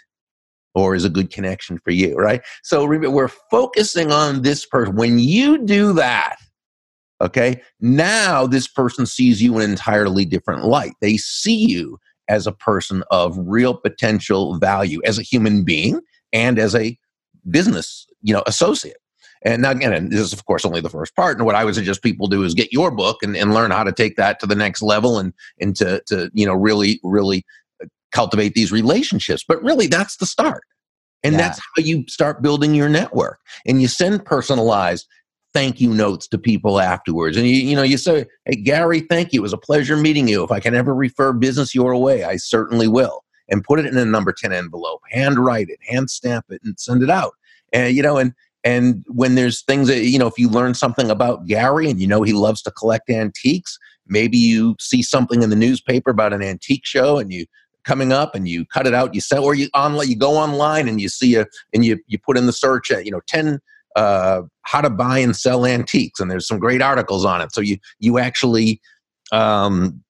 Or 0.74 0.96
is 0.96 1.06
a 1.06 1.10
good 1.10 1.32
connection 1.32 1.80
for 1.84 1.92
you, 1.92 2.16
right? 2.16 2.42
So 2.64 2.86
we're 2.86 3.28
focusing 3.28 4.12
on 4.12 4.42
this 4.42 4.66
person. 4.66 4.96
When 4.96 5.20
you 5.20 5.66
do 5.66 5.94
that, 5.94 6.38
okay, 7.22 7.62
now 7.80 8.48
this 8.48 8.68
person 8.68 9.06
sees 9.06 9.42
you 9.42 9.58
in 9.58 9.64
an 9.64 9.72
entirely 9.72 10.26
different 10.26 10.66
light. 10.66 10.94
They 11.02 11.18
see 11.18 11.68
you 11.68 12.00
as 12.30 12.48
a 12.48 12.52
person 12.52 13.04
of 13.12 13.38
real 13.38 13.76
potential 13.76 14.58
value 14.58 15.02
as 15.06 15.20
a 15.20 15.24
human 15.24 15.64
being 15.64 16.00
and 16.32 16.58
as 16.58 16.74
a 16.76 16.98
business, 17.50 18.08
you 18.22 18.34
know, 18.34 18.44
associate. 18.46 18.98
And 19.44 19.64
now, 19.64 19.72
again, 19.72 19.92
and 19.92 20.12
this 20.12 20.20
is 20.20 20.34
of 20.34 20.46
course 20.46 20.66
only 20.66 20.82
the 20.82 20.90
first 20.90 21.16
part. 21.16 21.38
And 21.38 21.46
what 21.46 21.56
I 21.56 21.66
would 21.66 21.74
suggest 21.74 22.04
people 22.04 22.28
do 22.28 22.44
is 22.44 22.54
get 22.54 22.72
your 22.72 22.92
book 22.92 23.24
and, 23.24 23.36
and 23.36 23.54
learn 23.54 23.72
how 23.72 23.84
to 23.84 23.92
take 23.92 24.16
that 24.18 24.40
to 24.40 24.46
the 24.46 24.56
next 24.56 24.82
level 24.82 25.18
and 25.18 25.34
and 25.60 25.76
to 25.78 26.02
to 26.08 26.30
you 26.34 26.46
know 26.46 26.54
really 26.54 27.00
really 27.04 27.44
cultivate 28.12 28.54
these 28.54 28.72
relationships. 28.72 29.44
But 29.48 29.64
really, 29.64 29.88
that's 29.88 30.18
the 30.18 30.26
start. 30.26 30.64
And 31.24 31.34
Yeah. 31.34 31.40
that's 31.40 31.60
how 31.60 31.84
you 31.84 32.04
start 32.08 32.42
building 32.42 32.74
your 32.76 32.90
network. 32.90 33.40
And 33.66 33.82
you 33.82 33.88
send 33.88 34.26
personalized 34.26 35.08
thank 35.54 35.82
you 35.82 35.94
notes 35.94 36.28
to 36.30 36.38
people 36.38 36.80
afterwards. 36.80 37.36
And 37.36 37.46
you, 37.46 37.56
you 37.56 37.76
know, 37.76 37.84
you 37.84 37.98
say, 37.98 38.26
Hey, 38.46 38.56
Gary, 38.56 39.02
thank 39.02 39.34
you. 39.34 39.42
It 39.42 39.44
was 39.44 39.54
a 39.54 39.58
pleasure 39.58 39.98
meeting 39.98 40.28
you. 40.28 40.44
If 40.44 40.52
I 40.52 40.60
can 40.60 40.74
ever 40.76 40.96
refer 40.96 41.34
business 41.34 41.76
your 41.76 41.96
way, 41.98 42.24
I 42.24 42.38
certainly 42.38 42.88
will. 42.88 43.24
And 43.50 43.64
put 43.64 43.80
it 43.80 43.86
in 43.86 43.98
a 43.98 44.06
number 44.06 44.32
10 44.32 44.54
envelope, 44.54 45.02
hand 45.10 45.38
write 45.38 45.68
it, 45.70 45.80
hand 45.86 46.10
stamp 46.10 46.46
it, 46.50 46.62
and 46.64 46.80
send 46.80 47.04
it 47.04 47.10
out. 47.10 47.34
And, 47.74 47.94
you 47.94 48.02
know, 48.02 48.18
and, 48.18 48.34
and 48.64 49.04
when 49.10 49.36
there's 49.36 49.62
things 49.64 49.90
that, 49.90 50.06
you 50.06 50.18
know, 50.18 50.28
if 50.28 50.38
you 50.38 50.48
learn 50.48 50.74
something 50.74 51.12
about 51.12 51.48
Gary 51.48 51.90
and 51.90 52.00
you 52.00 52.08
know 52.08 52.22
he 52.22 52.32
loves 52.32 52.62
to 52.62 52.72
collect 52.72 53.10
antiques, 53.10 53.78
maybe 54.08 54.38
you 54.38 54.76
see 54.80 55.02
something 55.02 55.42
in 55.44 55.50
the 55.50 55.56
newspaper 55.56 56.12
about 56.12 56.32
an 56.32 56.42
antique 56.42 56.86
show 56.86 57.18
and 57.18 57.34
you 57.34 57.46
coming 57.84 58.12
up 58.12 58.36
and 58.36 58.48
you 58.48 58.66
cut 58.66 58.88
it 58.88 58.94
out, 58.94 59.14
you 59.14 59.22
sell, 59.22 59.44
or 59.44 59.56
you 59.56 59.70
online, 59.74 60.10
you 60.10 60.16
go 60.16 60.38
online 60.38 60.88
and 60.88 61.02
you 61.02 61.10
see 61.10 61.36
a, 61.36 61.46
and 61.74 61.84
you, 61.86 62.00
you 62.08 62.18
put 62.20 62.38
in 62.38 62.46
the 62.46 62.54
search, 62.54 62.92
uh, 62.92 63.00
you 63.00 63.12
know, 63.12 63.22
10 63.28 63.60
uh, 63.96 64.44
how 64.64 64.82
to 64.82 64.90
buy 64.90 65.18
and 65.20 65.36
sell 65.36 65.66
antiques, 65.66 66.20
and 66.20 66.30
there's 66.30 66.48
some 66.48 66.60
great 66.60 66.82
articles 66.82 67.26
on 67.26 67.42
it. 67.42 67.54
So 67.54 67.62
you 67.62 67.78
you 68.00 68.20
actually 68.20 68.82
um, 69.32 70.04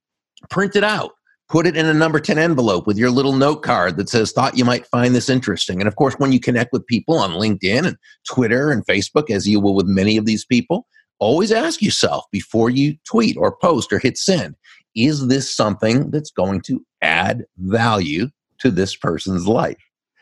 print 0.50 0.76
it 0.76 0.84
out, 0.84 1.12
put 1.50 1.66
it 1.66 1.76
in 1.76 1.86
a 1.86 1.94
number 1.94 2.20
ten 2.20 2.38
envelope 2.38 2.86
with 2.86 2.98
your 2.98 3.10
little 3.10 3.34
note 3.34 3.64
card 3.64 3.98
that 3.98 4.10
says 4.10 4.32
"Thought 4.32 4.58
you 4.58 4.66
might 4.66 4.86
find 4.88 5.16
this 5.16 5.30
interesting." 5.30 5.80
And 5.80 5.88
of 5.88 5.96
course, 5.96 6.16
when 6.18 6.32
you 6.32 6.40
connect 6.40 6.74
with 6.74 6.86
people 6.88 7.18
on 7.18 7.32
LinkedIn 7.32 7.88
and 7.88 7.98
Twitter 8.30 8.72
and 8.72 8.86
Facebook, 8.86 9.30
as 9.30 9.48
you 9.48 9.60
will 9.60 9.76
with 9.76 9.88
many 9.88 10.18
of 10.18 10.26
these 10.26 10.46
people, 10.46 10.86
always 11.20 11.52
ask 11.52 11.82
yourself 11.82 12.26
before 12.32 12.70
you 12.70 12.96
tweet 13.08 13.38
or 13.38 13.56
post 13.58 13.92
or 13.92 14.00
hit 14.00 14.18
send: 14.18 14.56
Is 14.96 15.28
this 15.28 15.54
something 15.54 16.12
that's 16.12 16.32
going 16.32 16.62
to 16.62 16.86
add 17.02 17.46
value 17.58 18.30
to 18.60 18.72
this 18.72 18.96
person's 18.96 19.48
life? 19.48 19.78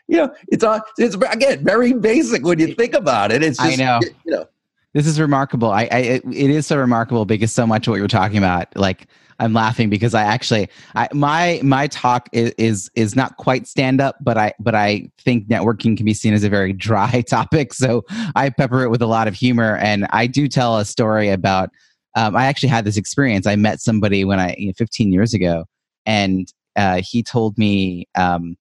You 0.08 0.16
know, 0.16 0.34
it's 0.48 0.64
on. 0.64 0.80
It's 0.98 1.14
again 1.14 1.64
very 1.64 1.92
basic 1.92 2.44
when 2.44 2.58
you 2.58 2.74
think 2.74 2.94
about 2.94 3.30
it. 3.30 3.44
It's 3.44 3.60
I 3.60 3.76
know. 3.76 4.00
You 4.24 4.32
know, 4.32 4.46
This 4.92 5.06
is 5.06 5.20
remarkable. 5.20 5.70
I, 5.70 5.82
I 5.82 5.98
it, 5.98 6.24
it 6.26 6.50
is 6.50 6.66
so 6.66 6.76
remarkable 6.76 7.24
because 7.24 7.52
so 7.52 7.64
much 7.64 7.86
of 7.86 7.92
what 7.92 7.98
you're 7.98 8.08
talking 8.08 8.38
about, 8.38 8.76
like 8.76 9.06
I'm 9.40 9.54
laughing 9.54 9.88
because 9.88 10.12
I 10.12 10.22
actually, 10.22 10.68
I, 10.94 11.08
my 11.12 11.60
my 11.62 11.86
talk 11.86 12.28
is, 12.32 12.52
is 12.58 12.90
is 12.94 13.16
not 13.16 13.36
quite 13.38 13.66
stand 13.66 14.00
up, 14.00 14.16
but 14.20 14.36
I 14.36 14.52
but 14.60 14.74
I 14.74 15.10
think 15.18 15.48
networking 15.48 15.96
can 15.96 16.04
be 16.04 16.14
seen 16.14 16.34
as 16.34 16.44
a 16.44 16.48
very 16.48 16.72
dry 16.72 17.22
topic. 17.28 17.72
So 17.72 18.04
I 18.36 18.50
pepper 18.50 18.82
it 18.82 18.90
with 18.90 19.02
a 19.02 19.06
lot 19.06 19.28
of 19.28 19.34
humor, 19.34 19.76
and 19.76 20.06
I 20.10 20.26
do 20.26 20.46
tell 20.46 20.78
a 20.78 20.84
story 20.84 21.30
about. 21.30 21.70
Um, 22.16 22.36
I 22.36 22.46
actually 22.46 22.70
had 22.70 22.84
this 22.84 22.96
experience. 22.96 23.46
I 23.46 23.56
met 23.56 23.80
somebody 23.80 24.24
when 24.24 24.40
I 24.40 24.54
you 24.58 24.68
know, 24.68 24.72
15 24.76 25.12
years 25.12 25.34
ago, 25.34 25.64
and 26.06 26.52
uh, 26.76 27.02
he 27.04 27.22
told 27.22 27.58
me. 27.58 28.06
Um, 28.16 28.56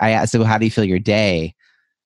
I 0.00 0.10
asked, 0.10 0.32
"So 0.32 0.44
how 0.44 0.58
do 0.58 0.66
you 0.66 0.70
feel 0.70 0.84
your 0.84 0.98
day?" 0.98 1.54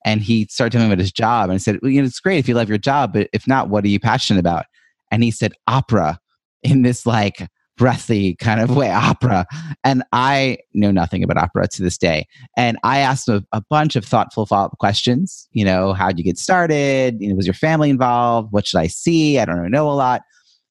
and 0.05 0.23
he 0.23 0.47
started 0.47 0.73
telling 0.73 0.89
me 0.89 0.93
about 0.95 1.01
his 1.01 1.13
job 1.13 1.51
and 1.51 1.55
I 1.55 1.59
said, 1.59 1.79
well, 1.83 1.91
you 1.91 2.01
know, 2.01 2.07
it's 2.07 2.21
great 2.21 2.39
if 2.39 2.49
you 2.49 2.55
love 2.55 2.69
your 2.69 2.79
job, 2.79 3.13
but 3.13 3.29
if 3.33 3.47
not, 3.47 3.69
what 3.69 3.85
are 3.85 3.89
you 3.89 4.01
passionate 4.01 4.41
about? 4.41 4.67
And 5.11 5.23
he 5.23 5.31
said, 5.31 5.53
opera 5.67 6.19
in 6.63 6.83
this 6.83 7.05
like 7.05 7.49
breathy 7.77 8.35
kind 8.35 8.61
of 8.61 8.75
way, 8.75 8.91
opera. 8.91 9.47
And 9.85 10.03
I 10.13 10.59
know 10.75 10.91
nothing 10.91 11.23
about 11.23 11.37
opera 11.37 11.69
to 11.69 11.83
this 11.83 11.97
day. 11.97 12.27
And 12.57 12.79
I 12.83 12.99
asked 12.99 13.29
him 13.29 13.47
a, 13.53 13.59
a 13.59 13.63
bunch 13.71 13.97
of 13.97 14.05
thoughtful 14.05 14.47
follow-up 14.47 14.79
questions. 14.79 15.49
You 15.53 15.65
know, 15.65 15.93
how'd 15.93 16.19
you 16.19 16.25
get 16.25 16.39
started? 16.39 17.17
You 17.21 17.29
know, 17.29 17.35
was 17.35 17.47
your 17.47 17.55
family 17.55 17.91
involved? 17.91 18.53
What 18.53 18.67
should 18.67 18.81
I 18.81 18.89
see? 18.89 19.39
I 19.39 19.45
don't 19.45 19.71
know 19.71 19.91
a 19.91 19.93
lot. 19.93 20.23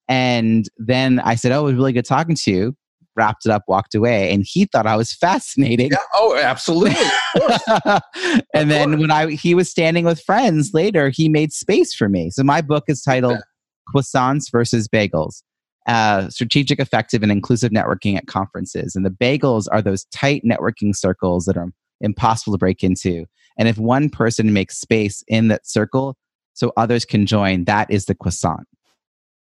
And 0.08 0.68
then 0.78 1.20
I 1.20 1.36
said, 1.36 1.52
oh, 1.52 1.62
it 1.62 1.72
was 1.72 1.76
really 1.76 1.94
good 1.94 2.06
talking 2.06 2.36
to 2.36 2.52
you. 2.52 2.78
Wrapped 3.16 3.46
it 3.46 3.52
up, 3.52 3.64
walked 3.68 3.96
away. 3.96 4.32
And 4.32 4.46
he 4.48 4.66
thought 4.66 4.86
I 4.86 4.96
was 4.96 5.12
fascinating 5.22 5.92
yeah, 5.92 5.98
oh, 6.14 6.38
absolutely. 6.38 6.96
And 8.54 8.72
then 8.72 9.00
when 9.00 9.12
I 9.12 9.32
he 9.32 9.54
was 9.54 9.70
standing 9.70 10.06
with 10.06 10.22
friends 10.22 10.72
later, 10.74 11.10
he 11.10 11.30
made 11.30 11.54
space 11.54 11.94
for 11.94 12.10
me. 12.10 12.30
So 12.30 12.44
my 12.44 12.62
book 12.62 12.86
is 12.88 13.02
titled 13.02 13.40
Croissants 13.94 14.52
versus 14.52 14.88
Bagels. 14.88 15.44
Uh, 15.88 16.30
strategic, 16.30 16.80
effective, 16.80 17.24
and 17.24 17.32
inclusive 17.32 17.72
networking 17.72 18.18
at 18.18 18.28
conferences. 18.28 18.94
And 18.94 19.06
the 19.06 19.10
bagels 19.10 19.68
are 19.72 19.82
those 19.82 20.04
tight 20.06 20.44
networking 20.44 20.94
circles 20.94 21.46
that 21.46 21.56
are 21.56 21.70
impossible 22.02 22.54
to 22.54 22.58
break 22.58 22.84
into. 22.84 23.26
And 23.58 23.70
if 23.70 23.78
one 23.78 24.10
person 24.10 24.52
makes 24.52 24.78
space 24.78 25.24
in 25.28 25.48
that 25.48 25.66
circle 25.66 26.18
so 26.54 26.74
others 26.76 27.06
can 27.06 27.26
join, 27.26 27.64
that 27.66 27.90
is 27.90 28.06
the 28.06 28.16
croissant. 28.16 28.68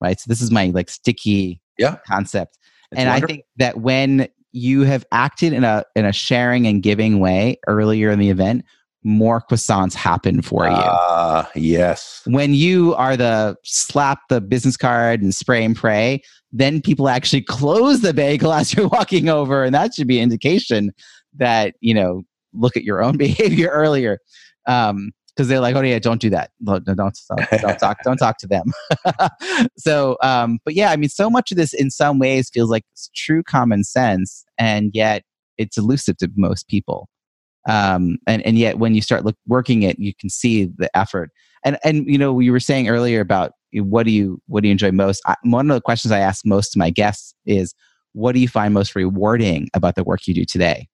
Right. 0.06 0.20
So 0.20 0.26
this 0.28 0.42
is 0.42 0.52
my 0.52 0.68
like 0.68 0.90
sticky 0.90 1.60
Yeah. 1.80 1.98
concept 2.08 2.58
It's 2.92 3.00
and 3.00 3.10
wonderful. 3.10 3.26
I 3.26 3.28
think 3.28 3.46
that 3.58 3.80
when 3.82 4.28
you 4.52 4.84
have 4.84 5.04
acted 5.12 5.52
in 5.52 5.64
a 5.64 5.84
in 5.96 6.06
a 6.06 6.14
sharing 6.14 6.68
and 6.68 6.82
giving 6.84 7.20
way 7.20 7.58
earlier 7.68 8.12
in 8.12 8.20
the 8.20 8.30
event, 8.30 8.64
more 9.04 9.42
croissants 9.42 9.94
happen 9.94 10.42
for 10.42 10.68
you. 10.68 10.74
Ah, 10.76 11.50
yes. 11.56 12.22
When 12.26 12.54
you 12.54 12.96
are 12.96 13.18
the 13.18 13.56
slap 13.64 14.20
the 14.30 14.42
business 14.42 14.78
card 14.78 15.22
and 15.22 15.34
spray 15.34 15.64
and 15.66 15.76
pray, 15.76 16.22
then 16.52 16.82
people 16.82 17.10
actually 17.10 17.42
close 17.60 18.02
the 18.02 18.14
bagel 18.14 18.54
as 18.60 18.74
you're 18.74 18.88
walking 18.88 19.28
over, 19.28 19.64
and 19.64 19.74
that 19.74 19.94
should 19.96 20.08
be 20.08 20.20
indication 20.20 20.92
that 21.38 21.76
you 21.82 21.94
know 21.94 22.24
look 22.54 22.78
at 22.78 22.84
your 22.84 23.04
own 23.04 23.18
behavior 23.28 23.70
earlier. 23.70 24.20
Um, 24.68 25.12
because 25.36 25.48
they're 25.48 25.60
like, 25.60 25.76
oh 25.76 25.82
yeah, 25.82 26.00
don't 26.00 26.22
do 26.22 26.30
that. 26.30 26.52
No, 26.62 26.80
don't 26.80 26.96
don't, 26.96 27.62
don't 27.62 27.80
talk, 27.80 27.98
don't 28.04 28.18
talk 28.18 28.38
to 28.40 28.48
them. 28.48 28.66
so, 29.78 30.18
um, 30.24 30.60
but 30.64 30.76
yeah, 30.76 30.92
I 30.92 30.96
mean, 30.96 31.10
so 31.10 31.30
much 31.30 31.52
of 31.52 31.58
this, 31.58 31.74
in 31.74 31.92
some 31.92 32.20
ways, 32.20 32.50
feels 32.54 32.70
like 32.70 32.84
it's 32.94 33.10
true 33.16 33.44
common 33.44 33.84
sense, 33.84 34.46
and 34.58 34.92
yet 34.94 35.24
it's 35.58 35.78
elusive 35.78 36.18
to 36.18 36.30
most 36.36 36.68
people. 36.68 37.10
Um, 37.68 38.18
and 38.28 38.46
and 38.46 38.58
yet, 38.58 38.80
when 38.80 38.96
you 38.96 39.02
start 39.02 39.26
look, 39.26 39.36
working 39.48 39.84
it, 39.84 40.00
you 40.00 40.14
can 40.14 40.30
see 40.30 40.66
the 40.66 40.96
effort. 40.96 41.32
And 41.64 41.78
and 41.84 42.08
you 42.08 42.18
know, 42.18 42.40
you 42.40 42.52
were 42.52 42.60
saying 42.60 42.88
earlier 42.88 43.20
about 43.20 43.54
what 43.74 44.06
do 44.06 44.12
you 44.12 44.42
what 44.48 44.62
do 44.62 44.68
you 44.70 44.72
enjoy 44.72 44.92
most? 44.92 45.22
I, 45.26 45.36
one 45.44 45.70
of 45.70 45.76
the 45.76 45.82
questions 45.82 46.12
I 46.12 46.20
ask 46.20 46.46
most 46.46 46.72
to 46.74 46.80
my 46.80 46.90
guests 46.90 47.34
is, 47.46 47.74
what 48.14 48.34
do 48.34 48.40
you 48.40 48.48
find 48.48 48.74
most 48.74 48.96
rewarding 48.96 49.70
about 49.74 49.96
the 49.96 50.04
work 50.04 50.28
you 50.28 50.34
do 50.34 50.46
today? 50.46 50.88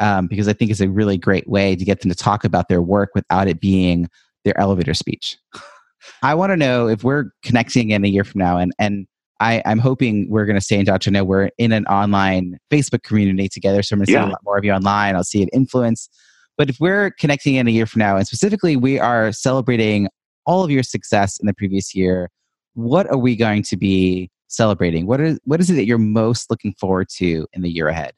Um, 0.00 0.26
because 0.26 0.48
I 0.48 0.52
think 0.52 0.70
it's 0.70 0.80
a 0.80 0.88
really 0.88 1.18
great 1.18 1.48
way 1.48 1.76
to 1.76 1.84
get 1.84 2.00
them 2.00 2.10
to 2.10 2.16
talk 2.16 2.44
about 2.44 2.68
their 2.68 2.82
work 2.82 3.10
without 3.14 3.48
it 3.48 3.60
being 3.60 4.08
their 4.44 4.58
elevator 4.58 4.94
speech. 4.94 5.36
I 6.22 6.34
want 6.34 6.50
to 6.50 6.56
know 6.56 6.88
if 6.88 7.02
we're 7.04 7.30
connecting 7.42 7.90
in 7.90 8.04
a 8.04 8.08
year 8.08 8.24
from 8.24 8.38
now, 8.40 8.58
and 8.58 8.72
and 8.78 9.06
I, 9.40 9.62
I'm 9.66 9.78
hoping 9.78 10.30
we're 10.30 10.46
going 10.46 10.56
to 10.56 10.62
stay 10.62 10.78
in 10.78 10.86
touch. 10.86 11.06
I 11.06 11.10
know 11.10 11.24
we're 11.24 11.50
in 11.58 11.72
an 11.72 11.86
online 11.86 12.58
Facebook 12.70 13.02
community 13.02 13.48
together, 13.48 13.82
so 13.82 13.94
I'm 13.94 13.98
going 13.98 14.06
to 14.06 14.12
see 14.12 14.16
a 14.16 14.26
lot 14.26 14.40
more 14.44 14.56
of 14.56 14.64
you 14.64 14.72
online. 14.72 15.14
I'll 15.14 15.24
see 15.24 15.42
an 15.42 15.48
influence. 15.52 16.08
But 16.56 16.70
if 16.70 16.80
we're 16.80 17.10
connecting 17.10 17.56
in 17.56 17.68
a 17.68 17.70
year 17.70 17.84
from 17.84 17.98
now, 17.98 18.16
and 18.16 18.26
specifically 18.26 18.76
we 18.76 18.98
are 18.98 19.32
celebrating 19.32 20.08
all 20.46 20.64
of 20.64 20.70
your 20.70 20.82
success 20.82 21.38
in 21.38 21.46
the 21.46 21.52
previous 21.52 21.94
year, 21.94 22.30
what 22.74 23.10
are 23.10 23.18
we 23.18 23.36
going 23.36 23.62
to 23.64 23.76
be 23.76 24.30
celebrating? 24.48 25.06
What 25.06 25.20
is 25.20 25.38
what 25.44 25.60
is 25.60 25.70
it 25.70 25.74
that 25.74 25.86
you're 25.86 25.98
most 25.98 26.50
looking 26.50 26.72
forward 26.74 27.08
to 27.16 27.46
in 27.52 27.62
the 27.62 27.70
year 27.70 27.88
ahead? 27.88 28.14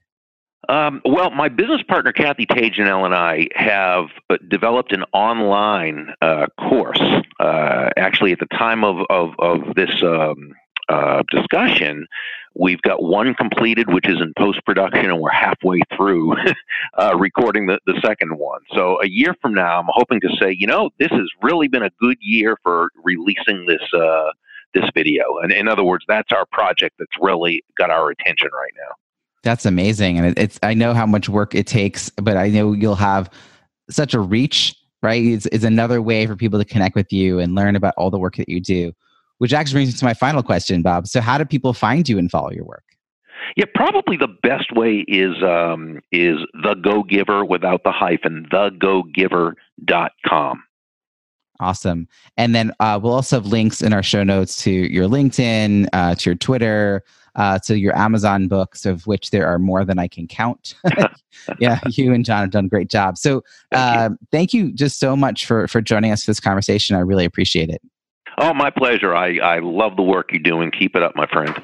Um, 0.69 1.01
well, 1.05 1.31
my 1.31 1.49
business 1.49 1.83
partner 1.89 2.13
Kathy 2.13 2.45
Tagenel 2.45 3.07
and 3.07 3.15
I 3.15 3.49
have 3.55 4.07
uh, 4.29 4.37
developed 4.49 4.93
an 4.93 5.05
online 5.15 6.13
uh, 6.21 6.47
course. 6.61 7.01
Uh, 7.41 7.89
actually, 7.97 8.33
at 8.33 8.39
the 8.39 8.47
time 8.59 8.85
of 8.85 8.99
of, 9.09 9.31
of 9.39 9.75
this 9.77 9.91
um, 10.03 10.53
uh, 10.91 11.23
discussion, 11.31 12.07
we've 12.55 12.83
got 12.83 13.03
one 13.03 13.35
completed, 13.35 13.91
which 13.91 14.07
is 14.07 14.21
in 14.21 14.35
post 14.37 14.63
production, 14.67 15.07
and 15.07 15.21
we're 15.21 15.31
halfway 15.31 15.81
through 15.97 16.35
uh, 16.99 17.17
recording 17.17 17.67
the, 17.67 17.79
the 17.87 17.99
second 18.05 18.39
one. 18.39 18.61
So, 18.75 19.01
a 19.01 19.09
year 19.09 19.35
from 19.41 19.55
now, 19.55 19.81
I'm 19.81 19.89
hoping 19.89 20.21
to 20.21 20.29
say, 20.39 20.55
you 20.59 20.67
know, 20.67 20.91
this 20.99 21.11
has 21.13 21.31
really 21.43 21.69
been 21.69 21.83
a 21.83 21.91
good 21.99 22.19
year 22.21 22.59
for 22.63 22.91
releasing 23.03 23.65
this. 23.67 23.83
Uh, 23.95 24.31
this 24.75 24.85
video, 24.95 25.39
and 25.43 25.51
in 25.51 25.67
other 25.67 25.83
words, 25.83 26.05
that's 26.07 26.31
our 26.31 26.45
project 26.53 26.97
that's 26.99 27.17
really 27.19 27.65
got 27.79 27.89
our 27.89 28.11
attention 28.11 28.51
right 28.53 28.73
now. 28.77 28.95
That's 29.45 29.65
amazing, 29.65 30.19
and 30.19 30.39
it's 30.39 30.59
I 30.63 30.75
know 30.75 30.95
how 30.95 31.07
much 31.07 31.29
work 31.29 31.55
it 31.55 31.67
takes, 31.67 32.11
but 32.11 32.37
I 32.37 32.49
know 32.49 32.73
you'll 32.73 32.97
have 32.97 33.31
such 33.91 34.15
a 34.15 34.21
reach. 34.21 34.75
Right, 35.01 35.25
it's, 35.25 35.47
it's 35.47 35.65
another 35.65 36.03
way 36.03 36.27
for 36.27 36.35
people 36.35 36.59
to 36.59 36.65
connect 36.65 36.97
with 36.97 37.13
you 37.13 37.39
and 37.39 37.55
learn 37.55 37.77
about 37.77 37.95
all 37.97 38.11
the 38.11 38.19
work 38.19 38.35
that 38.37 38.49
you 38.49 38.61
do. 38.61 38.93
Which 39.39 39.53
actually 39.53 39.75
brings 39.75 39.95
me 39.95 39.99
to 39.99 40.05
my 40.05 40.15
final 40.15 40.43
question, 40.43 40.83
Bob. 40.83 41.07
So, 41.07 41.21
how 41.21 41.39
do 41.39 41.45
people 41.45 41.73
find 41.73 42.09
you 42.09 42.19
and 42.19 42.29
follow 42.29 42.51
your 42.51 42.65
work? 42.65 42.83
Yeah, 43.57 43.67
probably 43.75 44.17
the 44.17 44.29
best 44.43 44.73
way 44.73 45.05
is 45.07 45.41
um, 45.43 46.01
is 46.11 46.39
the 46.63 46.75
Go 46.75 47.05
Giver 47.05 47.45
without 47.45 47.85
the 47.85 47.93
hyphen, 47.93 48.49
thegogiver.com. 48.53 50.63
Awesome. 51.61 52.07
And 52.37 52.55
then 52.55 52.73
uh, 52.79 53.01
we'll 53.03 53.15
also 53.15 53.37
have 53.37 53.47
links 53.47 53.83
in 53.83 53.93
our 53.93 54.03
show 54.03 54.23
notes 54.23 54.63
to 54.63 54.71
your 54.71 55.09
LinkedIn, 55.09 55.89
uh, 55.93 56.15
to 56.15 56.31
your 56.31 56.37
Twitter, 56.37 57.03
uh, 57.37 57.59
to 57.61 57.79
your 57.79 57.97
Amazon 57.97 58.49
books, 58.49 58.87
of 58.87 59.07
which 59.07 59.31
there 59.31 59.47
are 59.47 59.59
more 59.59 59.85
than 59.85 59.99
I 59.99 60.09
can 60.09 60.27
count. 60.27 60.75
yeah, 61.59 61.81
you 61.89 62.13
and 62.13 62.25
John 62.25 62.41
have 62.41 62.51
done 62.51 62.67
a 62.67 62.69
great 62.69 62.89
job. 62.91 63.17
So 63.19 63.43
Thank 63.73 63.95
you. 63.95 64.01
uh, 64.01 64.11
thank 64.33 64.55
you 64.55 64.73
just 64.73 64.99
so 64.99 65.17
much 65.17 65.47
for 65.47 65.69
for 65.69 65.81
joining 65.81 66.13
us 66.13 66.25
for 66.25 66.31
this 66.31 66.41
conversation. 66.41 66.97
I 66.97 67.01
really 67.01 67.25
appreciate 67.25 67.71
it. 67.71 67.81
Oh, 68.41 68.55
my 68.55 68.71
pleasure. 68.71 69.17
I, 69.17 69.39
I 69.39 69.59
love 69.59 69.97
the 69.97 70.03
work 70.03 70.31
you're 70.33 70.41
doing. 70.41 70.71
Keep 70.71 70.95
it 70.95 71.03
up, 71.03 71.17
my 71.17 71.27
friend. 71.27 71.61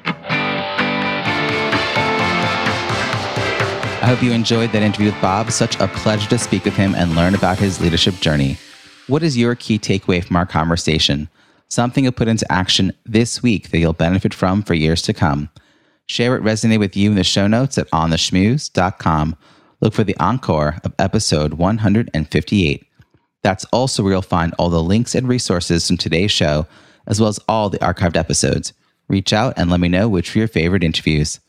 I 4.01 4.07
hope 4.07 4.21
you 4.21 4.33
enjoyed 4.33 4.71
that 4.73 4.83
interview 4.83 5.07
with 5.07 5.21
Bob. 5.21 5.51
Such 5.51 5.79
a 5.79 5.87
pleasure 5.87 6.29
to 6.29 6.37
speak 6.37 6.65
with 6.65 6.75
him 6.75 6.93
and 6.93 7.15
learn 7.15 7.33
about 7.33 7.57
his 7.57 7.79
leadership 7.79 8.15
journey. 8.15 8.57
What 9.07 9.23
is 9.23 9.37
your 9.37 9.55
key 9.55 9.79
takeaway 9.79 10.23
from 10.23 10.35
our 10.35 10.45
conversation? 10.45 11.29
Something 11.67 12.03
you'll 12.03 12.13
put 12.13 12.27
into 12.27 12.49
action 12.51 12.93
this 13.05 13.41
week 13.41 13.69
that 13.69 13.79
you'll 13.79 13.93
benefit 13.93 14.33
from 14.33 14.63
for 14.63 14.73
years 14.73 15.01
to 15.03 15.13
come. 15.13 15.49
Share 16.07 16.31
what 16.31 16.43
resonated 16.43 16.79
with 16.79 16.95
you 16.95 17.09
in 17.09 17.15
the 17.15 17.23
show 17.23 17.47
notes 17.47 17.77
at 17.77 17.89
ontheschmooze.com. 17.91 19.35
Look 19.81 19.93
for 19.93 20.03
the 20.03 20.17
encore 20.17 20.77
of 20.83 20.93
episode 20.99 21.55
158. 21.55 22.85
That's 23.41 23.65
also 23.65 24.03
where 24.03 24.13
you'll 24.13 24.21
find 24.21 24.53
all 24.57 24.69
the 24.69 24.81
links 24.81 25.15
and 25.15 25.27
resources 25.27 25.87
from 25.87 25.97
today's 25.97 26.31
show, 26.31 26.67
as 27.07 27.19
well 27.19 27.29
as 27.29 27.39
all 27.47 27.69
the 27.69 27.79
archived 27.79 28.17
episodes. 28.17 28.73
Reach 29.07 29.33
out 29.33 29.53
and 29.57 29.69
let 29.69 29.79
me 29.79 29.87
know 29.87 30.07
which 30.07 30.33
were 30.33 30.39
your 30.39 30.47
favorite 30.47 30.83
interviews. 30.83 31.39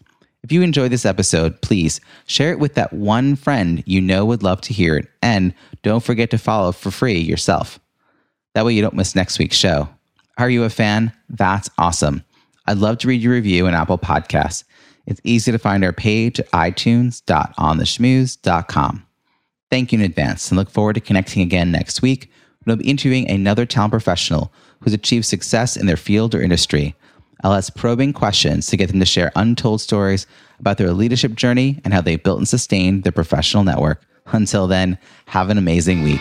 If 0.42 0.52
you 0.52 0.62
enjoyed 0.62 0.92
this 0.92 1.06
episode, 1.06 1.60
please 1.62 2.00
share 2.26 2.52
it 2.52 2.58
with 2.58 2.74
that 2.74 2.92
one 2.92 3.34
friend 3.34 3.82
you 3.86 4.00
know 4.00 4.24
would 4.24 4.42
love 4.42 4.60
to 4.62 4.72
hear 4.72 4.96
it. 4.96 5.08
And 5.22 5.54
don't 5.82 6.04
forget 6.04 6.30
to 6.30 6.38
follow 6.38 6.72
for 6.72 6.90
free 6.90 7.18
yourself. 7.18 7.80
That 8.54 8.64
way 8.64 8.74
you 8.74 8.82
don't 8.82 8.94
miss 8.94 9.14
next 9.14 9.38
week's 9.38 9.56
show. 9.56 9.88
Are 10.38 10.50
you 10.50 10.64
a 10.64 10.70
fan? 10.70 11.12
That's 11.30 11.70
awesome. 11.78 12.22
I'd 12.66 12.76
love 12.78 12.98
to 12.98 13.08
read 13.08 13.22
your 13.22 13.32
review 13.32 13.66
in 13.66 13.72
Apple 13.74 13.96
Podcasts. 13.96 14.64
It's 15.06 15.20
easy 15.24 15.50
to 15.52 15.58
find 15.58 15.82
our 15.84 15.92
page 15.92 16.40
at 16.40 16.50
itunes.ontheschmooze.com. 16.50 19.06
Thank 19.70 19.92
you 19.92 19.98
in 19.98 20.04
advance 20.04 20.50
and 20.50 20.58
look 20.58 20.70
forward 20.70 20.94
to 20.94 21.00
connecting 21.00 21.42
again 21.42 21.70
next 21.72 22.02
week 22.02 22.30
when 22.62 22.72
I'll 22.72 22.78
be 22.78 22.90
interviewing 22.90 23.30
another 23.30 23.64
talent 23.64 23.92
professional 23.92 24.52
who's 24.80 24.92
achieved 24.92 25.24
success 25.24 25.74
in 25.76 25.86
their 25.86 25.96
field 25.96 26.34
or 26.34 26.42
industry. 26.42 26.94
I'll 27.42 27.54
ask 27.54 27.74
probing 27.74 28.12
questions 28.12 28.66
to 28.66 28.76
get 28.76 28.90
them 28.90 29.00
to 29.00 29.06
share 29.06 29.32
untold 29.36 29.80
stories 29.80 30.26
about 30.58 30.76
their 30.78 30.92
leadership 30.92 31.34
journey 31.34 31.80
and 31.84 31.94
how 31.94 32.00
they 32.00 32.16
built 32.16 32.38
and 32.38 32.48
sustained 32.48 33.04
their 33.04 33.12
professional 33.12 33.62
network. 33.64 34.02
Until 34.26 34.66
then, 34.66 34.98
have 35.26 35.50
an 35.50 35.58
amazing 35.58 36.02
week. 36.02 36.20